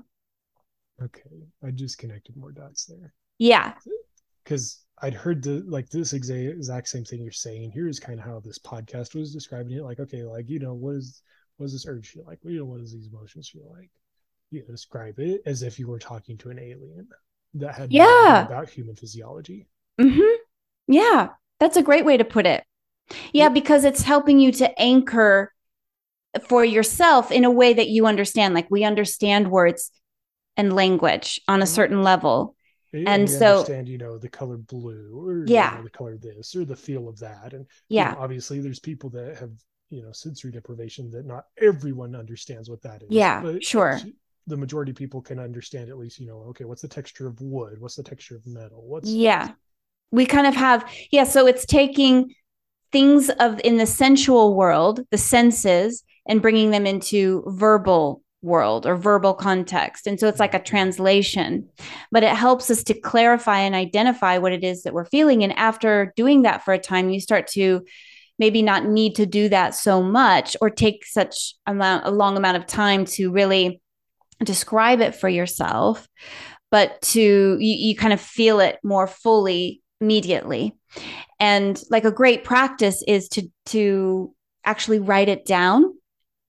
Okay. 1.03 1.47
I 1.65 1.71
just 1.71 1.99
connected 1.99 2.37
more 2.37 2.53
dots 2.53 2.87
there. 2.87 3.13
Yeah. 3.39 3.75
Because 4.43 4.85
I'd 5.01 5.15
heard 5.15 5.43
the 5.43 5.63
like 5.67 5.89
this 5.91 6.13
exact 6.13 6.89
same 6.89 7.05
thing 7.05 7.23
you're 7.23 7.33
saying. 7.33 7.71
Here's 7.73 8.01
kind 8.01 8.19
of 8.19 8.25
how 8.25 8.41
this 8.41 8.59
podcast 8.59 9.15
was 9.15 9.33
describing 9.33 9.73
it. 9.73 9.85
Like, 9.85 10.01
okay, 10.01 10.25
like 10.25 10.49
you 10.49 10.59
know, 10.59 10.75
what 10.75 10.97
is 10.97 11.23
what 11.57 11.67
does 11.67 11.73
this 11.73 11.87
urge 11.87 12.09
feel 12.09 12.25
like? 12.27 12.41
You 12.43 12.59
know, 12.59 12.65
what 12.65 12.81
does 12.81 12.93
these 12.93 13.09
emotions 13.09 13.49
feel 13.49 13.71
like? 13.77 13.91
You 14.55 14.63
describe 14.63 15.19
it 15.19 15.43
as 15.47 15.63
if 15.63 15.79
you 15.79 15.89
were 15.89 15.99
talking 15.99 16.39
to 16.39 16.51
an 16.51 16.61
alien 16.61 17.09
that 17.55 17.75
had 17.75 17.93
yeah 17.93 18.47
about 18.47 18.69
human 18.69 18.95
physiology. 18.95 19.67
Mm-hmm. 20.01 20.37
Yeah, 20.87 21.31
that's 21.59 21.77
a 21.77 21.83
great 21.83 22.05
way 22.05 22.17
to 22.17 22.25
put 22.25 22.47
it. 22.47 22.65
Yeah, 23.33 23.49
because 23.49 23.85
it's 23.85 24.03
helping 24.03 24.39
you 24.39 24.53
to 24.53 24.81
anchor 24.81 25.53
for 26.49 26.65
yourself 26.65 27.31
in 27.31 27.45
a 27.45 27.51
way 27.51 27.75
that 27.75 27.89
you 27.89 28.07
understand. 28.07 28.55
Like 28.55 28.71
we 28.71 28.85
understand 28.85 29.51
words 29.51 29.91
and 30.57 30.73
language 30.73 31.41
on 31.49 31.61
a 31.61 31.65
mm-hmm. 31.65 31.75
certain 31.75 32.03
level. 32.03 32.55
And, 32.93 33.09
and 33.09 33.31
so 33.31 33.59
understand, 33.59 33.89
you 33.89 33.99
know, 33.99 34.19
the 34.19 34.29
color 34.29 34.57
blue 34.57 35.21
or 35.21 35.45
yeah, 35.49 35.73
you 35.73 35.79
know, 35.79 35.85
the 35.85 35.91
color 35.91 36.17
this 36.17 36.55
or 36.55 36.65
the 36.65 36.77
feel 36.77 37.09
of 37.09 37.19
that. 37.19 37.53
And 37.53 37.67
yeah, 37.89 38.11
you 38.11 38.17
know, 38.17 38.23
obviously 38.23 38.61
there's 38.61 38.79
people 38.79 39.11
that 39.11 39.37
have, 39.39 39.51
you 39.91 40.01
know, 40.01 40.13
sensory 40.13 40.53
deprivation 40.53 41.11
that 41.11 41.27
not 41.27 41.47
everyone 41.61 42.15
understands 42.15 42.71
what 42.71 42.83
that 42.83 43.03
is. 43.03 43.09
Yeah, 43.11 43.59
sure 43.61 44.01
the 44.47 44.57
majority 44.57 44.91
of 44.91 44.97
people 44.97 45.21
can 45.21 45.39
understand 45.39 45.89
at 45.89 45.99
least 45.99 46.21
you 46.21 46.27
know 46.27 46.39
okay 46.49 46.65
what's 46.65 46.83
the 46.83 46.89
texture 46.89 47.27
of 47.27 47.41
wood? 47.41 47.81
What's 47.81 47.97
the 47.97 48.03
texture 48.03 48.37
of 48.37 48.47
metal? 48.47 48.83
What's 48.87 49.09
yeah. 49.09 49.53
We 50.11 50.27
kind 50.27 50.47
of 50.47 50.55
have 50.55 50.89
yeah 51.11 51.25
so 51.25 51.47
it's 51.47 51.65
taking 51.67 52.35
things 52.93 53.31
of 53.31 53.61
in 53.65 53.77
the 53.77 53.87
sensual 53.87 54.55
world 54.55 55.01
the 55.11 55.19
senses 55.19 56.05
and 56.27 56.41
bringing 56.41 56.71
them 56.71 56.87
into 56.87 57.43
verbal 57.47 58.23
world 58.41 58.87
or 58.87 58.95
verbal 58.95 59.33
context. 59.33 60.07
And 60.07 60.21
so 60.21 60.29
it's 60.29 60.41
like 60.41 60.55
a 60.55 60.63
translation 60.63 61.69
but 62.13 62.23
it 62.23 62.37
helps 62.37 62.71
us 62.71 62.85
to 62.85 62.95
clarify 62.95 63.61
and 63.61 63.75
identify 63.75 64.39
what 64.39 64.53
it 64.53 64.63
is 64.63 64.83
that 64.83 64.95
we're 64.95 65.07
feeling. 65.07 65.43
And 65.43 65.53
after 65.55 66.13
doing 66.17 66.43
that 66.43 66.65
for 66.65 66.75
a 66.75 66.79
time 66.79 67.11
you 67.11 67.21
start 67.21 67.47
to 67.49 67.85
maybe 68.39 68.63
not 68.63 68.87
need 68.87 69.15
to 69.17 69.27
do 69.27 69.49
that 69.49 69.75
so 69.75 70.03
much 70.03 70.57
or 70.61 70.71
take 70.71 71.07
such 71.07 71.55
amount 71.67 72.07
a 72.07 72.11
long 72.11 72.37
amount 72.37 72.57
of 72.57 72.67
time 72.67 73.05
to 73.05 73.31
really 73.31 73.81
describe 74.43 75.01
it 75.01 75.15
for 75.15 75.29
yourself, 75.29 76.09
but 76.71 77.01
to 77.03 77.21
you, 77.21 77.59
you 77.61 77.97
kind 77.97 78.13
of 78.13 78.21
feel 78.21 78.61
it 78.61 78.79
more 78.83 79.07
fully 79.07 79.83
immediately. 80.01 80.75
And 81.41 81.81
like 81.91 82.05
a 82.05 82.13
great 82.13 82.45
practice 82.45 83.03
is 83.07 83.29
to 83.31 83.49
to 83.67 84.35
actually 84.65 84.99
write 84.99 85.29
it 85.29 85.45
down 85.45 85.95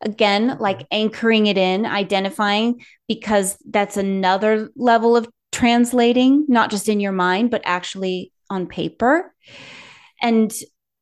again 0.01 0.57
like 0.59 0.85
anchoring 0.91 1.47
it 1.47 1.57
in 1.57 1.85
identifying 1.85 2.81
because 3.07 3.57
that's 3.69 3.97
another 3.97 4.69
level 4.75 5.15
of 5.15 5.27
translating 5.51 6.45
not 6.47 6.69
just 6.69 6.89
in 6.89 6.99
your 6.99 7.11
mind 7.11 7.49
but 7.49 7.61
actually 7.65 8.31
on 8.49 8.67
paper 8.67 9.33
and 10.21 10.53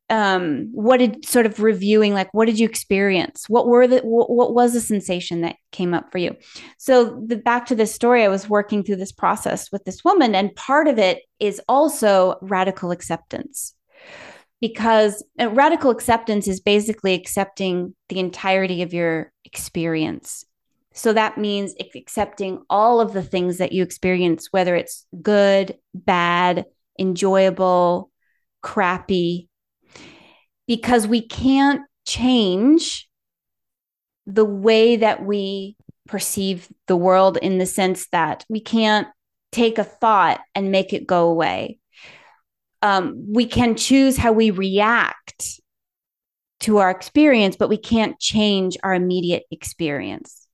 um, 0.09 0.69
what 0.73 0.97
did 0.97 1.25
sort 1.25 1.45
of 1.45 1.59
reviewing 1.61 2.13
like 2.13 2.33
what 2.33 2.45
did 2.45 2.59
you 2.59 2.67
experience? 2.67 3.45
What 3.47 3.67
were 3.67 3.87
the 3.87 3.99
what, 3.99 4.29
what 4.29 4.53
was 4.53 4.73
the 4.73 4.81
sensation 4.81 5.41
that 5.41 5.55
came 5.71 5.93
up 5.93 6.11
for 6.11 6.17
you? 6.17 6.35
So 6.77 7.23
the 7.25 7.37
back 7.37 7.65
to 7.67 7.75
this 7.75 7.93
story 7.93 8.23
i 8.23 8.27
was 8.27 8.49
working 8.49 8.83
through 8.83 8.97
this 8.97 9.11
process 9.11 9.71
with 9.71 9.85
this 9.85 10.03
woman 10.03 10.35
and 10.35 10.55
part 10.55 10.87
of 10.87 10.99
it 10.99 11.23
is 11.39 11.61
also 11.67 12.35
radical 12.41 12.91
acceptance. 12.91 13.75
Because 14.59 15.23
uh, 15.39 15.49
radical 15.49 15.91
acceptance 15.91 16.47
is 16.47 16.61
basically 16.61 17.13
accepting 17.13 17.93
the 18.07 18.19
entirety 18.19 18.81
of 18.81 18.93
your 18.93 19.31
experience. 19.43 20.45
So 20.93 21.11
that 21.11 21.37
means 21.37 21.73
accepting 21.95 22.63
all 22.69 23.01
of 23.01 23.11
the 23.13 23.23
things 23.23 23.57
that 23.57 23.71
you 23.71 23.83
experience 23.83 24.49
whether 24.51 24.75
it's 24.75 25.05
good 25.21 25.75
bad 25.93 26.65
enjoyable 26.99 28.11
crappy 28.61 29.49
because 30.67 31.07
we 31.07 31.25
can't 31.25 31.81
change 32.05 33.09
the 34.25 34.45
way 34.45 34.95
that 34.97 35.25
we 35.25 35.75
perceive 36.07 36.69
the 36.87 36.95
world 36.95 37.37
in 37.37 37.57
the 37.57 37.65
sense 37.65 38.07
that 38.09 38.45
we 38.49 38.59
can't 38.59 39.07
take 39.51 39.77
a 39.77 39.83
thought 39.83 40.41
and 40.55 40.71
make 40.71 40.93
it 40.93 41.07
go 41.07 41.29
away. 41.29 41.79
Um, 42.81 43.25
we 43.29 43.45
can 43.45 43.75
choose 43.75 44.17
how 44.17 44.33
we 44.33 44.51
react 44.51 45.61
to 46.61 46.77
our 46.77 46.89
experience, 46.89 47.55
but 47.55 47.69
we 47.69 47.77
can't 47.77 48.19
change 48.19 48.77
our 48.83 48.93
immediate 48.93 49.43
experience. 49.51 50.47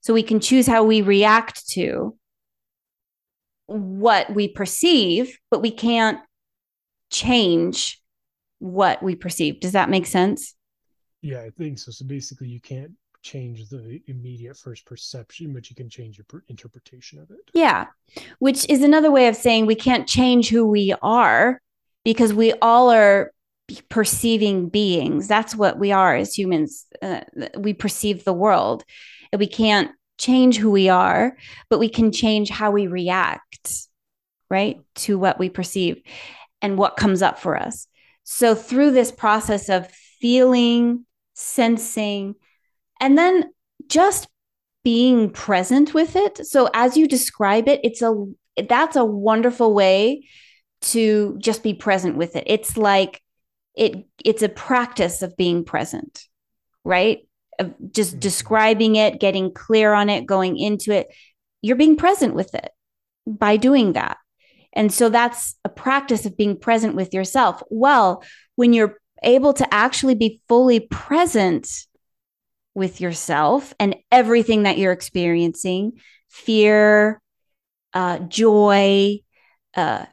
So 0.00 0.14
we 0.14 0.22
can 0.22 0.40
choose 0.40 0.66
how 0.66 0.84
we 0.84 1.02
react 1.02 1.68
to 1.70 2.16
what 3.66 4.34
we 4.34 4.48
perceive, 4.48 5.38
but 5.50 5.60
we 5.60 5.70
can't 5.70 6.18
change 7.10 7.99
what 8.60 9.02
we 9.02 9.16
perceive. 9.16 9.60
Does 9.60 9.72
that 9.72 9.90
make 9.90 10.06
sense? 10.06 10.54
Yeah, 11.22 11.40
I 11.40 11.50
think 11.50 11.78
so. 11.78 11.90
So 11.90 12.06
basically, 12.06 12.48
you 12.48 12.60
can't 12.60 12.92
change 13.22 13.68
the 13.68 14.00
immediate 14.06 14.56
first 14.56 14.86
perception, 14.86 15.52
but 15.52 15.68
you 15.68 15.76
can 15.76 15.90
change 15.90 16.16
your 16.16 16.24
per- 16.26 16.44
interpretation 16.48 17.18
of 17.18 17.30
it. 17.30 17.50
Yeah, 17.52 17.86
which 18.38 18.68
is 18.70 18.82
another 18.82 19.10
way 19.10 19.28
of 19.28 19.36
saying 19.36 19.66
we 19.66 19.74
can't 19.74 20.08
change 20.08 20.48
who 20.48 20.66
we 20.66 20.94
are 21.02 21.60
because 22.04 22.32
we 22.32 22.52
all 22.62 22.90
are 22.90 23.32
perceiving 23.88 24.68
beings. 24.68 25.28
That's 25.28 25.54
what 25.54 25.78
we 25.78 25.92
are 25.92 26.16
as 26.16 26.36
humans. 26.36 26.86
Uh, 27.02 27.20
we 27.58 27.74
perceive 27.74 28.24
the 28.24 28.32
world. 28.32 28.84
And 29.32 29.38
we 29.38 29.46
can't 29.46 29.92
change 30.18 30.56
who 30.56 30.70
we 30.70 30.88
are, 30.88 31.36
but 31.68 31.78
we 31.78 31.88
can 31.88 32.12
change 32.12 32.50
how 32.50 32.70
we 32.70 32.86
react, 32.86 33.88
right, 34.50 34.80
to 34.96 35.18
what 35.18 35.38
we 35.38 35.48
perceive 35.48 36.02
and 36.60 36.76
what 36.76 36.96
comes 36.96 37.22
up 37.22 37.38
for 37.38 37.56
us. 37.56 37.86
So, 38.24 38.54
through 38.54 38.92
this 38.92 39.12
process 39.12 39.68
of 39.68 39.90
feeling, 40.20 41.06
sensing, 41.34 42.34
and 43.00 43.16
then 43.16 43.52
just 43.88 44.28
being 44.84 45.30
present 45.30 45.94
with 45.94 46.16
it. 46.16 46.46
So, 46.46 46.68
as 46.74 46.96
you 46.96 47.06
describe 47.06 47.68
it, 47.68 47.80
it's 47.82 48.02
a 48.02 48.14
that's 48.68 48.96
a 48.96 49.04
wonderful 49.04 49.74
way 49.74 50.28
to 50.82 51.36
just 51.38 51.62
be 51.62 51.74
present 51.74 52.16
with 52.16 52.36
it. 52.36 52.44
It's 52.46 52.76
like 52.76 53.22
it 53.74 54.06
it's 54.24 54.42
a 54.42 54.48
practice 54.48 55.22
of 55.22 55.36
being 55.36 55.64
present, 55.64 56.26
right? 56.84 57.20
Of 57.58 57.74
just 57.92 58.12
mm-hmm. 58.12 58.20
describing 58.20 58.96
it, 58.96 59.20
getting 59.20 59.52
clear 59.52 59.92
on 59.92 60.08
it, 60.08 60.26
going 60.26 60.58
into 60.58 60.92
it. 60.92 61.08
You're 61.62 61.76
being 61.76 61.96
present 61.96 62.34
with 62.34 62.54
it 62.54 62.70
by 63.26 63.56
doing 63.56 63.92
that. 63.94 64.16
And 64.72 64.92
so 64.92 65.08
that's 65.08 65.56
a 65.64 65.68
practice 65.68 66.26
of 66.26 66.36
being 66.36 66.58
present 66.58 66.94
with 66.94 67.12
yourself. 67.12 67.62
Well, 67.70 68.22
when 68.56 68.72
you're 68.72 68.98
able 69.22 69.52
to 69.54 69.74
actually 69.74 70.14
be 70.14 70.40
fully 70.48 70.80
present 70.80 71.68
with 72.74 73.00
yourself 73.00 73.74
and 73.80 73.96
everything 74.12 74.62
that 74.62 74.78
you're 74.78 74.92
experiencing 74.92 76.00
fear, 76.28 77.20
uh, 77.92 78.20
joy, 78.20 79.18
uh, 79.74 80.04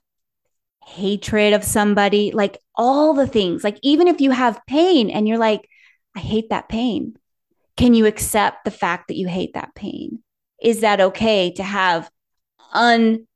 hatred 0.86 1.54
of 1.54 1.64
somebody, 1.64 2.32
like 2.32 2.58
all 2.76 3.14
the 3.14 3.28
things. 3.28 3.64
Like, 3.64 3.78
even 3.84 4.08
if 4.08 4.22
you 4.22 4.32
have 4.32 4.66
pain 4.68 5.10
and 5.10 5.28
you're 5.28 5.38
like, 5.38 5.70
I 6.16 6.20
hate 6.20 6.50
that 6.50 6.70
pain, 6.70 7.16
can 7.76 7.94
you 7.94 8.06
accept 8.06 8.66
the 8.66 8.72
fact 8.72 9.08
that 9.08 9.18
you 9.18 9.28
hate 9.28 9.54
that 9.54 9.76
pain? 9.76 10.24
Is 10.62 10.82
that 10.82 11.02
okay 11.02 11.52
to 11.54 11.64
have 11.64 12.10
un 12.74 13.27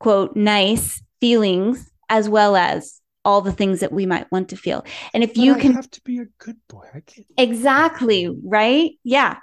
quote 0.00 0.34
nice 0.34 1.00
feelings 1.20 1.88
as 2.08 2.28
well 2.28 2.56
as 2.56 3.00
all 3.24 3.42
the 3.42 3.52
things 3.52 3.80
that 3.80 3.92
we 3.92 4.06
might 4.06 4.30
want 4.32 4.48
to 4.48 4.56
feel. 4.56 4.84
And 5.14 5.22
if 5.22 5.34
but 5.34 5.42
you 5.42 5.54
I 5.54 5.60
can 5.60 5.74
have 5.74 5.90
to 5.92 6.00
be 6.02 6.18
a 6.18 6.24
good 6.38 6.56
boy, 6.68 6.86
I 6.92 7.00
can't 7.00 7.26
exactly 7.38 8.28
right. 8.44 8.92
Yeah. 9.04 9.36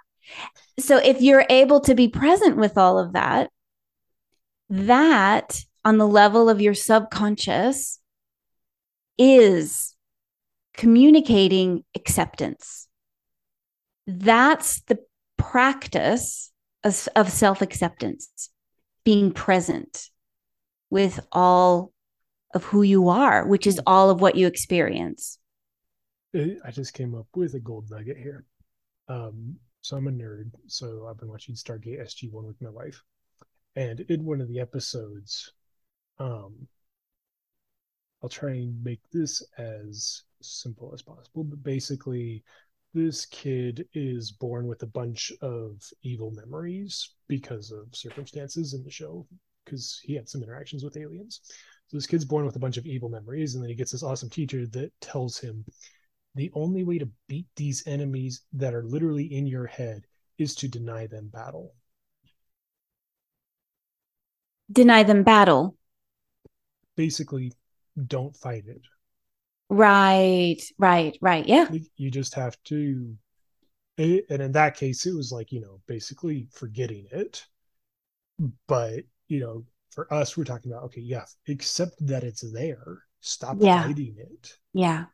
So 0.79 0.97
if 0.97 1.21
you're 1.21 1.45
able 1.49 1.79
to 1.81 1.95
be 1.95 2.09
present 2.09 2.57
with 2.57 2.77
all 2.77 2.99
of 2.99 3.13
that, 3.13 3.49
that 4.69 5.61
on 5.85 5.97
the 5.97 6.07
level 6.07 6.49
of 6.49 6.59
your 6.59 6.73
subconscious 6.73 7.99
is 9.17 9.95
communicating 10.75 11.83
acceptance. 11.95 12.87
That's 14.05 14.81
the 14.81 14.99
practice 15.37 16.51
of, 16.83 17.07
of 17.15 17.31
self 17.31 17.61
acceptance, 17.61 18.49
being 19.05 19.31
present 19.31 20.09
with 20.89 21.19
all 21.31 21.91
of 22.53 22.63
who 22.65 22.81
you 22.81 23.09
are, 23.09 23.45
which 23.45 23.67
is 23.67 23.79
all 23.85 24.09
of 24.09 24.21
what 24.21 24.35
you 24.35 24.47
experience. 24.47 25.39
I 26.65 26.71
just 26.71 26.93
came 26.93 27.15
up 27.15 27.27
with 27.35 27.53
a 27.55 27.59
gold 27.59 27.89
nugget 27.89 28.17
here. 28.17 28.45
Um, 29.07 29.55
so 29.81 29.97
I'm 29.97 30.07
a 30.07 30.11
nerd, 30.11 30.51
so 30.67 31.07
I've 31.09 31.17
been 31.17 31.29
watching 31.29 31.55
Stargate 31.55 32.01
SG 32.01 32.31
One 32.31 32.45
with 32.45 32.61
my 32.61 32.69
wife, 32.69 33.01
and 33.75 34.01
in 34.01 34.25
one 34.25 34.41
of 34.41 34.49
the 34.49 34.59
episodes, 34.59 35.53
um, 36.19 36.67
I'll 38.21 38.29
try 38.29 38.51
and 38.51 38.83
make 38.83 38.99
this 39.11 39.43
as 39.57 40.23
simple 40.41 40.91
as 40.93 41.01
possible. 41.01 41.43
But 41.43 41.63
basically, 41.63 42.43
this 42.93 43.25
kid 43.27 43.87
is 43.93 44.31
born 44.31 44.67
with 44.67 44.83
a 44.83 44.87
bunch 44.87 45.31
of 45.41 45.81
evil 46.01 46.31
memories 46.31 47.11
because 47.27 47.71
of 47.71 47.95
circumstances 47.95 48.73
in 48.73 48.83
the 48.83 48.91
show, 48.91 49.25
because 49.67 50.01
he 50.03 50.15
had 50.15 50.29
some 50.29 50.41
interactions 50.41 50.83
with 50.83 50.95
aliens. 50.95 51.41
So 51.87 51.97
this 51.97 52.07
kid's 52.07 52.25
born 52.25 52.45
with 52.45 52.55
a 52.55 52.59
bunch 52.59 52.77
of 52.77 52.85
evil 52.85 53.09
memories, 53.09 53.55
and 53.55 53.63
then 53.63 53.69
he 53.69 53.75
gets 53.75 53.91
this 53.91 54.03
awesome 54.03 54.29
teacher 54.29 54.65
that 54.67 54.91
tells 55.01 55.37
him 55.37 55.65
the 56.35 56.51
only 56.53 56.83
way 56.83 56.97
to 56.97 57.09
beat 57.27 57.47
these 57.55 57.85
enemies 57.87 58.43
that 58.53 58.73
are 58.73 58.83
literally 58.83 59.25
in 59.25 59.47
your 59.47 59.65
head 59.65 60.05
is 60.37 60.55
to 60.55 60.67
deny 60.67 61.07
them 61.07 61.29
battle. 61.33 61.73
Deny 64.71 65.03
them 65.03 65.23
battle. 65.23 65.75
Basically, 66.95 67.51
don't 68.07 68.35
fight 68.35 68.65
it. 68.67 68.81
Right, 69.69 70.61
right, 70.77 71.17
right. 71.21 71.45
Yeah. 71.45 71.67
You 71.95 72.11
just 72.11 72.35
have 72.35 72.55
to. 72.65 73.15
Eh, 73.97 74.19
and 74.29 74.41
in 74.41 74.51
that 74.51 74.77
case, 74.77 75.05
it 75.05 75.15
was 75.15 75.31
like, 75.31 75.51
you 75.51 75.61
know, 75.61 75.79
basically 75.87 76.47
forgetting 76.51 77.07
it. 77.11 77.45
But, 78.67 79.05
you 79.27 79.39
know, 79.39 79.63
for 79.91 80.11
us, 80.13 80.37
we're 80.37 80.43
talking 80.43 80.71
about, 80.71 80.83
okay, 80.85 81.01
yeah, 81.01 81.25
accept 81.47 81.95
that 82.05 82.23
it's 82.23 82.49
there. 82.51 82.99
Stop 83.21 83.57
yeah. 83.59 83.83
fighting 83.83 84.15
it. 84.17 84.53
Yeah. 84.73 85.05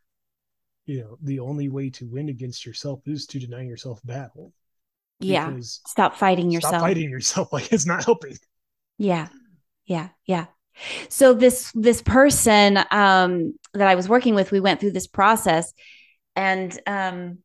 You 0.85 1.01
know, 1.01 1.17
the 1.21 1.39
only 1.39 1.69
way 1.69 1.89
to 1.91 2.05
win 2.05 2.29
against 2.29 2.65
yourself 2.65 3.01
is 3.05 3.25
to 3.27 3.39
deny 3.39 3.61
yourself 3.61 4.01
battle. 4.03 4.51
Yeah. 5.19 5.55
Stop 5.61 6.15
fighting 6.15 6.51
yourself. 6.51 6.71
Stop 6.71 6.81
fighting 6.81 7.09
yourself. 7.09 7.49
Like 7.53 7.71
it's 7.71 7.85
not 7.85 8.03
helping. 8.03 8.37
Yeah. 8.97 9.29
Yeah. 9.85 10.09
Yeah. 10.25 10.47
So 11.07 11.33
this 11.33 11.71
this 11.75 12.01
person 12.01 12.79
um, 12.91 13.53
that 13.73 13.87
I 13.87 13.95
was 13.95 14.09
working 14.09 14.35
with, 14.35 14.51
we 14.51 14.59
went 14.59 14.79
through 14.79 14.91
this 14.91 15.07
process, 15.07 15.71
and 16.35 16.77
um, 16.87 17.39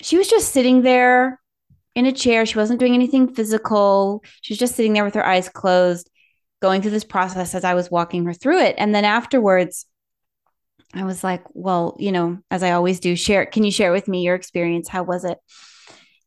she 0.00 0.16
was 0.16 0.28
just 0.28 0.52
sitting 0.52 0.82
there 0.82 1.38
in 1.94 2.06
a 2.06 2.12
chair. 2.12 2.46
She 2.46 2.58
wasn't 2.58 2.80
doing 2.80 2.94
anything 2.94 3.34
physical. 3.34 4.22
She 4.40 4.52
was 4.52 4.58
just 4.58 4.74
sitting 4.74 4.92
there 4.92 5.04
with 5.04 5.14
her 5.14 5.26
eyes 5.26 5.48
closed, 5.48 6.10
going 6.60 6.82
through 6.82 6.92
this 6.92 7.04
process 7.04 7.54
as 7.54 7.64
I 7.64 7.74
was 7.74 7.90
walking 7.90 8.24
her 8.24 8.34
through 8.34 8.60
it. 8.60 8.74
And 8.78 8.94
then 8.94 9.04
afterwards, 9.04 9.86
I 10.94 11.04
was 11.04 11.24
like, 11.24 11.42
"Well, 11.54 11.96
you 11.98 12.12
know, 12.12 12.38
as 12.50 12.62
I 12.62 12.72
always 12.72 13.00
do, 13.00 13.16
share. 13.16 13.46
Can 13.46 13.64
you 13.64 13.70
share 13.70 13.92
with 13.92 14.08
me 14.08 14.22
your 14.22 14.34
experience? 14.34 14.88
How 14.88 15.02
was 15.02 15.24
it?" 15.24 15.38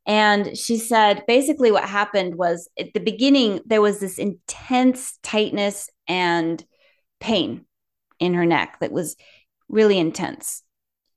And 0.05 0.57
she 0.57 0.78
said 0.78 1.24
basically 1.28 1.72
what 1.72 1.84
happened 1.84 2.36
was 2.36 2.70
at 2.80 2.93
the 2.93 2.99
beginning, 2.99 3.61
there 3.66 3.82
was 3.82 3.99
this 3.99 4.20
intense 4.20 5.18
tightness 5.24 5.89
and 6.07 6.63
pain 7.20 7.66
in 8.20 8.36
her 8.36 8.45
neck 8.45 8.78
that 8.82 8.91
was 8.91 9.16
really 9.68 9.97
intense. 9.97 10.61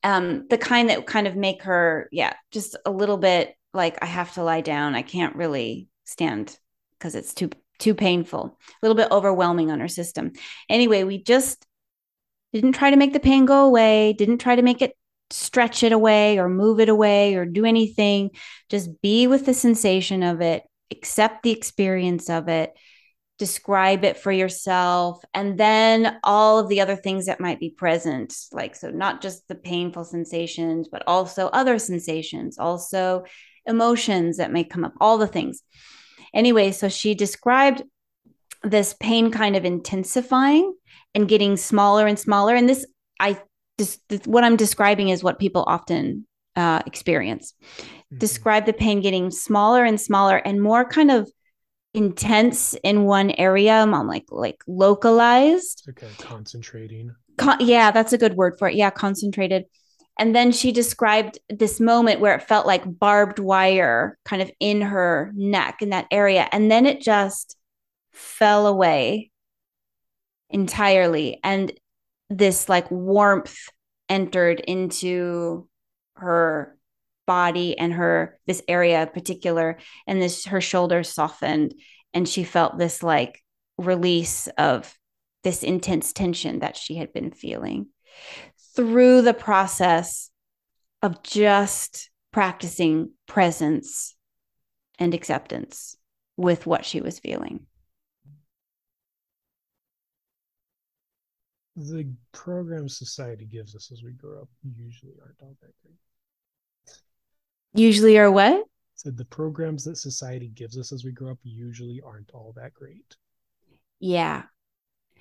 Um, 0.03 0.47
the 0.49 0.59
kind 0.59 0.89
that 0.89 1.07
kind 1.07 1.27
of 1.27 1.37
make 1.37 1.65
her, 1.65 2.09
yeah, 2.13 2.33
just 2.51 2.77
a 2.87 2.91
little 2.91 3.19
bit 3.19 3.55
like 3.73 3.99
I 4.03 4.07
have 4.07 4.35
to 4.35 4.43
lie 4.43 4.61
down. 4.61 4.95
I 4.95 5.03
can't 5.03 5.37
really 5.37 5.89
stand 6.05 6.59
because 6.99 7.15
it's 7.15 7.35
too 7.35 7.51
too 7.79 7.95
painful, 7.95 8.59
a 8.69 8.87
little 8.87 8.97
bit 8.97 9.13
overwhelming 9.13 9.71
on 9.71 9.81
her 9.81 9.89
system. 9.89 10.33
Anyway, 10.69 11.05
we 11.05 11.23
just 11.23 11.65
didn't 12.53 12.73
try 12.73 12.91
to 12.91 12.97
make 12.97 13.13
the 13.13 13.21
pain 13.21 13.45
go 13.45 13.67
away, 13.67 14.15
didn't 14.15 14.39
try 14.39 14.57
to 14.57 14.63
make 14.63 14.83
it 14.83 14.95
stretch 15.31 15.83
it 15.83 15.93
away 15.93 16.39
or 16.39 16.49
move 16.49 16.81
it 16.81 16.89
away 16.89 17.35
or 17.35 17.45
do 17.45 17.65
anything. 17.65 18.31
Just 18.69 19.01
be 19.03 19.27
with 19.27 19.47
the 19.47 19.55
sensation 19.55 20.23
of 20.23 20.41
it, 20.41 20.65
accept 20.91 21.43
the 21.43 21.51
experience 21.51 22.31
of 22.31 22.49
it, 22.49 22.73
describe 23.39 24.05
it 24.05 24.17
for 24.17 24.33
yourself, 24.33 25.23
and 25.35 25.59
then 25.59 26.19
all 26.25 26.59
of 26.59 26.69
the 26.69 26.81
other 26.81 26.97
things 26.97 27.27
that 27.27 27.41
might 27.41 27.61
be 27.61 27.71
present. 27.71 28.35
Like, 28.53 28.75
so 28.75 28.91
not 28.91 29.21
just 29.21 29.47
the 29.49 29.55
painful 29.55 30.05
sensations, 30.05 30.89
but 30.91 31.05
also 31.07 31.47
other 31.49 31.79
sensations, 31.79 32.59
also 32.59 33.25
emotions 33.69 34.39
that 34.39 34.53
may 34.53 34.65
come 34.65 34.85
up, 34.85 34.95
all 35.01 35.19
the 35.19 35.27
things. 35.27 35.63
Anyway, 36.35 36.73
so 36.73 36.89
she 36.89 37.15
described 37.15 37.83
this 38.65 38.95
pain 38.99 39.31
kind 39.31 39.55
of 39.55 39.65
intensifying 39.65 40.75
and 41.15 41.29
getting 41.29 41.57
smaller 41.57 42.07
and 42.07 42.19
smaller. 42.19 42.55
And 42.55 42.69
this, 42.69 42.87
I 43.21 43.41
just, 43.79 44.01
this, 44.09 44.23
what 44.27 44.45
I'm 44.45 44.57
describing 44.57 45.11
is 45.11 45.23
what 45.23 45.39
people 45.39 45.65
often 45.67 46.27
uh, 46.57 46.83
experience. 46.87 47.55
Mm-hmm. 47.71 48.19
Describe 48.19 48.67
the 48.67 48.73
pain 48.73 49.01
getting 49.01 49.31
smaller 49.31 49.85
and 49.85 50.01
smaller 50.01 50.37
and 50.37 50.61
more 50.61 50.85
kind 50.85 51.11
of 51.11 51.31
intense 51.95 52.75
in 52.83 53.05
one 53.05 53.31
area. 53.33 53.73
I'm 53.73 53.93
like 54.07 54.27
like 54.31 54.63
localized. 54.67 55.87
Okay, 55.89 56.09
concentrating. 56.19 57.15
Con- 57.37 57.59
yeah, 57.61 57.91
that's 57.91 58.13
a 58.13 58.19
good 58.19 58.35
word 58.35 58.59
for 58.59 58.69
it. 58.69 58.75
Yeah, 58.75 58.91
concentrated. 58.91 59.65
And 60.19 60.35
then 60.35 60.51
she 60.51 60.73
described 60.73 61.39
this 61.49 61.79
moment 61.79 62.21
where 62.21 62.35
it 62.35 62.43
felt 62.43 62.67
like 62.67 62.99
barbed 62.99 63.39
wire 63.39 64.19
kind 64.25 64.43
of 64.43 64.51
in 64.59 64.81
her 64.81 65.33
neck 65.35 65.81
in 65.81 65.91
that 65.91 66.09
area. 66.11 66.49
And 66.51 66.71
then 66.71 66.87
it 66.87 67.01
just 67.01 67.57
fell 68.13 68.67
away 68.67 69.31
entirely. 70.51 71.39
And 71.45 71.73
this 72.31 72.69
like 72.69 72.91
warmth 72.91 73.57
entered 74.09 74.61
into 74.61 75.69
her 76.17 76.77
body 77.27 77.79
and 77.79 77.93
her 77.93 78.39
this 78.47 78.63
area 78.67 79.03
in 79.03 79.09
particular 79.09 79.79
and 80.07 80.21
this 80.21 80.47
her 80.47 80.63
shoulders 80.63 81.11
softened 81.11 81.75
and 82.15 82.27
she 82.27 82.43
felt 82.43 82.79
this 82.79 83.03
like 83.03 83.45
release 83.77 84.49
of 84.57 84.93
this 85.45 85.63
intense 85.63 86.15
tension 86.15 86.61
that 86.61 86.77
she 86.77 86.97
had 86.97 87.13
been 87.13 87.31
feeling 87.31 87.87
through 88.79 89.23
the 89.23 89.35
process 89.35 90.31
of 91.03 91.21
just 91.25 92.11
practicing 92.31 93.11
presence 93.27 94.15
and 95.01 95.15
acceptance 95.15 95.97
with 96.37 96.65
what 96.65 96.85
she 96.85 97.01
was 97.01 97.19
feeling 97.19 97.67
the 101.79 102.13
programs 102.33 102.99
society 102.99 103.45
gives 103.45 103.75
us 103.75 103.91
as 103.93 104.03
we 104.03 104.13
grow 104.13 104.43
up 104.43 104.49
usually 104.77 105.15
aren't 105.23 105.41
all 105.41 105.57
that 105.61 105.73
great. 105.83 106.97
Usually 107.75 108.19
are 108.19 108.31
what? 108.31 108.65
Said 108.95 109.17
the 109.17 109.25
programs 109.25 109.85
that 109.85 109.97
society 109.97 110.49
gives 110.49 110.77
us 110.77 110.93
as 110.93 111.05
we 111.05 111.13
grow 111.13 111.31
up 111.33 111.39
usually 111.43 112.01
aren't 112.05 112.31
all 112.33 112.53
that 112.57 112.75
great. 112.75 113.17
Yeah. 114.01 114.43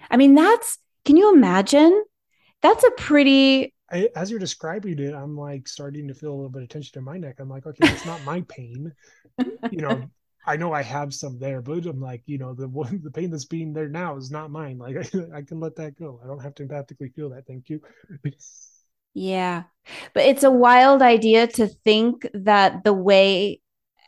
I 0.09 0.17
mean, 0.17 0.33
that's, 0.33 0.79
can 1.05 1.17
you 1.17 1.33
imagine? 1.33 2.03
That's 2.61 2.83
a 2.83 2.91
pretty. 2.91 3.73
I, 3.89 4.09
as 4.15 4.29
you're 4.29 4.39
describing 4.39 4.99
it, 4.99 5.13
I'm 5.13 5.37
like 5.37 5.67
starting 5.67 6.07
to 6.07 6.13
feel 6.13 6.31
a 6.31 6.35
little 6.35 6.49
bit 6.49 6.63
of 6.63 6.69
tension 6.69 6.97
in 6.97 7.05
my 7.05 7.17
neck. 7.17 7.35
I'm 7.39 7.49
like, 7.49 7.65
okay, 7.65 7.87
it's 7.87 8.05
not 8.05 8.23
my 8.25 8.41
pain. 8.41 8.91
you 9.71 9.81
know, 9.81 10.09
I 10.45 10.55
know 10.55 10.71
I 10.71 10.81
have 10.81 11.13
some 11.13 11.37
there, 11.37 11.61
but 11.61 11.85
I'm 11.85 11.99
like, 11.99 12.23
you 12.25 12.37
know, 12.37 12.53
the 12.53 12.67
one 12.69 13.01
the 13.03 13.11
pain 13.11 13.29
that's 13.29 13.45
being 13.45 13.73
there 13.73 13.89
now 13.89 14.15
is 14.15 14.31
not 14.31 14.49
mine. 14.49 14.77
Like 14.77 14.95
I, 14.97 15.19
I 15.37 15.41
can 15.41 15.59
let 15.59 15.75
that 15.75 15.99
go. 15.99 16.19
I 16.23 16.27
don't 16.27 16.41
have 16.41 16.55
to 16.55 16.65
empathically 16.65 17.13
feel 17.13 17.29
that. 17.29 17.45
Thank 17.45 17.69
you. 17.69 17.81
yeah. 19.13 19.63
But 20.13 20.23
it's 20.23 20.43
a 20.43 20.51
wild 20.51 21.01
idea 21.01 21.47
to 21.47 21.67
think 21.67 22.27
that 22.33 22.83
the 22.83 22.93
way 22.93 23.61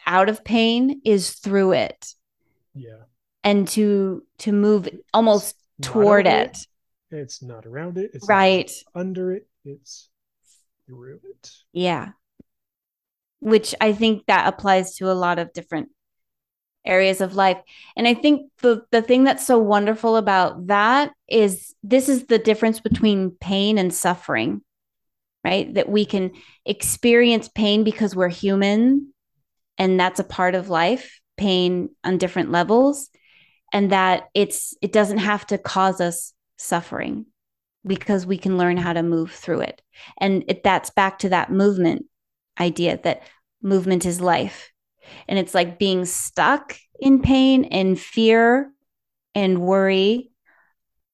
out 0.05 0.29
of 0.29 0.43
pain 0.43 1.01
is 1.03 1.31
through 1.31 1.73
it. 1.73 2.15
Yeah. 2.73 3.03
And 3.43 3.67
to 3.69 4.23
to 4.39 4.51
move 4.51 4.89
almost 5.13 5.55
it's 5.77 5.87
toward 5.87 6.25
it. 6.25 6.57
It. 7.11 7.17
It's 7.17 7.41
not 7.41 7.65
around 7.65 7.97
it. 7.97 8.11
It's 8.13 8.27
right 8.27 8.71
under 8.95 9.31
it. 9.31 9.47
It's 9.65 10.09
through 10.85 11.19
it. 11.23 11.51
Yeah. 11.73 12.09
Which 13.39 13.75
I 13.79 13.93
think 13.93 14.25
that 14.27 14.47
applies 14.47 14.95
to 14.97 15.11
a 15.11 15.13
lot 15.13 15.39
of 15.39 15.53
different 15.53 15.89
areas 16.85 17.21
of 17.21 17.35
life. 17.35 17.57
And 17.95 18.07
I 18.07 18.13
think 18.13 18.51
the 18.61 18.83
the 18.91 19.01
thing 19.01 19.23
that's 19.23 19.45
so 19.45 19.59
wonderful 19.59 20.17
about 20.17 20.67
that 20.67 21.11
is 21.27 21.75
this 21.83 22.09
is 22.09 22.25
the 22.25 22.39
difference 22.39 22.79
between 22.79 23.31
pain 23.31 23.77
and 23.77 23.93
suffering. 23.93 24.61
Right? 25.43 25.73
That 25.73 25.87
we 25.87 26.05
can 26.05 26.31
experience 26.65 27.47
pain 27.47 27.85
because 27.85 28.15
we're 28.15 28.27
human 28.27 29.13
and 29.77 29.97
that's 29.97 30.19
a 30.19 30.25
part 30.25 30.53
of 30.53 30.69
life, 30.69 31.21
pain 31.37 31.89
on 32.03 32.17
different 32.17 32.51
levels 32.51 33.09
and 33.71 33.91
that 33.91 34.29
it's 34.33 34.75
it 34.81 34.91
doesn't 34.91 35.19
have 35.19 35.45
to 35.47 35.57
cause 35.57 36.01
us 36.01 36.33
suffering 36.59 37.25
because 37.85 38.25
we 38.25 38.37
can 38.37 38.57
learn 38.57 38.77
how 38.77 38.93
to 38.93 39.01
move 39.01 39.31
through 39.31 39.61
it. 39.61 39.81
And 40.19 40.43
it, 40.47 40.63
that's 40.63 40.89
back 40.89 41.19
to 41.19 41.29
that 41.29 41.51
movement 41.51 42.05
idea 42.59 42.99
that 43.03 43.23
movement 43.61 44.05
is 44.05 44.19
life 44.19 44.71
and 45.27 45.39
it's 45.39 45.53
like 45.53 45.79
being 45.79 46.05
stuck 46.05 46.77
in 46.99 47.21
pain 47.21 47.65
and 47.65 47.99
fear 47.99 48.71
and 49.33 49.61
worry 49.61 50.31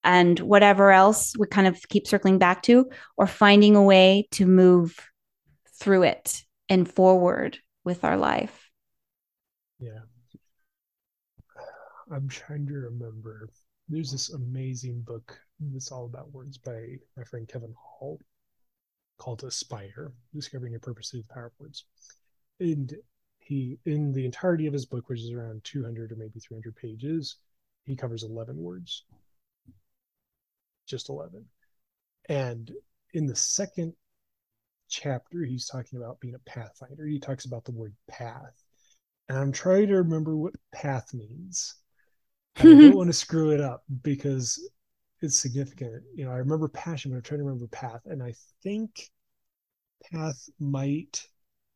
and 0.04 0.40
whatever 0.40 0.92
else 0.92 1.34
we 1.38 1.48
kind 1.48 1.68
of 1.68 1.82
keep 1.90 2.08
circling 2.08 2.38
back 2.38 2.62
to, 2.64 2.90
or 3.18 3.26
finding 3.26 3.76
a 3.76 3.82
way 3.82 4.28
to 4.32 4.46
move 4.46 5.00
through 5.80 6.04
it 6.04 6.44
and 6.70 6.90
forward 6.90 7.58
with 7.84 8.04
our 8.04 8.16
life. 8.16 8.70
Yeah. 9.80 10.02
I'm 12.12 12.30
trying 12.30 12.68
to 12.68 12.74
remember. 12.74 13.50
There's 13.88 14.12
this 14.12 14.32
amazing 14.32 15.02
book 15.02 15.40
that's 15.60 15.92
all 15.92 16.06
about 16.06 16.32
words 16.32 16.58
by 16.58 16.98
my 17.16 17.24
friend 17.24 17.48
Kevin 17.48 17.74
Hall 17.78 18.20
called 19.18 19.44
Aspire, 19.44 20.12
Discovering 20.34 20.72
Your 20.72 20.80
Purpose 20.80 21.10
Through 21.10 21.22
the 21.22 21.34
Power 21.34 21.48
of 21.48 21.52
Words. 21.60 21.86
And 22.60 22.94
he, 23.40 23.78
in 23.86 24.12
the 24.12 24.26
entirety 24.26 24.66
of 24.66 24.74
his 24.74 24.86
book, 24.86 25.08
which 25.08 25.22
is 25.22 25.32
around 25.32 25.64
200 25.64 26.12
or 26.12 26.16
maybe 26.16 26.40
300 26.40 26.76
pages, 26.76 27.38
he 27.86 27.96
covers 27.96 28.24
11 28.24 28.58
words. 28.58 29.04
Just 30.88 31.10
11. 31.10 31.46
And 32.28 32.72
in 33.14 33.28
the 33.28 33.36
second 33.36 33.94
chapter, 34.90 35.44
he's 35.44 35.68
talking 35.68 36.00
about 36.00 36.20
being 36.20 36.36
a 36.36 36.50
pathfinder. 36.50 37.06
He 37.06 37.20
talks 37.20 37.46
about 37.46 37.66
the 37.66 37.72
word 37.72 37.94
path. 38.10 38.64
And 39.30 39.38
I'm 39.38 39.52
trying 39.52 39.88
to 39.88 39.96
remember 39.98 40.36
what 40.36 40.54
path 40.72 41.14
means. 41.14 41.76
I 42.58 42.64
don't 42.64 42.96
want 42.96 43.10
to 43.10 43.14
screw 43.14 43.52
it 43.52 43.62
up 43.62 43.84
because 44.04 44.70
it's 45.22 45.40
significant. 45.40 46.04
You 46.16 46.26
know, 46.26 46.32
I 46.32 46.38
remember 46.38 46.68
passion, 46.68 47.12
but 47.12 47.18
I'm 47.18 47.24
trying 47.24 47.40
to 47.40 47.46
remember 47.46 47.68
path. 47.68 48.02
And 48.06 48.24
I 48.24 48.34
think 48.64 49.10
path 50.12 50.50
might 50.60 51.28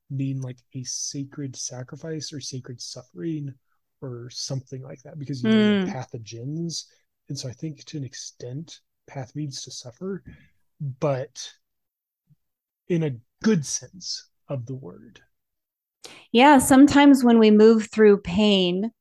mean 0.09 0.41
like 0.41 0.57
a 0.75 0.83
sacred 0.83 1.55
sacrifice 1.55 2.33
or 2.33 2.39
sacred 2.39 2.81
suffering 2.81 3.53
or 4.01 4.29
something 4.31 4.81
like 4.81 5.01
that 5.03 5.19
because 5.19 5.43
you 5.43 5.49
mm. 5.49 5.85
know 5.85 5.93
pathogens. 5.93 6.85
And 7.27 7.37
so 7.37 7.49
I 7.49 7.53
think 7.53 7.83
to 7.85 7.97
an 7.97 8.03
extent, 8.03 8.79
path 9.07 9.35
means 9.35 9.63
to 9.63 9.71
suffer, 9.71 10.23
but 10.99 11.51
in 12.87 13.03
a 13.03 13.15
good 13.43 13.65
sense 13.65 14.29
of 14.47 14.65
the 14.65 14.75
word. 14.75 15.21
Yeah, 16.31 16.57
sometimes 16.57 17.23
when 17.23 17.39
we 17.39 17.51
move 17.51 17.89
through 17.91 18.21
pain, 18.21 18.91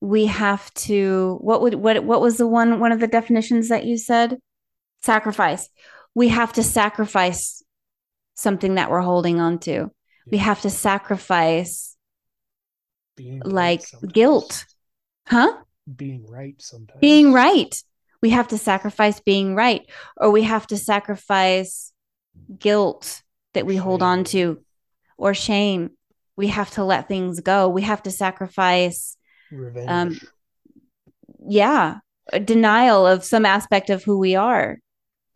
we 0.00 0.26
have 0.26 0.72
to 0.72 1.38
what 1.40 1.60
would 1.62 1.74
what 1.74 2.02
what 2.04 2.20
was 2.20 2.38
the 2.38 2.46
one 2.46 2.80
one 2.80 2.92
of 2.92 3.00
the 3.00 3.06
definitions 3.06 3.68
that 3.68 3.84
you 3.84 3.98
said? 3.98 4.38
Sacrifice. 5.02 5.68
We 6.14 6.28
have 6.28 6.52
to 6.54 6.62
sacrifice 6.62 7.62
something 8.34 8.74
that 8.76 8.90
we're 8.90 9.00
holding 9.00 9.40
on 9.40 9.58
to. 9.60 9.70
Yeah. 9.72 9.86
We 10.30 10.38
have 10.38 10.62
to 10.62 10.70
sacrifice 10.70 11.96
Being 13.16 13.40
like 13.44 13.84
right 14.02 14.12
guilt. 14.12 14.64
Huh? 15.26 15.58
Being 15.94 16.26
right 16.26 16.60
sometimes. 16.60 17.00
Being 17.00 17.32
right. 17.32 17.74
We 18.22 18.30
have 18.30 18.48
to 18.48 18.58
sacrifice 18.58 19.20
being 19.20 19.54
right 19.54 19.88
or 20.16 20.30
we 20.30 20.42
have 20.42 20.66
to 20.68 20.76
sacrifice 20.76 21.92
guilt 22.58 23.22
that 23.54 23.66
we 23.66 23.74
shame. 23.74 23.82
hold 23.82 24.02
on 24.02 24.24
to 24.24 24.62
or 25.16 25.34
shame. 25.34 25.90
We 26.36 26.48
have 26.48 26.70
to 26.72 26.84
let 26.84 27.08
things 27.08 27.40
go. 27.40 27.68
We 27.68 27.82
have 27.82 28.02
to 28.04 28.10
sacrifice 28.10 29.16
Revenge. 29.50 29.88
Um, 29.88 30.20
yeah, 31.48 31.98
denial 32.44 33.06
of 33.06 33.24
some 33.24 33.44
aspect 33.44 33.90
of 33.90 34.04
who 34.04 34.18
we 34.18 34.36
are. 34.36 34.78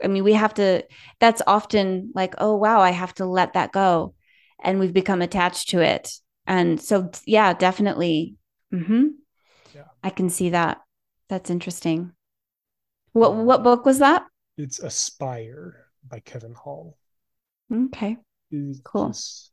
I 0.03 0.09
mean, 0.09 0.25
we 0.25 0.35
have 0.35 0.55
to, 0.55 0.85
that's 1.21 1.43
often 1.47 2.13
like, 2.15 2.35
oh, 2.39 2.57
wow, 2.57 2.81
I 2.81 2.91
have 2.91 3.15
to 3.15 3.27
let 3.27 3.55
that 3.55 3.73
go. 3.73 4.15
And 4.63 4.79
we've 4.79 4.93
become 4.93 5.23
attached 5.23 5.71
to 5.71 5.81
it. 5.81 6.13
And 6.47 6.81
so, 6.81 7.11
yeah, 7.27 7.55
definitely. 7.55 8.37
Mm-hmm. 8.73 9.07
Yeah. 9.75 9.85
I 10.03 10.11
can 10.11 10.29
see 10.31 10.51
that. 10.51 10.81
That's 11.29 11.51
interesting. 11.51 12.13
What, 13.13 13.31
um, 13.31 13.47
what 13.47 13.63
book 13.63 13.87
was 13.87 14.01
that? 14.01 14.25
It's 14.59 14.79
Aspire 14.79 15.87
by 16.07 16.21
Kevin 16.21 16.55
Hall. 16.55 16.99
Okay. 17.73 18.19
It's 18.51 18.81
cool. 18.81 19.09
Just, 19.09 19.53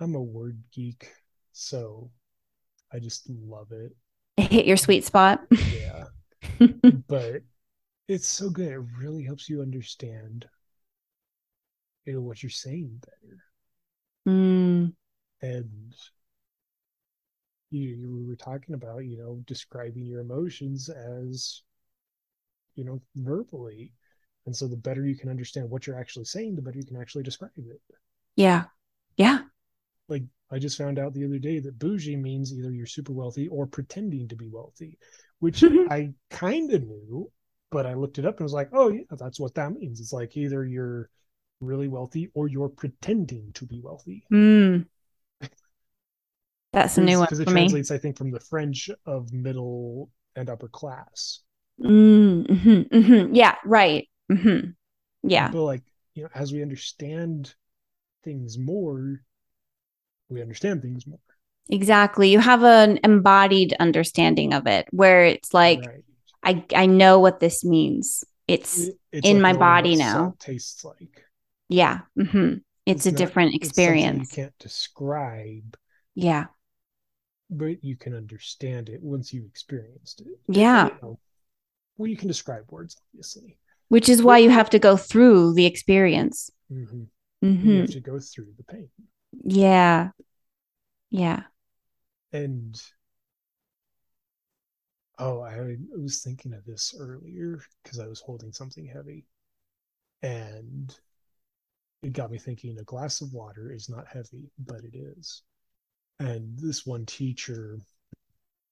I'm 0.00 0.14
a 0.14 0.22
word 0.22 0.62
geek. 0.72 1.12
So 1.52 2.10
I 2.92 2.98
just 2.98 3.28
love 3.28 3.72
it. 3.72 3.94
Hit 4.36 4.66
your 4.66 4.76
sweet 4.76 5.04
spot. 5.04 5.42
Yeah. 5.50 6.04
but 7.08 7.42
it's 8.08 8.28
so 8.28 8.50
good. 8.50 8.72
It 8.72 8.80
really 8.98 9.24
helps 9.24 9.48
you 9.48 9.62
understand 9.62 10.46
you 12.04 12.14
know 12.14 12.20
what 12.20 12.42
you're 12.42 12.50
saying 12.50 13.00
better. 13.00 13.38
Mm. 14.28 14.92
And 15.40 15.94
you, 17.70 17.88
you 17.88 18.26
were 18.26 18.36
talking 18.36 18.74
about, 18.74 18.98
you 18.98 19.18
know, 19.18 19.42
describing 19.46 20.04
your 20.04 20.20
emotions 20.20 20.88
as, 20.88 21.62
you 22.74 22.84
know, 22.84 23.00
verbally. 23.16 23.92
And 24.46 24.56
so 24.56 24.66
the 24.66 24.76
better 24.76 25.06
you 25.06 25.16
can 25.16 25.30
understand 25.30 25.70
what 25.70 25.86
you're 25.86 25.98
actually 25.98 26.24
saying, 26.24 26.56
the 26.56 26.62
better 26.62 26.78
you 26.78 26.84
can 26.84 27.00
actually 27.00 27.22
describe 27.22 27.50
it. 27.56 27.80
Yeah. 28.36 28.64
Yeah. 29.16 29.42
Like 30.08 30.24
I 30.52 30.58
just 30.58 30.76
found 30.76 30.98
out 30.98 31.14
the 31.14 31.24
other 31.24 31.38
day 31.38 31.58
that 31.60 31.78
bougie 31.78 32.16
means 32.16 32.52
either 32.52 32.70
you're 32.70 32.86
super 32.86 33.12
wealthy 33.12 33.48
or 33.48 33.66
pretending 33.66 34.28
to 34.28 34.36
be 34.36 34.48
wealthy, 34.48 34.98
which 35.38 35.64
I 35.90 36.12
kind 36.30 36.72
of 36.72 36.82
knew, 36.82 37.30
but 37.70 37.86
I 37.86 37.94
looked 37.94 38.18
it 38.18 38.26
up 38.26 38.36
and 38.36 38.44
was 38.44 38.52
like, 38.52 38.68
oh, 38.72 38.88
yeah, 38.88 39.02
that's 39.12 39.40
what 39.40 39.54
that 39.54 39.72
means. 39.72 40.00
It's 40.00 40.12
like 40.12 40.36
either 40.36 40.64
you're 40.64 41.08
really 41.60 41.88
wealthy 41.88 42.30
or 42.34 42.48
you're 42.48 42.68
pretending 42.68 43.50
to 43.54 43.64
be 43.64 43.80
wealthy. 43.80 44.24
Mm. 44.30 44.86
That's 46.72 46.98
a 46.98 47.02
new 47.02 47.18
one 47.18 47.26
because 47.26 47.40
it 47.40 47.48
translates, 47.48 47.90
me. 47.90 47.96
I 47.96 47.98
think, 47.98 48.16
from 48.16 48.30
the 48.30 48.40
French 48.40 48.90
of 49.06 49.32
middle 49.32 50.10
and 50.36 50.48
upper 50.48 50.68
class. 50.68 51.40
Mm, 51.80 52.46
mm-hmm, 52.46 52.96
mm-hmm. 52.96 53.34
Yeah, 53.34 53.56
right. 53.64 54.08
Mm-hmm. 54.30 54.70
Yeah. 55.22 55.50
But 55.50 55.62
like, 55.62 55.82
you 56.14 56.24
know, 56.24 56.30
as 56.34 56.52
we 56.52 56.62
understand 56.62 57.54
things 58.24 58.58
more, 58.58 59.22
we 60.32 60.42
understand 60.42 60.82
things 60.82 61.06
more. 61.06 61.18
Exactly. 61.70 62.30
You 62.30 62.38
have 62.40 62.64
an 62.64 62.98
embodied 63.04 63.74
understanding 63.78 64.52
of 64.52 64.66
it 64.66 64.86
where 64.90 65.24
it's 65.24 65.54
like, 65.54 65.80
right. 65.80 66.04
I, 66.42 66.82
I 66.82 66.86
know 66.86 67.20
what 67.20 67.40
this 67.40 67.64
means. 67.64 68.24
It's, 68.48 68.88
it's 69.12 69.26
in 69.26 69.40
like 69.40 69.54
my 69.54 69.58
body 69.58 69.96
now. 69.96 70.34
tastes 70.38 70.84
like. 70.84 71.24
Yeah. 71.68 72.00
Mm-hmm. 72.18 72.54
It's, 72.84 73.06
it's, 73.06 73.06
a 73.06 73.12
not, 73.12 73.18
different 73.18 73.54
experience. 73.54 74.36
you 74.36 74.42
can't 74.42 74.58
describe. 74.58 75.76
Yeah. 76.14 76.46
But 77.48 77.84
you 77.84 77.96
can 77.96 78.14
understand 78.14 78.88
it 78.88 79.00
once 79.02 79.32
you've 79.32 79.46
experienced 79.46 80.22
it. 80.22 80.26
Yeah. 80.48 80.86
You 80.86 80.92
know, 81.02 81.18
well, 81.96 82.08
you 82.08 82.16
can 82.16 82.28
describe 82.28 82.64
words, 82.70 82.96
obviously. 83.14 83.58
Which 83.88 84.08
is 84.08 84.22
why 84.22 84.38
you 84.38 84.50
have 84.50 84.70
to 84.70 84.78
go 84.78 84.96
through 84.96 85.54
the 85.54 85.66
experience. 85.66 86.50
Mm-hmm. 86.72 87.02
Mm-hmm. 87.44 87.68
You 87.68 87.80
have 87.82 87.90
to 87.90 88.00
go 88.00 88.18
through 88.18 88.48
the 88.56 88.64
pain. 88.64 88.88
Yeah. 89.32 90.10
Yeah. 91.10 91.44
And 92.32 92.80
oh, 95.18 95.40
I 95.40 95.76
was 95.96 96.22
thinking 96.22 96.52
of 96.52 96.64
this 96.64 96.94
earlier 96.98 97.62
because 97.82 97.98
I 97.98 98.06
was 98.06 98.20
holding 98.20 98.52
something 98.52 98.86
heavy. 98.86 99.24
And 100.22 100.94
it 102.02 102.12
got 102.12 102.30
me 102.30 102.38
thinking 102.38 102.78
a 102.78 102.84
glass 102.84 103.20
of 103.20 103.32
water 103.32 103.70
is 103.72 103.88
not 103.88 104.06
heavy, 104.06 104.50
but 104.58 104.82
it 104.84 104.94
is. 104.96 105.42
And 106.20 106.58
this 106.58 106.86
one 106.86 107.06
teacher, 107.06 107.78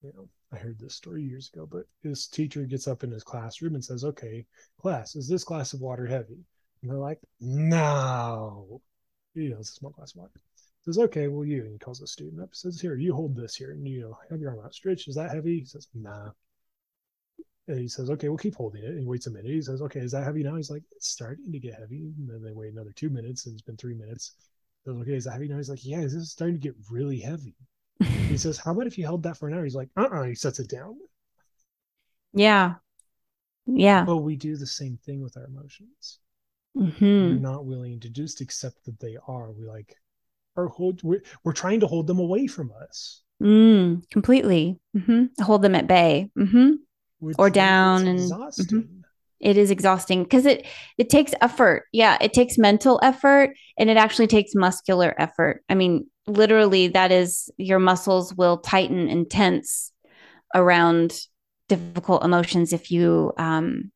you 0.03 0.11
know, 0.15 0.27
I 0.53 0.57
heard 0.57 0.79
this 0.79 0.95
story 0.95 1.23
years 1.23 1.49
ago, 1.53 1.67
but 1.69 1.85
this 2.03 2.27
teacher 2.27 2.63
gets 2.65 2.87
up 2.87 3.03
in 3.03 3.11
his 3.11 3.23
classroom 3.23 3.75
and 3.75 3.83
says, 3.83 4.03
Okay, 4.03 4.45
class, 4.81 5.15
is 5.15 5.27
this 5.27 5.43
glass 5.43 5.73
of 5.73 5.81
water 5.81 6.05
heavy? 6.05 6.43
And 6.81 6.91
they're 6.91 6.97
like, 6.97 7.19
No. 7.39 8.81
You 9.33 9.51
know, 9.51 9.59
it's 9.59 9.71
a 9.71 9.75
small 9.75 9.91
glass 9.91 10.11
of 10.13 10.17
water 10.21 10.31
says, 10.85 10.97
okay, 10.97 11.27
well, 11.27 11.45
you. 11.45 11.63
And 11.63 11.73
he 11.73 11.79
calls 11.79 11.99
the 11.99 12.07
student 12.07 12.41
up, 12.41 12.55
says, 12.55 12.81
here, 12.81 12.95
you 12.95 13.13
hold 13.13 13.35
this 13.35 13.55
here. 13.55 13.71
And, 13.71 13.87
you 13.87 14.01
know, 14.01 14.17
have 14.29 14.39
your 14.39 14.51
arm 14.51 14.65
outstretched. 14.65 15.07
Is 15.07 15.15
that 15.15 15.31
heavy? 15.31 15.59
He 15.59 15.65
says, 15.65 15.87
nah. 15.93 16.31
And 17.67 17.79
he 17.79 17.87
says, 17.87 18.09
okay, 18.09 18.27
we'll 18.27 18.37
keep 18.37 18.55
holding 18.55 18.83
it. 18.83 18.89
And 18.89 18.99
he 18.99 19.05
waits 19.05 19.27
a 19.27 19.31
minute. 19.31 19.51
He 19.51 19.61
says, 19.61 19.81
okay, 19.81 19.99
is 19.99 20.11
that 20.11 20.23
heavy 20.23 20.43
now? 20.43 20.55
He's 20.55 20.71
like, 20.71 20.83
it's 20.91 21.07
starting 21.07 21.51
to 21.51 21.59
get 21.59 21.75
heavy. 21.75 22.11
And 22.17 22.27
then 22.27 22.43
they 22.43 22.51
wait 22.51 22.73
another 22.73 22.91
two 22.95 23.09
minutes, 23.09 23.45
and 23.45 23.53
it's 23.53 23.61
been 23.61 23.77
three 23.77 23.93
minutes. 23.93 24.33
He 24.83 24.89
says, 24.89 25.01
okay, 25.01 25.13
is 25.13 25.25
that 25.25 25.33
heavy 25.33 25.47
now? 25.47 25.57
He's 25.57 25.69
like, 25.69 25.85
yeah, 25.85 26.01
this 26.01 26.13
is 26.13 26.31
starting 26.31 26.55
to 26.55 26.61
get 26.61 26.75
really 26.89 27.19
heavy. 27.19 27.55
he 27.99 28.37
says, 28.37 28.57
how 28.57 28.71
about 28.71 28.87
if 28.87 28.97
you 28.97 29.05
held 29.05 29.23
that 29.23 29.37
for 29.37 29.47
an 29.47 29.53
hour? 29.53 29.63
He's 29.63 29.75
like, 29.75 29.89
uh-uh. 29.95 30.23
He 30.23 30.35
sets 30.35 30.59
it 30.59 30.69
down. 30.69 30.97
Yeah. 32.33 32.75
Yeah. 33.67 34.03
But 34.05 34.17
we 34.17 34.35
do 34.35 34.57
the 34.57 34.65
same 34.65 34.97
thing 35.05 35.21
with 35.21 35.37
our 35.37 35.45
emotions. 35.45 36.19
Mm-hmm. 36.75 37.05
We're 37.05 37.35
not 37.35 37.65
willing 37.65 37.99
to 37.99 38.09
just 38.09 38.41
accept 38.41 38.85
that 38.85 38.99
they 38.99 39.17
are. 39.27 39.51
We 39.51 39.65
like, 39.65 39.95
are 40.55 40.67
hold 40.67 41.01
we're, 41.03 41.21
we're 41.43 41.53
trying 41.53 41.79
to 41.79 41.87
hold 41.87 42.07
them 42.07 42.19
away 42.19 42.47
from 42.47 42.71
us 42.83 43.21
mm, 43.41 44.01
completely 44.09 44.79
mm-hmm. 44.95 45.25
hold 45.43 45.61
them 45.61 45.75
at 45.75 45.87
bay 45.87 46.29
mm-hmm. 46.37 46.73
or 47.37 47.49
down 47.49 48.07
and 48.07 48.19
mm-hmm. 48.19 48.79
it 49.39 49.57
is 49.57 49.71
exhausting 49.71 50.23
because 50.23 50.45
it 50.45 50.65
it 50.97 51.09
takes 51.09 51.33
effort 51.41 51.85
yeah 51.91 52.17
it 52.21 52.33
takes 52.33 52.57
mental 52.57 52.99
effort 53.03 53.55
and 53.77 53.89
it 53.89 53.97
actually 53.97 54.27
takes 54.27 54.53
muscular 54.55 55.15
effort 55.17 55.63
i 55.69 55.75
mean 55.75 56.05
literally 56.27 56.87
that 56.87 57.11
is 57.11 57.49
your 57.57 57.79
muscles 57.79 58.33
will 58.35 58.57
tighten 58.57 59.07
and 59.09 59.29
tense 59.29 59.91
around 60.53 61.19
difficult 61.69 62.23
emotions 62.23 62.73
if 62.73 62.91
you 62.91 63.31
um 63.37 63.91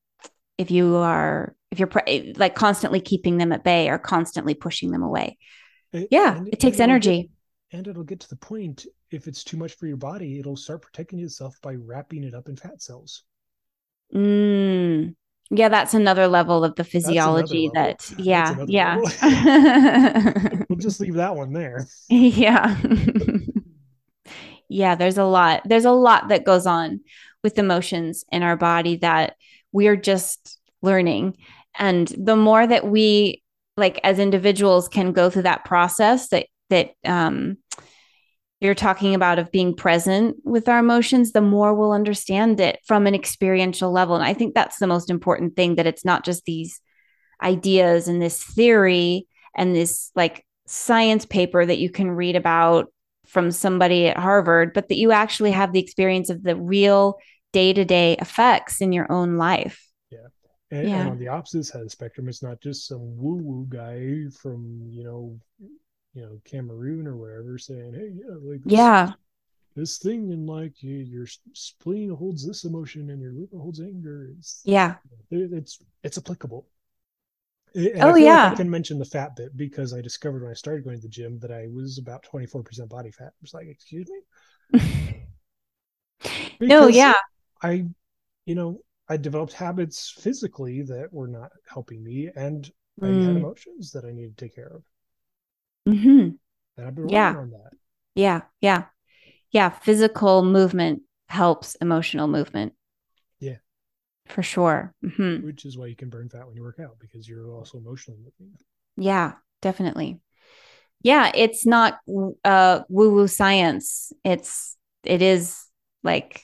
if 0.58 0.72
you 0.72 0.96
are 0.96 1.56
if 1.72 1.80
you're 1.80 2.36
like 2.38 2.56
constantly 2.56 3.02
keeping 3.02 3.38
them 3.38 3.52
at 3.52 3.64
bay 3.64 3.90
or 3.90 3.98
constantly 3.98 4.54
pushing 4.54 4.92
them 4.92 5.04
away. 5.04 5.38
It, 5.96 6.10
yeah, 6.12 6.42
it 6.52 6.60
takes 6.60 6.80
energy. 6.80 7.30
Get, 7.72 7.78
and 7.78 7.88
it'll 7.88 8.04
get 8.04 8.20
to 8.22 8.30
the 8.30 8.36
point 8.36 8.86
if 9.12 9.28
it's 9.28 9.44
too 9.44 9.58
much 9.58 9.74
for 9.74 9.88
your 9.88 9.98
body, 9.98 10.40
it'll 10.40 10.58
start 10.58 10.82
protecting 10.82 11.20
itself 11.20 11.58
by 11.62 11.76
wrapping 11.76 12.24
it 12.24 12.34
up 12.34 12.50
in 12.50 12.56
fat 12.56 12.82
cells. 12.82 13.24
Mm. 14.14 15.16
Yeah, 15.52 15.70
that's 15.70 15.94
another 15.94 16.28
level 16.28 16.64
of 16.64 16.76
the 16.76 16.84
physiology 16.84 17.70
that 17.76 18.12
yeah, 18.18 18.66
yeah. 18.68 18.96
we'll 20.70 20.80
just 20.80 21.00
leave 21.00 21.14
that 21.16 21.36
one 21.36 21.54
there. 21.54 21.88
Yeah. 22.10 22.76
yeah, 24.68 24.96
there's 24.96 25.18
a 25.18 25.24
lot. 25.24 25.62
There's 25.66 25.86
a 25.86 25.92
lot 25.92 26.30
that 26.30 26.46
goes 26.46 26.66
on 26.66 27.02
with 27.44 27.60
emotions 27.60 28.26
in 28.32 28.42
our 28.42 28.58
body 28.58 28.98
that 28.98 29.36
we're 29.72 29.96
just 29.96 30.60
learning. 30.82 31.38
And 31.78 32.08
the 32.18 32.36
more 32.36 32.66
that 32.66 32.88
we 32.88 33.44
like 33.78 34.00
as 34.04 34.20
individuals 34.20 34.88
can 34.88 35.12
go 35.12 35.30
through 35.30 35.44
that 35.44 35.66
process 35.66 36.30
that 36.30 36.48
that 36.70 36.92
um 37.06 37.58
you're 38.62 38.76
talking 38.76 39.16
about 39.16 39.38
of 39.38 39.52
being 39.52 39.76
present 39.76 40.38
with 40.44 40.70
our 40.70 40.80
emotions, 40.80 41.32
the 41.32 41.42
more 41.42 41.74
we'll 41.74 41.92
understand 41.92 42.60
it 42.60 42.80
from 42.86 43.06
an 43.06 43.14
experiential 43.14 43.92
level. 43.92 44.16
And 44.16 44.24
I 44.24 44.34
think 44.34 44.56
that's 44.56 44.80
the 44.80 44.88
most 44.88 45.10
important 45.10 45.56
thing 45.56 45.76
that 45.76 45.86
it's 45.86 46.06
not 46.06 46.24
just 46.24 46.46
these 46.46 46.80
ideas 47.44 48.08
and 48.08 48.22
this 48.22 48.42
theory 48.42 49.28
and 49.56 49.76
this 49.76 50.12
like 50.16 50.46
science 50.68 51.26
paper 51.26 51.66
that 51.66 51.78
you 51.78 51.90
can 51.90 52.10
read 52.10 52.36
about 52.36 52.92
from 53.28 53.52
somebody 53.52 54.08
at 54.08 54.18
Harvard, 54.18 54.74
but 54.74 54.88
that 54.90 54.98
you 54.98 55.12
actually 55.12 55.52
have 55.52 55.74
the 55.74 55.80
experience 55.80 56.30
of 56.30 56.42
the 56.42 56.56
real 56.56 57.18
day 57.52 57.74
to 57.74 57.86
day 57.86 58.16
effects 58.20 58.82
in 58.82 58.94
your 58.94 59.12
own 59.12 59.36
life. 59.36 59.85
And, 60.72 60.90
yeah. 60.90 61.02
and 61.02 61.10
on 61.12 61.20
the 61.20 61.28
opposite 61.28 61.66
side 61.66 61.82
of 61.82 61.86
the 61.86 61.92
spectrum, 61.92 62.28
it's 62.28 62.42
not 62.42 62.60
just 62.60 62.88
some 62.88 63.16
woo 63.18 63.36
woo 63.36 63.68
guy 63.70 64.26
from, 64.42 64.88
you 64.90 65.04
know, 65.04 65.40
you 66.16 66.22
know 66.22 66.42
Cameroon 66.46 67.06
or 67.06 67.18
wherever 67.18 67.58
saying, 67.58 67.94
"Hey, 67.94 68.12
yeah, 68.16 68.36
like 68.42 68.64
this, 68.64 68.74
yeah, 68.74 69.12
this 69.76 69.98
thing 70.00 70.32
and 70.32 70.48
like 70.48 70.82
you, 70.82 70.96
your 70.96 71.28
spleen 71.54 72.10
holds 72.10 72.48
this 72.48 72.64
emotion 72.64 73.10
and 73.10 73.22
your 73.22 73.34
liver 73.34 73.58
holds 73.58 73.82
anger." 73.82 74.30
It's, 74.38 74.62
yeah, 74.64 74.96
it, 75.30 75.52
it's 75.52 75.80
it's 76.04 76.18
applicable. 76.18 76.66
And 77.76 78.02
oh 78.04 78.16
yeah, 78.16 78.44
like 78.46 78.54
I 78.54 78.56
can 78.56 78.70
mention 78.70 78.98
the 78.98 79.06
fat 79.06 79.36
bit 79.36 79.56
because 79.58 79.94
I 79.94 80.00
discovered 80.00 80.42
when 80.42 80.52
I 80.52 80.56
started 80.56 80.86
going 80.86 80.96
to 80.96 81.02
the 81.02 81.10
gym 81.10 81.38
that 81.40 81.52
I 81.52 81.68
was 81.68 81.98
about 81.98 82.24
twenty 82.24 82.46
four 82.48 82.64
percent 82.64 82.90
body 82.90 83.12
fat. 83.12 83.34
I 83.34 83.42
was 83.42 83.54
like, 83.54 83.68
"Excuse 83.68 84.08
me." 84.72 85.28
no, 86.62 86.88
yeah, 86.88 87.14
I, 87.62 87.86
you 88.46 88.56
know, 88.56 88.80
I 89.08 89.18
developed 89.18 89.54
habits 89.54 90.14
physically 90.18 90.82
that 90.84 91.12
were 91.12 91.28
not 91.28 91.52
helping 91.68 92.04
me, 92.04 92.30
and 92.36 92.70
I 93.02 93.06
mm. 93.06 93.26
had 93.26 93.36
emotions 93.36 93.92
that 93.92 94.06
I 94.06 94.12
needed 94.12 94.38
to 94.38 94.46
take 94.46 94.56
care 94.56 94.72
of. 94.76 94.84
Mm-hmm. 95.88 96.30
And 96.78 96.88
I've 96.88 96.96
been 96.96 97.10
yeah. 97.10 97.36
on 97.36 97.52
that. 97.52 97.72
Yeah. 98.16 98.42
Yeah. 98.62 98.86
Yeah. 99.52 99.70
Physical 99.70 100.44
movement 100.44 101.04
helps 101.30 101.76
emotional 101.76 102.28
movement. 102.28 102.74
Yeah. 103.40 103.58
For 104.28 104.42
sure. 104.42 104.94
Mm-hmm. 105.04 105.46
Which 105.46 105.66
is 105.66 105.78
why 105.78 105.88
you 105.88 105.96
can 105.96 106.10
burn 106.10 106.30
fat 106.30 106.48
when 106.48 106.56
you 106.56 106.64
work 106.64 106.80
out 106.80 106.98
because 107.00 107.28
you're 107.28 107.54
also 107.54 107.78
emotionally 107.78 108.22
moving. 108.40 108.58
Yeah, 108.98 109.34
definitely. 109.62 110.20
Yeah, 111.02 111.32
it's 111.36 111.66
not 111.66 112.00
uh 112.44 112.82
woo 112.90 113.14
woo 113.14 113.28
science. 113.28 114.12
It's 114.24 114.76
it 115.04 115.22
is 115.22 115.64
like 116.04 116.44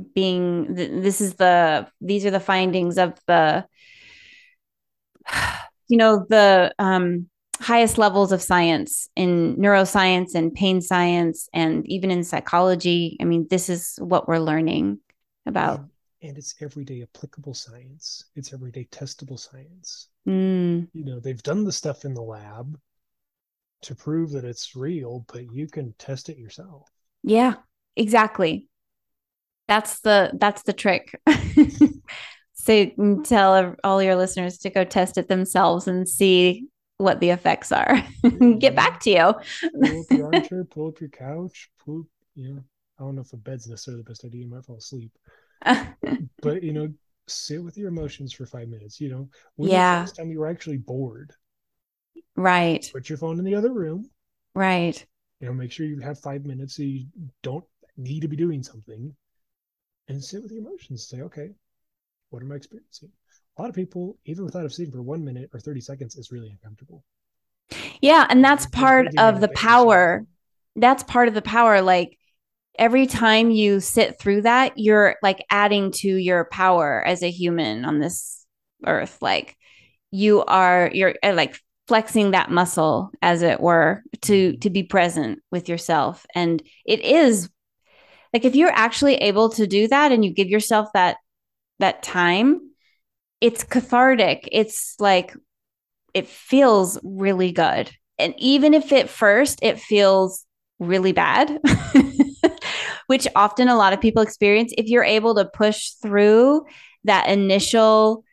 being 0.00 0.74
this 0.74 1.20
is 1.20 1.34
the 1.34 1.88
these 2.00 2.24
are 2.24 2.30
the 2.30 2.40
findings 2.40 2.98
of 2.98 3.18
the 3.26 3.64
you 5.88 5.96
know 5.96 6.26
the 6.28 6.72
um 6.78 7.28
highest 7.60 7.98
levels 7.98 8.32
of 8.32 8.40
science 8.40 9.08
in 9.16 9.56
neuroscience 9.56 10.34
and 10.34 10.54
pain 10.54 10.80
science 10.80 11.48
and 11.52 11.86
even 11.88 12.10
in 12.10 12.22
psychology. 12.22 13.16
I 13.20 13.24
mean, 13.24 13.46
this 13.50 13.68
is 13.68 13.98
what 14.00 14.28
we're 14.28 14.38
learning 14.38 15.00
about. 15.46 15.80
And, 15.80 15.88
and 16.22 16.38
it's 16.38 16.54
everyday 16.60 17.02
applicable 17.02 17.54
science, 17.54 18.26
it's 18.36 18.52
everyday 18.52 18.84
testable 18.84 19.38
science. 19.38 20.08
Mm. 20.26 20.88
You 20.92 21.04
know, 21.04 21.20
they've 21.20 21.42
done 21.42 21.64
the 21.64 21.72
stuff 21.72 22.04
in 22.04 22.14
the 22.14 22.22
lab 22.22 22.78
to 23.82 23.94
prove 23.94 24.30
that 24.32 24.44
it's 24.44 24.76
real, 24.76 25.24
but 25.32 25.52
you 25.52 25.66
can 25.66 25.94
test 25.98 26.28
it 26.28 26.38
yourself. 26.38 26.88
Yeah, 27.22 27.54
exactly. 27.96 28.66
That's 29.68 30.00
the 30.00 30.32
that's 30.34 30.62
the 30.62 30.72
trick. 30.72 31.20
so 32.54 32.86
mm, 32.86 33.28
tell 33.28 33.76
all 33.84 34.02
your 34.02 34.16
listeners 34.16 34.58
to 34.58 34.70
go 34.70 34.82
test 34.82 35.18
it 35.18 35.28
themselves 35.28 35.86
and 35.86 36.08
see 36.08 36.66
what 36.96 37.20
the 37.20 37.30
effects 37.30 37.70
are. 37.70 38.02
Get 38.58 38.74
back 38.74 39.00
to 39.00 39.10
you. 39.10 39.34
pull 39.80 40.00
up 40.00 40.06
your 40.10 40.24
armchair, 40.34 40.64
pull 40.64 40.88
up 40.88 41.00
your 41.00 41.10
couch, 41.10 41.70
pull, 41.84 42.06
you 42.34 42.54
know, 42.54 42.62
I 42.98 43.04
don't 43.04 43.14
know 43.14 43.22
if 43.22 43.32
a 43.32 43.36
bed's 43.36 43.68
necessarily 43.68 44.02
the 44.02 44.10
best 44.10 44.24
idea. 44.24 44.42
You 44.42 44.50
might 44.50 44.64
fall 44.64 44.78
asleep. 44.78 45.12
but, 45.62 46.62
you 46.62 46.72
know, 46.72 46.92
sit 47.28 47.62
with 47.62 47.78
your 47.78 47.88
emotions 47.88 48.32
for 48.32 48.46
five 48.46 48.68
minutes. 48.68 49.00
You 49.00 49.10
know, 49.10 49.28
when 49.54 49.70
yeah. 49.70 49.96
the 49.96 50.00
last 50.00 50.16
time 50.16 50.30
you 50.30 50.40
were 50.40 50.48
actually 50.48 50.78
bored? 50.78 51.32
Right. 52.34 52.88
Put 52.92 53.08
your 53.08 53.18
phone 53.18 53.38
in 53.38 53.44
the 53.44 53.54
other 53.54 53.72
room. 53.72 54.10
Right. 54.54 55.04
You 55.40 55.46
know, 55.46 55.52
make 55.52 55.70
sure 55.70 55.86
you 55.86 56.00
have 56.00 56.18
five 56.18 56.44
minutes 56.44 56.76
so 56.76 56.82
you 56.82 57.06
don't 57.44 57.64
need 57.96 58.20
to 58.20 58.28
be 58.28 58.36
doing 58.36 58.62
something 58.62 59.14
and 60.08 60.22
sit 60.22 60.42
with 60.42 60.52
your 60.52 60.60
emotions. 60.60 61.08
Say, 61.08 61.20
okay, 61.22 61.50
what 62.30 62.42
am 62.42 62.52
I 62.52 62.56
experiencing? 62.56 63.10
a 63.58 63.62
lot 63.62 63.68
of 63.68 63.74
people, 63.74 64.16
even 64.24 64.44
without 64.44 64.64
a 64.64 64.70
sitting 64.70 64.92
for 64.92 65.02
one 65.02 65.24
minute 65.24 65.50
or 65.52 65.58
30 65.58 65.80
seconds, 65.80 66.16
is 66.16 66.30
really 66.30 66.48
uncomfortable. 66.48 67.02
Yeah. 68.00 68.26
And 68.28 68.44
that's 68.44 68.66
part 68.66 69.08
of 69.18 69.40
the 69.40 69.48
power. 69.48 70.24
That's 70.76 71.02
part 71.02 71.28
of 71.28 71.34
the 71.34 71.42
power. 71.42 71.82
Like 71.82 72.16
every 72.78 73.06
time 73.06 73.50
you 73.50 73.80
sit 73.80 74.18
through 74.20 74.42
that, 74.42 74.74
you're 74.76 75.16
like 75.22 75.44
adding 75.50 75.90
to 75.90 76.08
your 76.08 76.44
power 76.44 77.04
as 77.04 77.22
a 77.22 77.30
human 77.30 77.84
on 77.84 77.98
this 77.98 78.46
earth. 78.86 79.18
Like 79.20 79.56
you 80.12 80.44
are, 80.44 80.88
you're 80.94 81.16
uh, 81.22 81.34
like 81.34 81.60
flexing 81.88 82.30
that 82.30 82.50
muscle 82.50 83.10
as 83.22 83.42
it 83.42 83.60
were 83.60 84.02
to 84.22 84.50
mm-hmm. 84.52 84.60
to 84.60 84.70
be 84.70 84.82
present 84.82 85.40
with 85.50 85.70
yourself 85.70 86.26
and 86.34 86.62
it 86.84 87.00
is 87.00 87.48
like 88.32 88.44
if 88.44 88.54
you're 88.54 88.70
actually 88.70 89.16
able 89.16 89.50
to 89.50 89.66
do 89.66 89.88
that 89.88 90.12
and 90.12 90.24
you 90.24 90.32
give 90.32 90.48
yourself 90.48 90.88
that 90.94 91.16
that 91.78 92.02
time 92.02 92.68
it's 93.40 93.64
cathartic. 93.64 94.48
It's 94.50 94.96
like 94.98 95.34
it 96.14 96.28
feels 96.28 96.98
really 97.02 97.52
good. 97.52 97.90
And 98.18 98.34
even 98.38 98.74
if 98.74 98.92
at 98.92 99.08
first 99.08 99.60
it 99.62 99.78
feels 99.78 100.44
really 100.78 101.12
bad, 101.12 101.60
which 103.06 103.28
often 103.36 103.68
a 103.68 103.76
lot 103.76 103.92
of 103.92 104.00
people 104.00 104.22
experience, 104.22 104.72
if 104.76 104.86
you're 104.86 105.04
able 105.04 105.36
to 105.36 105.44
push 105.44 105.90
through 106.02 106.64
that 107.04 107.28
initial 107.28 108.24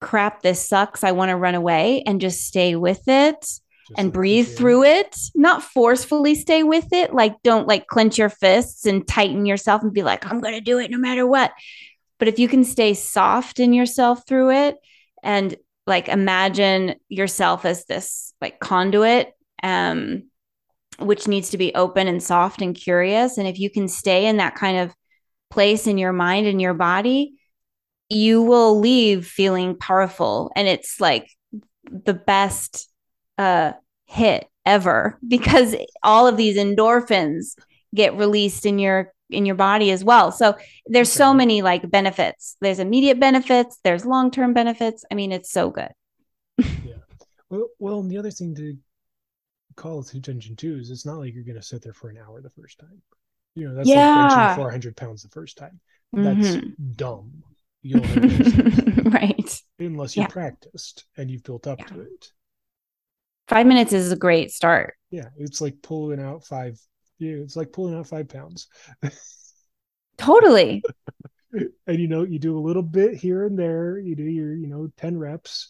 crap, 0.00 0.42
this 0.42 0.68
sucks, 0.68 1.02
I 1.02 1.12
want 1.12 1.30
to 1.30 1.36
run 1.36 1.54
away, 1.54 2.02
and 2.06 2.20
just 2.20 2.46
stay 2.46 2.76
with 2.76 3.02
it 3.08 3.44
just 3.88 3.98
and 3.98 4.08
like 4.08 4.14
breathe 4.14 4.56
through 4.56 4.84
it, 4.84 5.16
not 5.34 5.62
forcefully 5.62 6.34
stay 6.34 6.62
with 6.62 6.92
it. 6.92 7.12
Like, 7.12 7.34
don't 7.42 7.68
like 7.68 7.86
clench 7.86 8.18
your 8.18 8.28
fists 8.28 8.86
and 8.86 9.06
tighten 9.06 9.46
yourself 9.46 9.82
and 9.82 9.92
be 9.92 10.02
like, 10.02 10.26
I'm 10.26 10.40
going 10.40 10.54
to 10.54 10.60
do 10.60 10.78
it 10.78 10.90
no 10.90 10.98
matter 10.98 11.26
what. 11.26 11.52
But 12.18 12.28
if 12.28 12.38
you 12.38 12.48
can 12.48 12.64
stay 12.64 12.94
soft 12.94 13.60
in 13.60 13.72
yourself 13.72 14.26
through 14.26 14.50
it 14.52 14.76
and 15.22 15.56
like 15.86 16.08
imagine 16.08 16.96
yourself 17.08 17.64
as 17.64 17.84
this 17.84 18.32
like 18.40 18.58
conduit, 18.58 19.32
um, 19.62 20.24
which 20.98 21.28
needs 21.28 21.50
to 21.50 21.58
be 21.58 21.74
open 21.74 22.08
and 22.08 22.22
soft 22.22 22.62
and 22.62 22.74
curious. 22.74 23.38
And 23.38 23.46
if 23.46 23.58
you 23.58 23.70
can 23.70 23.86
stay 23.86 24.26
in 24.26 24.38
that 24.38 24.54
kind 24.54 24.78
of 24.78 24.94
place 25.50 25.86
in 25.86 25.98
your 25.98 26.12
mind 26.12 26.46
and 26.46 26.60
your 26.60 26.74
body, 26.74 27.34
you 28.08 28.42
will 28.42 28.78
leave 28.78 29.26
feeling 29.26 29.76
powerful. 29.76 30.50
And 30.56 30.66
it's 30.66 31.00
like 31.00 31.28
the 31.84 32.14
best 32.14 32.88
uh, 33.38 33.72
hit 34.06 34.48
ever 34.64 35.18
because 35.28 35.74
all 36.02 36.26
of 36.26 36.36
these 36.36 36.56
endorphins 36.56 37.56
get 37.94 38.16
released 38.16 38.66
in 38.66 38.78
your 38.78 39.12
in 39.28 39.44
your 39.44 39.56
body 39.56 39.90
as 39.90 40.04
well. 40.04 40.30
So 40.30 40.56
there's 40.86 41.10
so 41.10 41.34
many 41.34 41.60
like 41.60 41.90
benefits. 41.90 42.56
There's 42.60 42.78
immediate 42.78 43.18
benefits, 43.18 43.78
there's 43.82 44.06
long-term 44.06 44.54
benefits. 44.54 45.04
I 45.10 45.14
mean, 45.14 45.32
it's 45.32 45.50
so 45.50 45.70
good. 45.70 45.90
yeah. 46.58 46.94
Well, 47.50 47.68
well, 47.78 48.00
and 48.00 48.10
the 48.10 48.18
other 48.18 48.30
thing 48.30 48.54
to 48.56 48.76
call 49.76 50.00
attention 50.00 50.56
to 50.56 50.78
is 50.78 50.90
it's 50.90 51.06
not 51.06 51.18
like 51.18 51.34
you're 51.34 51.44
going 51.44 51.56
to 51.56 51.62
sit 51.62 51.82
there 51.82 51.92
for 51.92 52.08
an 52.08 52.18
hour 52.18 52.40
the 52.40 52.50
first 52.50 52.78
time. 52.78 53.02
You 53.54 53.68
know, 53.68 53.74
that's 53.74 53.88
yeah. 53.88 54.28
like 54.28 54.32
benching 54.32 54.56
400 54.56 54.96
pounds 54.96 55.22
the 55.22 55.28
first 55.28 55.56
time. 55.56 55.80
That's 56.12 56.48
mm-hmm. 56.48 56.92
dumb. 56.94 57.42
You'll 57.82 58.02
right. 59.10 59.62
Unless 59.78 60.16
you 60.16 60.22
yeah. 60.22 60.28
practiced 60.28 61.04
and 61.16 61.30
you've 61.30 61.42
built 61.42 61.66
up 61.66 61.78
yeah. 61.78 61.86
to 61.86 62.00
it. 62.00 62.32
Five 63.48 63.66
minutes 63.66 63.92
is 63.92 64.12
a 64.12 64.16
great 64.16 64.50
start. 64.50 64.94
Yeah. 65.10 65.28
It's 65.36 65.60
like 65.60 65.80
pulling 65.82 66.20
out 66.20 66.44
five 66.44 66.78
you. 67.18 67.42
It's 67.42 67.56
like 67.56 67.72
pulling 67.72 67.94
out 67.94 68.06
five 68.06 68.28
pounds. 68.28 68.68
totally. 70.18 70.82
and 71.52 71.98
you 71.98 72.08
know, 72.08 72.22
you 72.22 72.38
do 72.38 72.58
a 72.58 72.60
little 72.60 72.82
bit 72.82 73.14
here 73.14 73.44
and 73.44 73.58
there, 73.58 73.98
you 73.98 74.14
do 74.14 74.24
your, 74.24 74.54
you 74.54 74.66
know, 74.66 74.88
10 74.96 75.18
reps, 75.18 75.68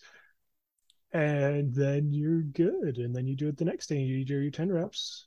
and 1.12 1.74
then 1.74 2.12
you're 2.12 2.42
good. 2.42 2.98
And 2.98 3.14
then 3.14 3.26
you 3.26 3.36
do 3.36 3.48
it 3.48 3.56
the 3.56 3.64
next 3.64 3.88
day, 3.88 3.98
you 3.98 4.24
do 4.24 4.38
your 4.38 4.50
10 4.50 4.70
reps. 4.72 5.26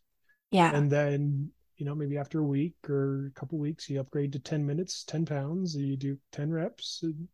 Yeah. 0.51 0.71
And 0.73 0.91
then, 0.91 1.51
you 1.77 1.85
know, 1.85 1.95
maybe 1.95 2.17
after 2.17 2.39
a 2.39 2.43
week 2.43 2.75
or 2.89 3.27
a 3.27 3.39
couple 3.39 3.57
weeks, 3.59 3.89
you 3.89 3.99
upgrade 3.99 4.33
to 4.33 4.39
10 4.39 4.65
minutes, 4.65 5.03
10 5.05 5.25
pounds, 5.25 5.75
and 5.75 5.85
you 5.85 5.95
do 5.95 6.17
10 6.31 6.51
reps. 6.51 6.99
And 7.03 7.27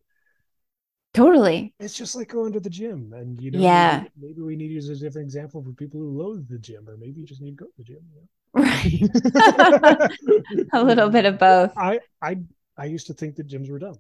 totally. 1.16 1.74
It's 1.80 1.98
just 1.98 2.16
like 2.16 2.30
going 2.30 2.54
to 2.54 2.60
the 2.60 2.70
gym. 2.70 3.14
And, 3.14 3.42
you 3.42 3.52
know, 3.52 3.60
yeah. 3.60 4.00
maybe, 4.00 4.12
maybe 4.28 4.42
we 4.42 4.56
need 4.56 4.68
to 4.70 4.74
use 4.74 4.90
a 4.90 4.96
different 4.96 5.26
example 5.26 5.64
for 5.64 5.72
people 5.72 6.00
who 6.00 6.22
loathe 6.22 6.48
the 6.50 6.60
gym, 6.60 6.88
or 6.88 6.98
maybe 6.98 7.22
you 7.22 7.26
just 7.26 7.42
need 7.42 7.58
to 7.58 7.64
go 7.64 7.66
to 7.66 7.72
the 7.78 7.84
gym. 7.84 8.02
You 8.14 8.22
know? 8.22 8.28
Right. 8.56 10.10
a 10.74 10.84
little 10.84 11.10
bit 11.10 11.26
of 11.26 11.38
both. 11.38 11.74
I, 11.78 12.00
I, 12.22 12.38
I 12.78 12.86
used 12.86 13.08
to 13.08 13.14
think 13.14 13.36
that 13.36 13.48
gyms 13.48 13.70
were 13.70 13.80
dumb. 13.80 13.98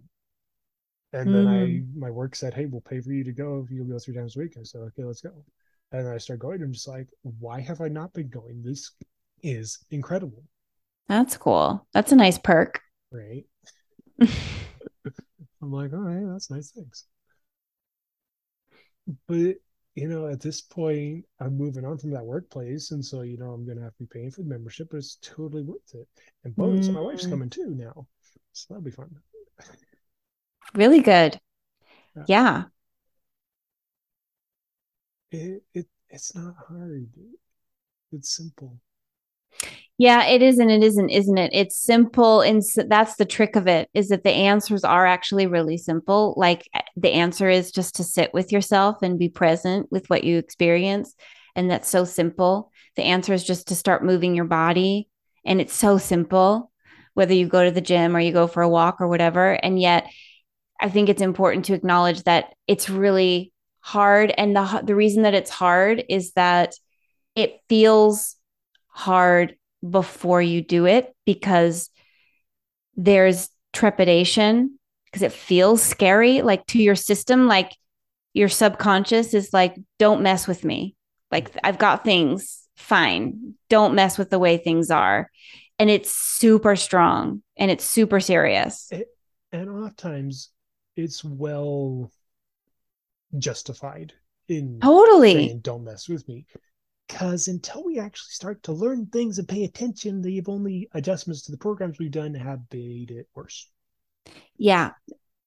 And 1.14 1.34
then 1.34 1.46
mm. 1.46 1.84
I, 1.84 1.84
my 1.98 2.12
work 2.12 2.36
said, 2.36 2.54
Hey, 2.54 2.66
we'll 2.66 2.82
pay 2.82 3.00
for 3.00 3.14
you 3.14 3.24
to 3.24 3.32
go 3.32 3.64
if 3.64 3.72
you'll 3.72 3.86
go 3.86 3.98
three 4.00 4.14
times 4.14 4.36
a 4.36 4.40
week. 4.40 4.56
I 4.60 4.64
said, 4.64 4.82
Okay, 4.82 5.04
let's 5.04 5.22
go. 5.22 5.32
And 5.92 6.08
I 6.08 6.18
started 6.18 6.42
going. 6.42 6.62
I'm 6.62 6.74
just 6.74 6.88
like, 6.88 7.08
why 7.40 7.62
have 7.62 7.80
I 7.80 7.88
not 7.88 8.12
been 8.14 8.28
going? 8.28 8.62
This 8.64 8.92
is 9.44 9.80
incredible. 9.92 10.44
That's 11.08 11.38
cool. 11.38 11.88
That's 11.94 12.12
a 12.12 12.16
nice 12.16 12.38
perk. 12.38 12.82
Right. 13.12 13.46
I'm 15.62 15.72
like, 15.72 15.94
all 15.94 16.00
right, 16.00 16.26
that's 16.32 16.52
nice. 16.52 16.72
Thanks. 16.72 17.06
But 19.28 19.56
you 19.96 20.10
know, 20.10 20.28
at 20.28 20.42
this 20.42 20.62
point, 20.62 21.26
I'm 21.40 21.58
moving 21.58 21.86
on 21.86 21.98
from 21.98 22.12
that 22.12 22.26
workplace, 22.26 22.92
and 22.92 23.04
so 23.04 23.22
you 23.22 23.38
know, 23.38 23.52
I'm 23.52 23.66
gonna 23.66 23.82
have 23.82 23.96
to 23.98 24.04
be 24.04 24.10
paying 24.12 24.32
for 24.32 24.42
the 24.42 24.50
membership, 24.50 24.90
but 24.92 24.98
it's 24.98 25.18
totally 25.22 25.64
worth 25.64 25.94
it. 25.94 26.08
And 26.44 26.56
bonus, 26.56 26.90
mm. 26.90 26.94
my 26.94 27.02
wife's 27.02 27.26
mm. 27.26 27.30
coming 27.30 27.50
too 27.50 27.74
now, 27.76 28.08
so 28.52 28.66
that'll 28.70 28.84
be 28.84 28.92
fun. 28.92 29.10
Really 30.74 31.02
good. 31.02 31.40
Yeah. 32.16 32.24
yeah. 32.28 32.64
It, 35.32 35.64
it 35.74 35.88
it's 36.10 36.36
not 36.36 36.56
hard. 36.68 37.08
It's 38.12 38.36
simple. 38.36 38.80
Yeah, 39.98 40.26
it 40.26 40.42
is 40.42 40.60
and 40.60 40.70
it 40.70 40.84
isn't, 40.84 41.10
isn't 41.10 41.38
it? 41.38 41.52
It's 41.54 41.78
simple 41.78 42.42
and 42.42 42.62
that's 42.88 43.16
the 43.16 43.26
trick 43.26 43.56
of 43.56 43.68
it 43.68 43.90
is 43.94 44.10
that 44.10 44.24
the 44.24 44.32
answers 44.32 44.84
are 44.84 45.06
actually 45.06 45.48
really 45.48 45.78
simple. 45.78 46.34
Like 46.36 46.68
eh, 46.74 46.82
the 46.98 47.14
answer 47.14 47.50
is 47.50 47.72
just 47.72 47.96
to 47.96 48.04
sit 48.04 48.34
with 48.34 48.52
yourself 48.52 49.02
and 49.02 49.18
be 49.18 49.30
present 49.30 49.90
with 49.92 50.10
what 50.10 50.26
you 50.26 50.38
experience 50.38 51.16
and 51.56 51.72
that's 51.72 51.90
so 51.90 52.04
simple. 52.04 52.72
The 52.98 53.04
answer 53.04 53.34
is 53.34 53.46
just 53.46 53.70
to 53.70 53.76
start 53.76 54.04
moving 54.04 54.36
your 54.36 54.46
body 54.46 55.08
and 55.46 55.62
it's 55.62 55.74
so 55.74 55.98
simple 55.98 56.72
whether 57.14 57.34
you 57.34 57.48
go 57.48 57.64
to 57.64 57.72
the 57.72 57.80
gym 57.80 58.18
or 58.18 58.20
you 58.20 58.34
go 58.34 58.48
for 58.48 58.62
a 58.62 58.70
walk 58.70 59.00
or 59.00 59.08
whatever 59.08 59.54
and 59.54 59.80
yet 59.80 60.08
I 60.82 60.90
think 60.90 61.08
it's 61.08 61.22
important 61.22 61.66
to 61.66 61.74
acknowledge 61.74 62.24
that 62.24 62.54
it's 62.68 62.90
really 62.90 63.54
hard 63.80 64.34
and 64.38 64.54
the 64.54 64.82
the 64.84 64.96
reason 64.96 65.24
that 65.24 65.36
it's 65.36 65.50
hard 65.50 66.04
is 66.10 66.34
that 66.34 66.76
it 67.36 67.62
feels 67.70 68.36
hard 68.88 69.56
before 69.90 70.42
you 70.42 70.62
do 70.62 70.86
it 70.86 71.14
because 71.26 71.90
there's 72.96 73.50
trepidation 73.74 74.80
because 75.06 75.22
it 75.22 75.34
feels 75.34 75.82
scary 75.82 76.42
like 76.42 76.66
to 76.68 76.82
your 76.82 76.96
system 76.96 77.48
like 77.48 77.76
your 78.34 78.50
subconscious 78.50 79.34
is 79.34 79.54
like 79.54 79.76
don't 80.00 80.22
mess 80.22 80.48
with 80.48 80.64
me. 80.64 80.96
Like 81.32 81.56
i've 81.64 81.78
got 81.78 82.04
things. 82.04 82.62
Fine. 82.76 83.56
Don't 83.70 83.96
mess 83.96 84.18
with 84.18 84.30
the 84.30 84.40
way 84.40 84.58
things 84.58 84.92
are. 84.92 85.30
And 85.80 85.90
it's 85.90 86.12
super 86.12 86.76
strong 86.76 87.42
and 87.58 87.72
it's 87.72 87.84
super 87.86 88.20
serious. 88.20 88.90
It, 88.92 89.08
and 89.52 89.70
oftentimes 89.70 90.50
it's 90.96 91.24
well 91.24 92.12
justified 93.38 94.14
in 94.48 94.80
totally. 94.80 95.60
don't 95.62 95.84
mess 95.84 96.08
with 96.08 96.28
me 96.28 96.46
because 97.08 97.48
until 97.48 97.84
we 97.84 98.00
actually 98.00 98.32
start 98.32 98.64
to 98.64 98.72
learn 98.72 99.08
things 99.08 99.38
and 99.38 99.48
pay 99.48 99.64
attention, 99.64 100.22
the 100.22 100.42
only 100.48 100.90
adjustments 100.94 101.44
to 101.44 101.52
the 101.52 101.58
programs 101.58 102.00
we've 102.00 102.12
done 102.12 102.34
have 102.34 102.62
made 102.72 103.12
it 103.12 103.28
worse. 103.36 103.70
Yeah. 104.58 104.92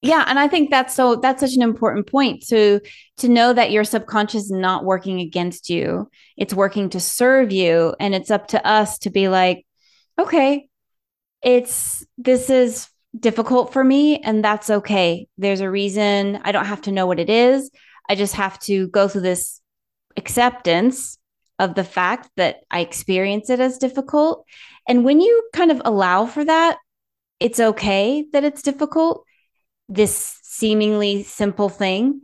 Yeah, 0.00 0.24
and 0.28 0.38
I 0.38 0.46
think 0.46 0.70
that's 0.70 0.94
so 0.94 1.16
that's 1.16 1.40
such 1.40 1.54
an 1.54 1.62
important 1.62 2.06
point 2.06 2.46
to 2.48 2.80
to 3.16 3.28
know 3.28 3.52
that 3.52 3.72
your 3.72 3.82
subconscious 3.82 4.44
is 4.44 4.50
not 4.52 4.84
working 4.84 5.18
against 5.20 5.70
you. 5.70 6.08
It's 6.36 6.54
working 6.54 6.90
to 6.90 7.00
serve 7.00 7.50
you 7.50 7.96
and 7.98 8.14
it's 8.14 8.30
up 8.30 8.46
to 8.48 8.64
us 8.64 9.00
to 9.00 9.10
be 9.10 9.26
like, 9.26 9.66
okay, 10.16 10.68
it's 11.42 12.06
this 12.16 12.48
is 12.48 12.88
difficult 13.18 13.72
for 13.72 13.82
me 13.82 14.18
and 14.18 14.44
that's 14.44 14.70
okay. 14.70 15.26
There's 15.36 15.60
a 15.60 15.70
reason. 15.70 16.40
I 16.44 16.52
don't 16.52 16.66
have 16.66 16.82
to 16.82 16.92
know 16.92 17.06
what 17.06 17.18
it 17.18 17.28
is. 17.28 17.68
I 18.08 18.14
just 18.14 18.36
have 18.36 18.56
to 18.60 18.86
go 18.88 19.08
through 19.08 19.22
this 19.22 19.60
acceptance 20.16 21.17
of 21.58 21.74
the 21.74 21.84
fact 21.84 22.30
that 22.36 22.60
I 22.70 22.80
experience 22.80 23.50
it 23.50 23.60
as 23.60 23.78
difficult. 23.78 24.44
And 24.86 25.04
when 25.04 25.20
you 25.20 25.48
kind 25.52 25.70
of 25.70 25.82
allow 25.84 26.26
for 26.26 26.44
that, 26.44 26.78
it's 27.40 27.60
okay 27.60 28.26
that 28.32 28.44
it's 28.44 28.62
difficult, 28.62 29.24
this 29.88 30.38
seemingly 30.42 31.22
simple 31.22 31.68
thing. 31.68 32.22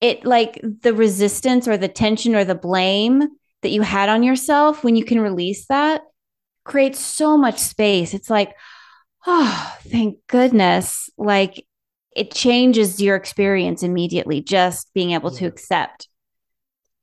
It 0.00 0.24
like 0.24 0.60
the 0.62 0.94
resistance 0.94 1.66
or 1.66 1.76
the 1.76 1.88
tension 1.88 2.34
or 2.34 2.44
the 2.44 2.54
blame 2.54 3.22
that 3.62 3.70
you 3.70 3.82
had 3.82 4.08
on 4.08 4.22
yourself, 4.22 4.84
when 4.84 4.96
you 4.96 5.04
can 5.04 5.20
release 5.20 5.66
that, 5.66 6.02
creates 6.64 7.00
so 7.00 7.36
much 7.36 7.58
space. 7.58 8.14
It's 8.14 8.30
like, 8.30 8.54
oh, 9.26 9.76
thank 9.82 10.18
goodness. 10.28 11.10
Like 11.18 11.66
it 12.14 12.32
changes 12.32 13.00
your 13.00 13.16
experience 13.16 13.82
immediately, 13.82 14.40
just 14.40 14.92
being 14.94 15.12
able 15.12 15.30
to 15.32 15.46
accept 15.46 16.08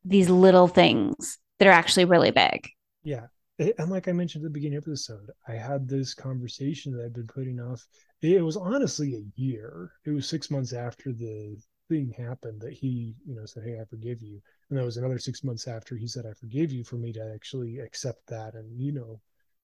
these 0.05 0.29
little 0.29 0.67
things 0.67 1.39
that 1.59 1.67
are 1.67 1.71
actually 1.71 2.05
really 2.05 2.31
big. 2.31 2.67
Yeah. 3.03 3.27
And 3.57 3.89
like 3.89 4.07
I 4.07 4.11
mentioned 4.11 4.43
at 4.43 4.49
the 4.49 4.53
beginning 4.53 4.77
of 4.77 4.83
the 4.83 4.91
episode, 4.91 5.31
I 5.47 5.53
had 5.53 5.87
this 5.87 6.13
conversation 6.13 6.91
that 6.91 7.05
I've 7.05 7.13
been 7.13 7.27
putting 7.27 7.59
off. 7.59 7.85
It 8.21 8.43
was 8.43 8.57
honestly 8.57 9.15
a 9.15 9.39
year. 9.39 9.91
It 10.03 10.11
was 10.11 10.27
six 10.27 10.51
months 10.51 10.73
after 10.73 11.13
the 11.13 11.57
thing 11.87 12.13
happened 12.17 12.59
that 12.61 12.73
he, 12.73 13.15
you 13.25 13.35
know, 13.35 13.45
said, 13.45 13.63
Hey, 13.63 13.79
I 13.79 13.85
forgive 13.85 14.21
you. 14.21 14.41
And 14.69 14.77
that 14.77 14.83
was 14.83 14.97
another 14.97 15.19
six 15.19 15.43
months 15.43 15.67
after 15.67 15.95
he 15.95 16.07
said, 16.07 16.25
I 16.25 16.33
forgive 16.33 16.71
you 16.71 16.83
for 16.83 16.97
me 16.97 17.13
to 17.13 17.31
actually 17.33 17.79
accept 17.79 18.27
that 18.27 18.55
and, 18.55 18.77
you 18.77 18.91
know, 18.91 19.21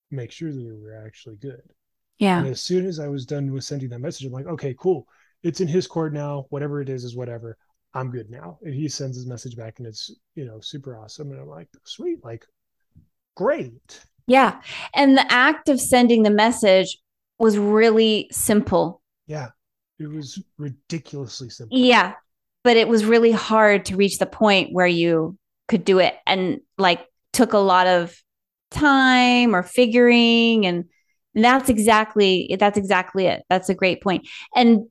make 0.09 0.31
sure 0.31 0.51
that 0.51 0.63
we 0.63 0.71
were 0.71 1.03
actually 1.05 1.37
good. 1.37 1.61
Yeah. 2.17 2.39
And 2.39 2.47
as 2.47 2.61
soon 2.61 2.85
as 2.85 2.99
I 2.99 3.07
was 3.07 3.25
done 3.25 3.51
with 3.51 3.63
sending 3.63 3.89
that 3.89 3.99
message, 3.99 4.27
I'm 4.27 4.33
like, 4.33 4.45
okay, 4.45 4.75
cool. 4.77 5.07
It's 5.43 5.59
in 5.59 5.67
his 5.67 5.87
court 5.87 6.13
now. 6.13 6.45
Whatever 6.49 6.81
it 6.81 6.89
is, 6.89 7.03
is 7.03 7.15
whatever. 7.15 7.57
I'm 7.93 8.11
good 8.11 8.29
now. 8.29 8.57
And 8.61 8.73
he 8.73 8.87
sends 8.87 9.17
his 9.17 9.25
message 9.25 9.55
back 9.55 9.79
and 9.79 9.87
it's, 9.87 10.13
you 10.35 10.45
know, 10.45 10.59
super 10.61 10.97
awesome. 10.97 11.31
And 11.31 11.41
I'm 11.41 11.49
like, 11.49 11.67
sweet, 11.83 12.23
like, 12.23 12.45
great. 13.35 14.05
Yeah. 14.27 14.61
And 14.95 15.17
the 15.17 15.31
act 15.31 15.67
of 15.67 15.79
sending 15.79 16.23
the 16.23 16.29
message 16.29 16.97
was 17.37 17.57
really 17.57 18.29
simple. 18.31 19.01
Yeah. 19.27 19.49
It 19.99 20.09
was 20.09 20.41
ridiculously 20.57 21.49
simple. 21.49 21.77
Yeah. 21.77 22.13
But 22.63 22.77
it 22.77 22.87
was 22.87 23.05
really 23.05 23.31
hard 23.31 23.85
to 23.85 23.95
reach 23.95 24.19
the 24.19 24.25
point 24.25 24.71
where 24.71 24.87
you 24.87 25.37
could 25.67 25.83
do 25.83 25.99
it 25.99 26.15
and 26.25 26.59
like 26.77 27.05
took 27.33 27.53
a 27.53 27.57
lot 27.57 27.87
of 27.87 28.15
time 28.69 29.55
or 29.55 29.63
figuring 29.63 30.65
and 30.65 30.85
and 31.33 31.45
that's 31.45 31.69
exactly 31.69 32.53
that's 32.59 32.77
exactly 32.77 33.25
it 33.25 33.43
that's 33.49 33.69
a 33.69 33.73
great 33.73 34.01
point. 34.01 34.23
point 34.23 34.29
and 34.55 34.87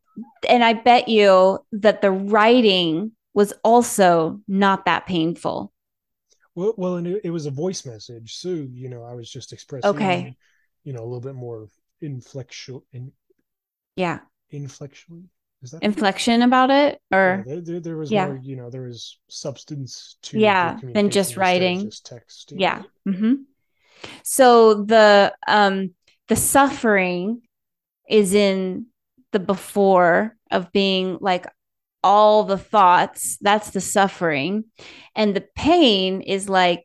and 0.48 0.64
I 0.64 0.74
bet 0.74 1.08
you 1.08 1.64
that 1.72 2.02
the 2.02 2.10
writing 2.10 3.12
was 3.34 3.52
also 3.64 4.40
not 4.48 4.84
that 4.84 5.06
painful. 5.06 5.72
Well, 6.54 6.74
well, 6.76 6.96
and 6.96 7.06
it, 7.06 7.22
it 7.24 7.30
was 7.30 7.46
a 7.46 7.50
voice 7.50 7.86
message, 7.86 8.36
so 8.36 8.48
you 8.48 8.88
know, 8.88 9.04
I 9.04 9.14
was 9.14 9.30
just 9.30 9.52
expressing, 9.52 9.90
okay, 9.90 10.36
you 10.84 10.92
know, 10.92 11.00
a 11.00 11.04
little 11.04 11.20
bit 11.20 11.34
more 11.34 11.68
inflectual, 12.02 12.82
in, 12.92 13.12
yeah, 13.96 14.20
inflectually. 14.52 15.24
Is 15.62 15.72
that 15.72 15.82
inflection 15.82 16.42
about 16.42 16.70
it, 16.70 17.00
or 17.12 17.44
yeah, 17.46 17.54
there, 17.54 17.60
there, 17.60 17.80
there, 17.80 17.96
was 17.96 18.10
yeah. 18.10 18.26
more, 18.26 18.40
you 18.42 18.56
know, 18.56 18.70
there 18.70 18.82
was 18.82 19.18
substance 19.28 20.16
to 20.22 20.38
yeah 20.38 20.78
than 20.82 21.10
just 21.10 21.36
writing, 21.36 21.84
just 21.90 22.06
text. 22.06 22.52
Yeah. 22.56 22.82
Mm-hmm. 23.06 23.34
So 24.22 24.82
the 24.84 25.34
um 25.46 25.94
the 26.28 26.36
suffering 26.36 27.42
is 28.08 28.34
in 28.34 28.86
the 29.32 29.40
before 29.40 30.36
of 30.50 30.72
being 30.72 31.18
like 31.20 31.46
all 32.02 32.44
the 32.44 32.58
thoughts 32.58 33.36
that's 33.40 33.70
the 33.70 33.80
suffering. 33.80 34.64
And 35.14 35.34
the 35.34 35.46
pain 35.54 36.22
is 36.22 36.48
like 36.48 36.84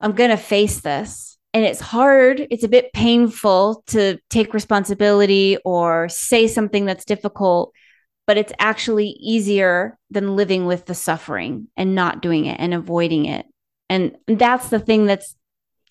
i'm 0.00 0.12
going 0.12 0.30
to 0.30 0.36
face 0.36 0.80
this. 0.80 1.38
And 1.54 1.64
it's 1.64 1.80
hard 1.80 2.46
it's 2.50 2.64
a 2.64 2.68
bit 2.68 2.92
painful 2.92 3.84
to 3.88 4.18
take 4.30 4.54
responsibility 4.54 5.58
or 5.64 6.08
say 6.08 6.48
something 6.48 6.86
that's 6.86 7.04
difficult 7.04 7.72
but 8.26 8.38
it's 8.38 8.52
actually 8.58 9.08
easier 9.08 9.98
than 10.10 10.36
living 10.36 10.66
with 10.66 10.86
the 10.86 10.94
suffering 10.94 11.68
and 11.76 11.94
not 11.94 12.22
doing 12.22 12.46
it 12.46 12.58
and 12.60 12.72
avoiding 12.72 13.26
it. 13.26 13.46
And 13.88 14.16
that's 14.26 14.68
the 14.68 14.78
thing 14.78 15.06
that's 15.06 15.34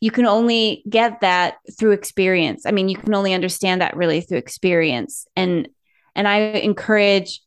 you 0.01 0.09
can 0.09 0.25
only 0.25 0.83
get 0.89 1.21
that 1.21 1.57
through 1.79 1.91
experience. 1.91 2.65
I 2.65 2.71
mean, 2.71 2.89
you 2.89 2.97
can 2.97 3.13
only 3.13 3.33
understand 3.33 3.81
that 3.81 3.95
really 3.95 4.19
through 4.19 4.39
experience. 4.39 5.25
And 5.35 5.69
and 6.15 6.27
I 6.27 6.39
encourage 6.39 7.41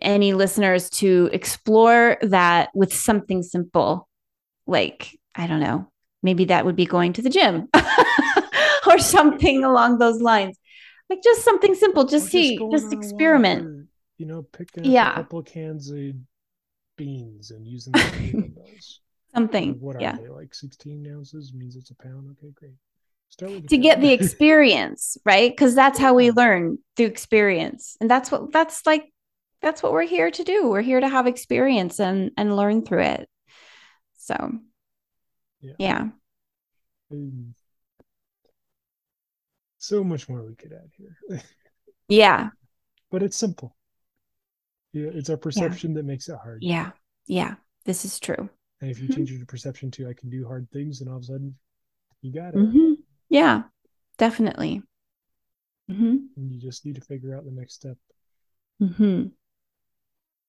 any 0.00 0.32
listeners 0.32 0.88
to 0.90 1.28
explore 1.32 2.16
that 2.22 2.70
with 2.74 2.94
something 2.94 3.42
simple. 3.42 4.08
Like, 4.66 5.18
I 5.34 5.46
don't 5.46 5.60
know, 5.60 5.90
maybe 6.22 6.46
that 6.46 6.64
would 6.64 6.76
be 6.76 6.86
going 6.86 7.12
to 7.14 7.22
the 7.22 7.28
gym 7.28 7.68
or 8.86 8.98
something 8.98 9.64
along 9.64 9.98
those 9.98 10.22
lines. 10.22 10.56
Like 11.10 11.22
just 11.22 11.44
something 11.44 11.74
simple, 11.74 12.04
just, 12.04 12.28
see, 12.28 12.58
just 12.70 12.92
experiment. 12.92 13.88
You 14.16 14.26
know, 14.26 14.42
picking 14.42 14.84
yeah. 14.84 15.12
a 15.12 15.16
couple 15.16 15.40
of 15.40 15.44
cans 15.44 15.90
of 15.90 16.14
beans 16.96 17.50
and 17.50 17.66
using 17.66 17.92
them 17.92 18.54
something. 19.34 19.76
What 19.80 19.96
are 19.96 20.00
yeah. 20.00 20.16
they 20.16 20.28
like? 20.28 20.54
Sixteen 20.54 21.06
ounces 21.12 21.52
means 21.54 21.76
it's 21.76 21.90
a 21.90 21.94
pound. 21.94 22.28
Okay, 22.38 22.52
great. 22.54 22.74
Start 23.28 23.68
to 23.68 23.76
get 23.76 24.00
the 24.00 24.12
experience, 24.18 25.16
right? 25.24 25.50
Because 25.50 25.74
that's 25.74 25.98
how 25.98 26.14
we 26.14 26.30
learn 26.30 26.78
through 26.96 27.06
experience, 27.06 27.96
and 28.00 28.10
that's 28.10 28.30
what 28.30 28.52
that's 28.52 28.86
like. 28.86 29.12
That's 29.62 29.82
what 29.82 29.92
we're 29.92 30.02
here 30.02 30.30
to 30.30 30.44
do. 30.44 30.68
We're 30.68 30.82
here 30.82 31.00
to 31.00 31.08
have 31.08 31.26
experience 31.26 31.98
and 31.98 32.30
and 32.36 32.56
learn 32.56 32.84
through 32.84 33.02
it. 33.02 33.28
So, 34.16 34.52
yeah. 35.60 35.72
yeah. 35.78 36.08
Um, 37.10 37.54
so 39.78 40.02
much 40.02 40.28
more 40.28 40.42
we 40.42 40.54
could 40.54 40.72
add 40.72 40.90
here. 40.96 41.42
yeah. 42.08 42.50
But 43.10 43.22
it's 43.22 43.36
simple. 43.36 43.76
Yeah, 44.94 45.10
it's 45.12 45.28
our 45.28 45.36
perception 45.36 45.90
yeah. 45.90 45.96
that 45.96 46.06
makes 46.06 46.28
it 46.28 46.38
hard. 46.42 46.62
Yeah. 46.62 46.92
Yeah. 47.26 47.56
This 47.84 48.04
is 48.04 48.18
true. 48.18 48.48
And 48.84 48.90
if 48.90 48.98
you 48.98 49.08
mm-hmm. 49.08 49.16
change 49.16 49.32
your 49.32 49.46
perception 49.46 49.90
to 49.92 50.10
I 50.10 50.12
can 50.12 50.28
do 50.28 50.46
hard 50.46 50.70
things, 50.70 51.00
and 51.00 51.08
all 51.08 51.16
of 51.16 51.22
a 51.22 51.24
sudden 51.24 51.54
you 52.20 52.30
got 52.30 52.48
it. 52.48 52.56
Mm-hmm. 52.56 52.92
Yeah, 53.30 53.62
definitely. 54.18 54.82
Mm-hmm. 55.90 56.16
And 56.36 56.52
you 56.52 56.60
just 56.60 56.84
need 56.84 56.96
to 56.96 57.00
figure 57.00 57.34
out 57.34 57.46
the 57.46 57.50
next 57.50 57.76
step. 57.76 57.96
Mm-hmm. 58.82 59.28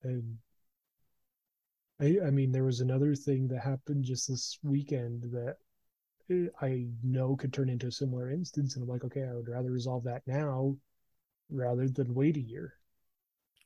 And 0.04 0.38
I, 2.02 2.28
I 2.28 2.30
mean, 2.30 2.52
there 2.52 2.66
was 2.66 2.82
another 2.82 3.16
thing 3.16 3.48
that 3.48 3.62
happened 3.62 4.04
just 4.04 4.28
this 4.28 4.60
weekend 4.64 5.32
that 5.32 5.56
I 6.62 6.88
know 7.04 7.38
could 7.38 7.54
turn 7.54 7.70
into 7.70 7.88
a 7.88 7.92
similar 7.92 8.32
instance. 8.32 8.76
And 8.76 8.84
I'm 8.84 8.90
like, 8.90 9.06
okay, 9.06 9.24
I 9.24 9.34
would 9.34 9.48
rather 9.48 9.72
resolve 9.72 10.04
that 10.04 10.24
now 10.28 10.76
rather 11.50 11.88
than 11.88 12.14
wait 12.14 12.36
a 12.36 12.42
year. 12.42 12.74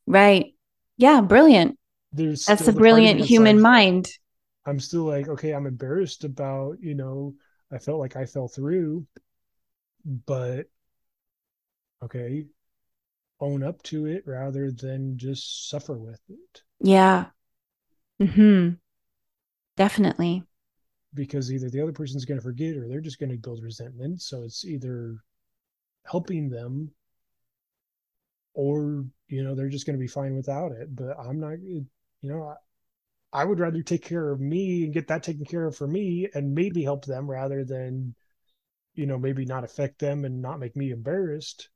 Right. 0.05 0.53
Yeah. 0.97 1.21
Brilliant. 1.21 1.79
There's 2.13 2.45
that's 2.45 2.67
a 2.67 2.73
brilliant 2.73 3.21
human 3.21 3.59
mind. 3.59 4.11
I'm 4.65 4.79
still 4.79 5.03
like, 5.03 5.27
okay, 5.27 5.53
I'm 5.53 5.65
embarrassed 5.65 6.23
about, 6.23 6.77
you 6.81 6.95
know, 6.95 7.35
I 7.71 7.77
felt 7.77 7.99
like 7.99 8.15
I 8.15 8.25
fell 8.25 8.47
through, 8.47 9.05
but 10.25 10.67
okay, 12.03 12.45
own 13.39 13.63
up 13.63 13.81
to 13.83 14.05
it 14.05 14.23
rather 14.25 14.71
than 14.71 15.17
just 15.17 15.69
suffer 15.69 15.97
with 15.97 16.21
it. 16.29 16.61
Yeah. 16.81 17.27
Hmm. 18.19 18.71
Definitely. 19.77 20.43
Because 21.13 21.51
either 21.51 21.69
the 21.69 21.81
other 21.81 21.93
person's 21.93 22.25
going 22.25 22.37
to 22.37 22.43
forget 22.43 22.75
or 22.75 22.87
they're 22.87 23.01
just 23.01 23.19
going 23.19 23.31
to 23.31 23.37
build 23.37 23.63
resentment. 23.63 24.21
So 24.21 24.43
it's 24.43 24.65
either 24.65 25.15
helping 26.05 26.49
them 26.49 26.91
or, 28.53 29.05
you 29.27 29.43
know, 29.43 29.55
they're 29.55 29.69
just 29.69 29.85
going 29.85 29.97
to 29.97 30.01
be 30.01 30.07
fine 30.07 30.35
without 30.35 30.71
it. 30.73 30.93
But 30.95 31.17
I'm 31.17 31.39
not, 31.39 31.61
you 31.61 31.85
know, 32.21 32.55
I 33.31 33.45
would 33.45 33.59
rather 33.59 33.83
take 33.83 34.03
care 34.03 34.31
of 34.31 34.39
me 34.39 34.83
and 34.83 34.93
get 34.93 35.07
that 35.07 35.23
taken 35.23 35.45
care 35.45 35.65
of 35.65 35.75
for 35.75 35.87
me 35.87 36.27
and 36.33 36.53
maybe 36.53 36.83
help 36.83 37.05
them 37.05 37.29
rather 37.29 37.63
than, 37.63 38.15
you 38.95 39.05
know, 39.05 39.17
maybe 39.17 39.45
not 39.45 39.63
affect 39.63 39.99
them 39.99 40.25
and 40.25 40.41
not 40.41 40.59
make 40.59 40.75
me 40.75 40.91
embarrassed 40.91 41.69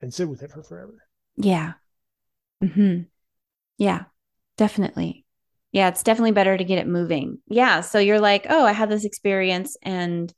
and 0.00 0.12
sit 0.12 0.28
with 0.28 0.42
it 0.42 0.50
for 0.50 0.62
forever. 0.62 1.06
Yeah. 1.36 1.74
Mm-hmm. 2.62 3.02
Yeah. 3.78 4.04
Definitely. 4.56 5.24
Yeah, 5.72 5.88
it's 5.88 6.02
definitely 6.02 6.32
better 6.32 6.56
to 6.56 6.64
get 6.64 6.78
it 6.78 6.86
moving. 6.86 7.38
Yeah. 7.48 7.80
So 7.80 7.98
you're 7.98 8.20
like, 8.20 8.46
oh, 8.50 8.66
I 8.66 8.72
had 8.72 8.90
this 8.90 9.06
experience 9.06 9.76
and 9.82 10.32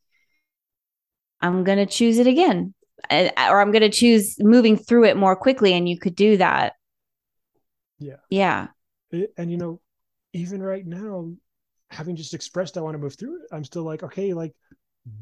I'm 1.40 1.64
going 1.64 1.78
to 1.78 1.86
choose 1.86 2.18
it 2.18 2.28
again. 2.28 2.74
Or 3.10 3.60
I'm 3.60 3.72
going 3.72 3.82
to 3.82 3.90
choose 3.90 4.36
moving 4.38 4.76
through 4.76 5.06
it 5.06 5.16
more 5.16 5.34
quickly. 5.34 5.72
And 5.74 5.88
you 5.88 5.98
could 5.98 6.14
do 6.14 6.36
that. 6.36 6.74
Yeah. 7.98 8.16
Yeah. 8.30 8.68
and, 9.36 9.50
you 9.50 9.56
know, 9.56 9.80
even 10.34 10.62
right 10.62 10.86
now, 10.86 11.30
having 11.90 12.16
just 12.16 12.34
expressed 12.34 12.76
I 12.76 12.80
want 12.80 12.94
to 12.94 12.98
move 12.98 13.14
through 13.14 13.36
it, 13.36 13.48
I'm 13.52 13.64
still 13.64 13.84
like, 13.84 14.02
okay, 14.02 14.34
like, 14.34 14.52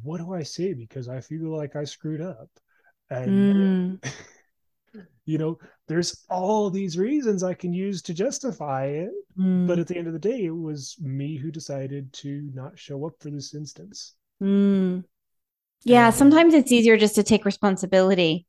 what 0.03 0.19
do 0.19 0.33
I 0.33 0.43
say? 0.43 0.73
Because 0.73 1.09
I 1.09 1.21
feel 1.21 1.55
like 1.55 1.77
I 1.77 1.85
screwed 1.85 2.23
up. 2.23 2.49
And, 3.11 4.01
mm. 4.01 4.15
you 5.27 5.39
know, 5.39 5.59
there's 5.87 6.25
all 6.31 6.71
these 6.71 6.97
reasons 6.97 7.43
I 7.43 7.55
can 7.55 7.73
use 7.73 8.01
to 8.03 8.15
justify 8.15 8.87
it. 8.87 9.11
Mm. 9.39 9.67
But 9.67 9.79
at 9.79 9.87
the 9.87 9.97
end 9.97 10.07
of 10.07 10.15
the 10.15 10.19
day, 10.19 10.45
it 10.45 10.57
was 10.57 10.97
me 11.01 11.37
who 11.37 11.51
decided 11.51 12.13
to 12.15 12.49
not 12.55 12.79
show 12.79 13.07
up 13.07 13.15
for 13.21 13.31
this 13.31 13.55
instance. 13.55 14.15
Mm. 14.43 15.05
Yeah, 15.85 16.11
sometimes 16.11 16.55
it's 16.55 16.73
easier 16.73 16.97
just 16.97 17.17
to 17.17 17.23
take 17.23 17.45
responsibility 17.45 18.47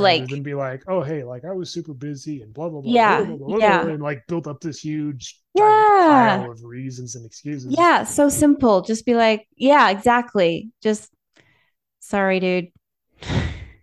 like 0.00 0.30
and 0.30 0.44
be 0.44 0.54
like, 0.54 0.82
oh 0.88 1.02
hey, 1.02 1.24
like 1.24 1.44
I 1.44 1.52
was 1.52 1.70
super 1.70 1.94
busy 1.94 2.42
and 2.42 2.52
blah 2.52 2.68
blah 2.68 2.80
blah. 2.80 2.92
Yeah, 2.92 3.24
blah, 3.24 3.36
blah, 3.36 3.46
blah, 3.46 3.56
yeah, 3.58 3.86
and 3.86 4.02
like 4.02 4.26
built 4.26 4.46
up 4.46 4.60
this 4.60 4.80
huge 4.80 5.40
yeah 5.54 5.62
pile 6.40 6.50
of 6.50 6.62
reasons 6.64 7.14
and 7.14 7.24
excuses. 7.24 7.74
Yeah, 7.76 8.04
so 8.04 8.28
simple. 8.28 8.82
Just 8.82 9.06
be 9.06 9.14
like, 9.14 9.46
yeah, 9.56 9.90
exactly. 9.90 10.70
Just 10.82 11.12
sorry, 12.00 12.40
dude. 12.40 12.68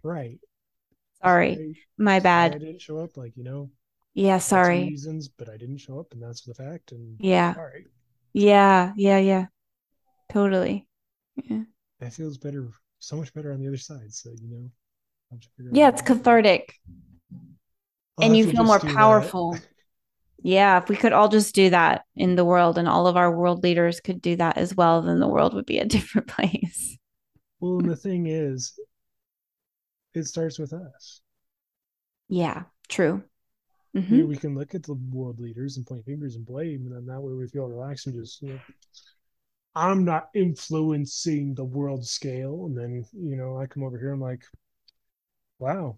Right. 0.03 0.39
sorry, 1.21 1.55
sorry 1.55 1.77
my 1.97 2.19
bad. 2.19 2.55
I 2.55 2.57
didn't 2.57 2.81
show 2.81 2.99
up. 2.99 3.17
Like 3.17 3.37
you 3.37 3.43
know. 3.43 3.69
Yeah, 4.13 4.39
sorry. 4.39 4.79
Reasons, 4.89 5.29
but 5.29 5.47
I 5.47 5.55
didn't 5.55 5.77
show 5.77 5.99
up, 5.99 6.11
and 6.11 6.21
that's 6.21 6.41
the 6.41 6.53
fact. 6.53 6.91
And 6.91 7.15
yeah, 7.19 7.53
sorry. 7.53 7.87
Yeah, 8.33 8.91
yeah, 8.97 9.19
yeah. 9.19 9.45
Totally. 10.29 10.87
Yeah. 11.35 11.63
That 11.99 12.13
feels 12.13 12.37
better, 12.37 12.69
so 12.99 13.15
much 13.15 13.33
better 13.33 13.53
on 13.53 13.61
the 13.61 13.67
other 13.67 13.77
side. 13.77 14.13
So 14.13 14.31
you 14.41 14.49
know 14.49 14.71
yeah, 15.71 15.89
it's 15.89 16.01
cathartic. 16.01 16.75
I'll 18.17 18.25
and 18.25 18.37
you 18.37 18.49
feel 18.49 18.63
more 18.63 18.79
powerful. 18.79 19.57
yeah, 20.43 20.77
if 20.81 20.89
we 20.89 20.95
could 20.95 21.13
all 21.13 21.29
just 21.29 21.55
do 21.55 21.69
that 21.69 22.03
in 22.15 22.35
the 22.35 22.45
world 22.45 22.77
and 22.77 22.87
all 22.87 23.07
of 23.07 23.17
our 23.17 23.35
world 23.35 23.63
leaders 23.63 23.99
could 23.99 24.21
do 24.21 24.35
that 24.35 24.57
as 24.57 24.75
well, 24.75 25.01
then 25.01 25.19
the 25.19 25.27
world 25.27 25.53
would 25.53 25.65
be 25.65 25.79
a 25.79 25.85
different 25.97 26.27
place. 26.27 26.97
Well, 27.59 27.79
and 27.79 27.89
the 27.89 27.95
thing 27.95 28.27
is, 28.27 28.79
it 30.13 30.25
starts 30.25 30.59
with 30.59 30.73
us. 30.73 31.21
Yeah, 32.27 32.63
true. 32.87 33.23
Mm-hmm. 33.95 34.25
we 34.25 34.37
can 34.37 34.55
look 34.55 34.73
at 34.73 34.83
the 34.83 34.93
world 34.93 35.37
leaders 35.41 35.75
and 35.75 35.85
point 35.85 36.05
fingers 36.05 36.35
and 36.35 36.45
blame, 36.45 36.85
and 36.85 36.95
then 36.95 37.05
that 37.07 37.19
way 37.19 37.33
we 37.33 37.47
feel 37.47 37.65
relaxed 37.65 38.07
and 38.07 38.15
just, 38.15 38.41
you 38.41 38.53
know, 38.53 38.59
I'm 39.75 40.05
not 40.05 40.29
influencing 40.33 41.55
the 41.55 41.65
world 41.65 42.05
scale. 42.05 42.65
And 42.65 42.77
then, 42.77 43.05
you 43.13 43.35
know, 43.35 43.57
I 43.57 43.65
come 43.65 43.83
over 43.83 43.97
here, 43.97 44.11
I'm 44.11 44.21
like, 44.21 44.43
wow, 45.61 45.97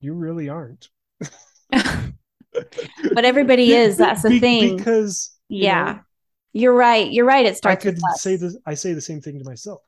you 0.00 0.12
really 0.12 0.48
aren't. 0.48 0.88
but 1.70 3.24
everybody 3.24 3.72
is. 3.72 3.96
That's 3.96 4.22
the 4.22 4.30
Be- 4.30 4.40
thing. 4.40 4.76
Because 4.76 5.34
yeah, 5.48 5.84
know, 5.84 6.00
you're 6.52 6.74
right. 6.74 7.10
You're 7.10 7.24
right. 7.24 7.46
It 7.46 7.56
starts. 7.56 7.80
I 7.86 7.90
could 7.90 7.98
say 8.16 8.36
this. 8.36 8.58
I 8.66 8.74
say 8.74 8.92
the 8.92 9.00
same 9.00 9.20
thing 9.20 9.38
to 9.38 9.44
myself, 9.44 9.82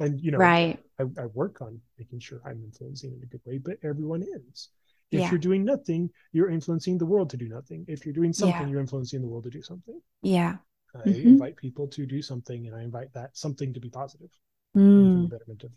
and 0.00 0.18
you 0.20 0.32
know, 0.32 0.38
right. 0.38 0.78
I, 0.98 1.04
I 1.20 1.26
work 1.26 1.60
on 1.60 1.80
making 1.98 2.20
sure 2.20 2.40
I'm 2.44 2.62
influencing 2.64 3.12
in 3.12 3.22
a 3.22 3.26
good 3.26 3.42
way, 3.44 3.58
but 3.58 3.76
everyone 3.84 4.22
is. 4.22 4.70
If 5.10 5.20
yeah. 5.20 5.30
you're 5.30 5.38
doing 5.38 5.64
nothing, 5.64 6.10
you're 6.32 6.50
influencing 6.50 6.98
the 6.98 7.06
world 7.06 7.30
to 7.30 7.38
do 7.38 7.48
nothing. 7.48 7.84
If 7.88 8.04
you're 8.04 8.12
doing 8.12 8.34
something, 8.34 8.60
yeah. 8.60 8.68
you're 8.68 8.80
influencing 8.80 9.22
the 9.22 9.26
world 9.26 9.44
to 9.44 9.50
do 9.50 9.62
something. 9.62 9.98
Yeah. 10.20 10.56
I 10.94 11.08
mm-hmm. 11.08 11.28
invite 11.28 11.56
people 11.56 11.88
to 11.88 12.04
do 12.04 12.20
something, 12.20 12.66
and 12.66 12.76
I 12.76 12.82
invite 12.82 13.14
that 13.14 13.34
something 13.34 13.72
to 13.72 13.80
be 13.80 13.88
positive 13.88 14.28
mm. 14.76 15.16
for 15.16 15.22
the 15.22 15.28
betterment 15.28 15.64
of 15.64 15.70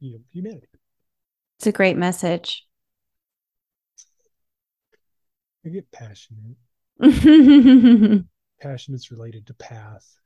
you 0.00 0.12
know, 0.12 0.18
humanity. 0.32 0.68
It's 1.60 1.66
a 1.66 1.72
great 1.72 1.98
message. 1.98 2.66
I 5.62 5.68
get 5.68 5.92
passionate. 5.92 6.56
passion 8.62 8.94
is 8.94 9.10
related 9.10 9.46
to 9.46 9.52
path. 9.52 10.16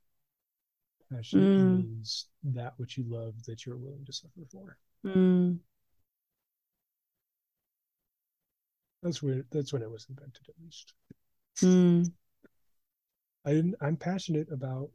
Passion 1.12 1.40
mm. 1.40 1.76
means 1.78 2.28
that 2.44 2.74
which 2.76 2.96
you 2.96 3.04
love 3.08 3.42
that 3.46 3.66
you're 3.66 3.76
willing 3.76 4.04
to 4.04 4.12
suffer 4.12 4.42
for. 4.52 4.78
Mm. 5.04 5.58
That's 9.02 9.20
where 9.20 9.44
that's 9.50 9.72
when 9.72 9.82
it 9.82 9.90
was 9.90 10.06
invented, 10.08 10.48
at 10.48 10.54
least. 10.64 10.94
Mm. 11.62 12.12
I 13.44 13.84
I'm 13.84 13.96
passionate 13.96 14.52
about 14.52 14.90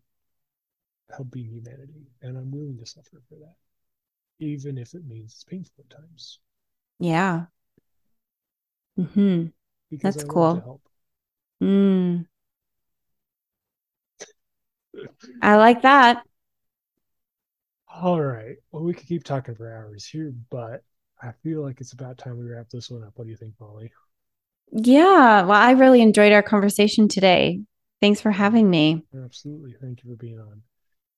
helping 1.13 1.43
humanity, 1.43 2.07
and 2.21 2.37
I'm 2.37 2.49
willing 2.49 2.77
to 2.77 2.85
suffer 2.85 3.21
for 3.27 3.35
that 3.39 3.55
even 4.39 4.77
if 4.77 4.93
it 4.93 5.05
means 5.05 5.33
it's 5.33 5.43
painful 5.43 5.85
at 5.89 5.97
times. 5.97 6.39
Yeah. 6.99 7.45
Hmm. 8.97 9.47
That's 10.01 10.23
cool. 10.23 10.81
Hmm. 11.59 12.21
I 15.41 15.55
like 15.57 15.81
that. 15.83 16.23
All 17.93 18.21
right. 18.21 18.55
Well, 18.71 18.83
we 18.83 18.93
could 18.93 19.07
keep 19.07 19.23
talking 19.23 19.55
for 19.55 19.73
hours 19.73 20.05
here, 20.05 20.33
but 20.49 20.83
I 21.21 21.31
feel 21.43 21.61
like 21.61 21.81
it's 21.81 21.93
about 21.93 22.17
time 22.17 22.37
we 22.37 22.45
wrap 22.45 22.69
this 22.69 22.89
one 22.89 23.03
up. 23.03 23.13
What 23.15 23.25
do 23.25 23.31
you 23.31 23.37
think, 23.37 23.53
Molly? 23.59 23.91
Yeah. 24.71 25.41
Well, 25.43 25.51
I 25.51 25.71
really 25.71 26.01
enjoyed 26.01 26.31
our 26.31 26.43
conversation 26.43 27.07
today. 27.07 27.61
Thanks 28.01 28.21
for 28.21 28.31
having 28.31 28.69
me. 28.69 29.03
Absolutely. 29.23 29.75
Thank 29.81 30.03
you 30.03 30.11
for 30.11 30.15
being 30.17 30.39
on. 30.39 30.61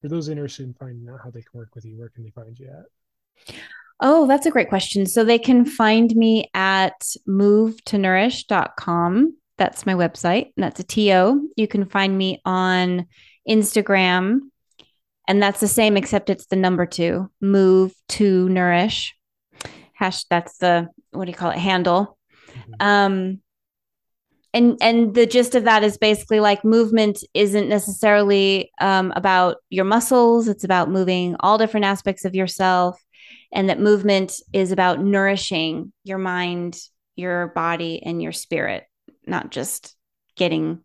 For 0.01 0.07
those 0.07 0.29
interested 0.29 0.65
in 0.65 0.73
finding 0.73 1.07
out 1.09 1.19
how 1.23 1.29
they 1.29 1.41
can 1.41 1.51
work 1.53 1.75
with 1.75 1.85
you, 1.85 1.97
where 1.97 2.09
can 2.09 2.23
they 2.23 2.31
find 2.31 2.57
you 2.57 2.67
at? 2.67 2.85
Oh, 3.99 4.27
that's 4.27 4.47
a 4.47 4.51
great 4.51 4.69
question. 4.69 5.05
So 5.05 5.23
they 5.23 5.37
can 5.37 5.63
find 5.63 6.15
me 6.15 6.49
at 6.55 6.99
movetonourish.com. 7.27 9.37
That's 9.57 9.85
my 9.85 9.93
website. 9.93 10.53
And 10.57 10.63
that's 10.63 10.79
a 10.79 10.83
TO. 10.83 11.49
You 11.55 11.67
can 11.67 11.85
find 11.85 12.17
me 12.17 12.41
on 12.43 13.05
Instagram. 13.47 14.39
And 15.27 15.41
that's 15.41 15.59
the 15.59 15.67
same, 15.67 15.97
except 15.97 16.31
it's 16.31 16.47
the 16.47 16.55
number 16.55 16.87
two, 16.87 17.29
move 17.39 17.93
to 18.09 18.49
nourish. 18.49 19.15
Hash, 19.93 20.23
that's 20.25 20.57
the, 20.57 20.89
what 21.11 21.25
do 21.25 21.31
you 21.31 21.37
call 21.37 21.51
it, 21.51 21.59
handle. 21.59 22.17
Mm-hmm. 22.49 22.73
Um, 22.79 23.41
and 24.53 24.77
and 24.81 25.13
the 25.13 25.25
gist 25.25 25.55
of 25.55 25.63
that 25.63 25.83
is 25.83 25.97
basically 25.97 26.39
like 26.39 26.65
movement 26.65 27.23
isn't 27.33 27.69
necessarily 27.69 28.71
um, 28.81 29.13
about 29.15 29.57
your 29.69 29.85
muscles 29.85 30.47
it's 30.47 30.63
about 30.63 30.89
moving 30.89 31.35
all 31.39 31.57
different 31.57 31.85
aspects 31.85 32.25
of 32.25 32.35
yourself 32.35 32.99
and 33.51 33.69
that 33.69 33.79
movement 33.79 34.33
is 34.53 34.71
about 34.71 35.01
nourishing 35.01 35.91
your 36.03 36.17
mind, 36.17 36.77
your 37.15 37.47
body, 37.47 38.01
and 38.03 38.21
your 38.21 38.31
spirit, 38.31 38.85
not 39.25 39.51
just 39.51 39.95
getting 40.35 40.79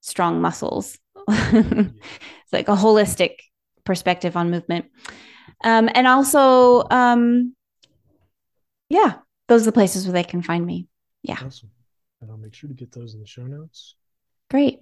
strong 0.00 0.40
muscles. 0.40 0.98
it's 1.28 2.52
like 2.52 2.68
a 2.68 2.76
holistic 2.76 3.36
perspective 3.84 4.36
on 4.36 4.50
movement. 4.50 4.86
Um, 5.62 5.90
and 5.94 6.06
also, 6.06 6.84
um, 6.90 7.54
yeah, 8.88 9.18
those 9.48 9.62
are 9.62 9.66
the 9.66 9.72
places 9.72 10.06
where 10.06 10.14
they 10.14 10.24
can 10.24 10.42
find 10.42 10.64
me. 10.64 10.88
Yeah. 11.22 11.38
Awesome. 11.44 11.70
And 12.20 12.30
I'll 12.30 12.38
make 12.38 12.54
sure 12.54 12.68
to 12.68 12.74
get 12.74 12.92
those 12.92 13.14
in 13.14 13.20
the 13.20 13.26
show 13.26 13.44
notes. 13.44 13.94
Great. 14.50 14.80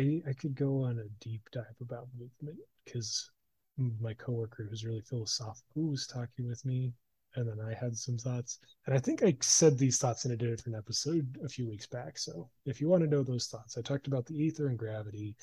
I, 0.00 0.22
I 0.28 0.32
could 0.32 0.54
go 0.54 0.84
on 0.84 0.98
a 0.98 1.24
deep 1.24 1.42
dive 1.52 1.64
about 1.80 2.08
movement 2.18 2.58
because 2.84 3.30
my 3.78 4.14
coworker 4.14 4.66
who's 4.68 4.84
really 4.84 5.00
philosophical 5.00 5.88
was 5.88 6.06
talking 6.06 6.46
with 6.46 6.64
me 6.64 6.92
and 7.36 7.48
then 7.48 7.58
I 7.64 7.74
had 7.74 7.96
some 7.96 8.18
thoughts. 8.18 8.58
And 8.86 8.94
I 8.94 8.98
think 8.98 9.22
I 9.22 9.36
said 9.40 9.78
these 9.78 9.98
thoughts 9.98 10.24
in 10.24 10.32
a 10.32 10.36
different 10.36 10.76
episode 10.76 11.38
a 11.44 11.48
few 11.48 11.68
weeks 11.68 11.86
back. 11.86 12.18
So 12.18 12.48
if 12.66 12.80
you 12.80 12.88
want 12.88 13.02
to 13.04 13.10
know 13.10 13.22
those 13.22 13.46
thoughts, 13.46 13.78
I 13.78 13.82
talked 13.82 14.06
about 14.06 14.26
the 14.26 14.36
ether 14.36 14.68
and 14.68 14.78
gravity. 14.78 15.36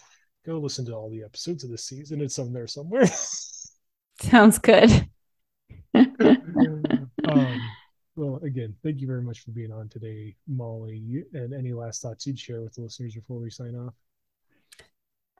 Go 0.45 0.59
listen 0.59 0.85
to 0.85 0.93
all 0.93 1.09
the 1.09 1.23
episodes 1.23 1.63
of 1.63 1.69
this 1.69 1.85
season. 1.85 2.21
It's 2.21 2.39
on 2.39 2.53
there 2.53 2.67
somewhere. 2.67 3.07
Sounds 4.21 4.59
good. 4.59 4.89
um, 5.95 7.59
well, 8.15 8.39
again, 8.43 8.75
thank 8.83 9.01
you 9.01 9.07
very 9.07 9.23
much 9.23 9.39
for 9.41 9.51
being 9.51 9.71
on 9.71 9.89
today, 9.89 10.35
Molly. 10.47 11.23
And 11.33 11.53
any 11.53 11.73
last 11.73 12.01
thoughts 12.01 12.27
you'd 12.27 12.39
share 12.39 12.61
with 12.61 12.75
the 12.75 12.81
listeners 12.81 13.15
before 13.15 13.39
we 13.39 13.49
sign 13.49 13.75
off? 13.75 13.93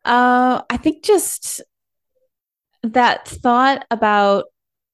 Uh, 0.06 0.64
I 0.70 0.78
think 0.78 1.04
just 1.04 1.62
that 2.84 3.28
thought 3.28 3.86
about 3.92 4.46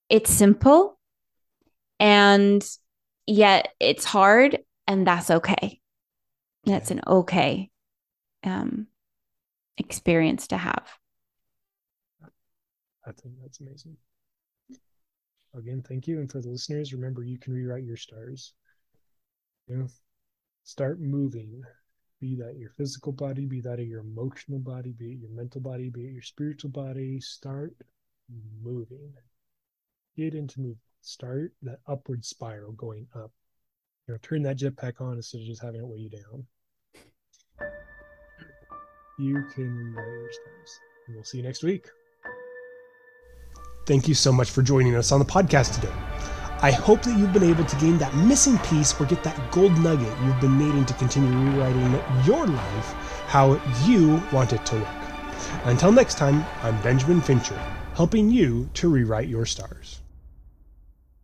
it's 0.10 0.32
simple 0.32 1.00
and 2.00 2.68
yet 3.26 3.70
it's 3.80 4.06
hard 4.06 4.60
and 4.88 5.06
that's 5.08 5.32
okay. 5.32 5.80
That's 6.66 6.92
an 6.92 7.02
okay 7.08 7.70
um, 8.44 8.88
experience 9.78 10.48
to 10.48 10.58
have. 10.58 10.88
I 13.08 13.12
think 13.12 13.36
that's 13.42 13.60
amazing. 13.60 13.98
Again 15.56 15.84
thank 15.88 16.08
you. 16.08 16.20
And 16.20 16.32
for 16.32 16.42
the 16.42 16.50
listeners 16.50 16.94
remember 16.94 17.24
you 17.24 17.38
can 17.38 17.54
rewrite 17.54 17.84
your 17.84 17.98
stars. 17.98 18.54
You 19.68 19.78
know 19.78 19.88
start 20.64 21.00
moving 21.00 21.64
be 22.20 22.36
that 22.36 22.58
your 22.58 22.70
physical 22.72 23.12
body, 23.12 23.46
be 23.46 23.62
that 23.62 23.80
of 23.80 23.88
your 23.88 24.02
emotional 24.02 24.60
body, 24.60 24.94
be 24.98 25.14
it 25.14 25.20
your 25.20 25.32
mental 25.32 25.62
body, 25.62 25.90
be 25.90 26.06
it 26.06 26.14
your 26.14 26.22
spiritual 26.22 26.70
body, 26.70 27.20
start 27.20 27.74
moving. 28.64 29.14
Get 30.16 30.34
into 30.34 30.60
movement. 30.60 30.80
Start 31.02 31.52
that 31.62 31.80
upward 31.88 32.26
spiral 32.26 32.72
going 32.72 33.08
up. 33.16 33.32
You 34.08 34.14
know, 34.14 34.20
turn 34.22 34.42
that 34.44 34.58
jetpack 34.58 35.02
on 35.02 35.18
instead 35.18 35.42
of 35.42 35.48
just 35.48 35.62
having 35.62 35.82
it 35.82 35.88
weigh 35.88 36.00
you 36.00 36.10
down. 36.10 36.46
You 39.20 39.44
can. 39.54 39.96
And 41.08 41.16
we'll 41.16 41.24
see 41.24 41.38
you 41.38 41.44
next 41.44 41.64
week. 41.64 41.88
Thank 43.86 44.08
you 44.08 44.16
so 44.16 44.32
much 44.32 44.50
for 44.50 44.64
joining 44.64 44.96
us 44.96 45.12
on 45.12 45.20
the 45.20 45.26
podcast 45.26 45.76
today. 45.76 46.15
I 46.62 46.72
hope 46.72 47.02
that 47.04 47.18
you've 47.18 47.34
been 47.34 47.44
able 47.44 47.66
to 47.66 47.76
gain 47.76 47.98
that 47.98 48.16
missing 48.16 48.58
piece 48.60 49.00
or 49.00 49.06
get 49.06 49.24
that 49.24 49.38
gold 49.52 49.78
nugget 49.80 50.14
you've 50.24 50.40
been 50.40 50.58
needing 50.58 50.86
to 50.86 50.94
continue 50.94 51.52
rewriting 51.52 52.02
your 52.24 52.48
life 52.48 52.96
how 53.28 53.60
you 53.84 54.22
want 54.32 54.54
it 54.54 54.66
to 54.66 54.76
look. 54.78 54.88
Until 55.66 55.92
next 55.92 56.16
time, 56.16 56.46
I'm 56.64 56.80
Benjamin 56.82 57.22
Fincher, 57.22 57.60
helping 57.96 58.30
you 58.30 58.70
to 58.76 58.90
rewrite 58.90 59.28
your 59.28 59.46
stars. 59.46 60.00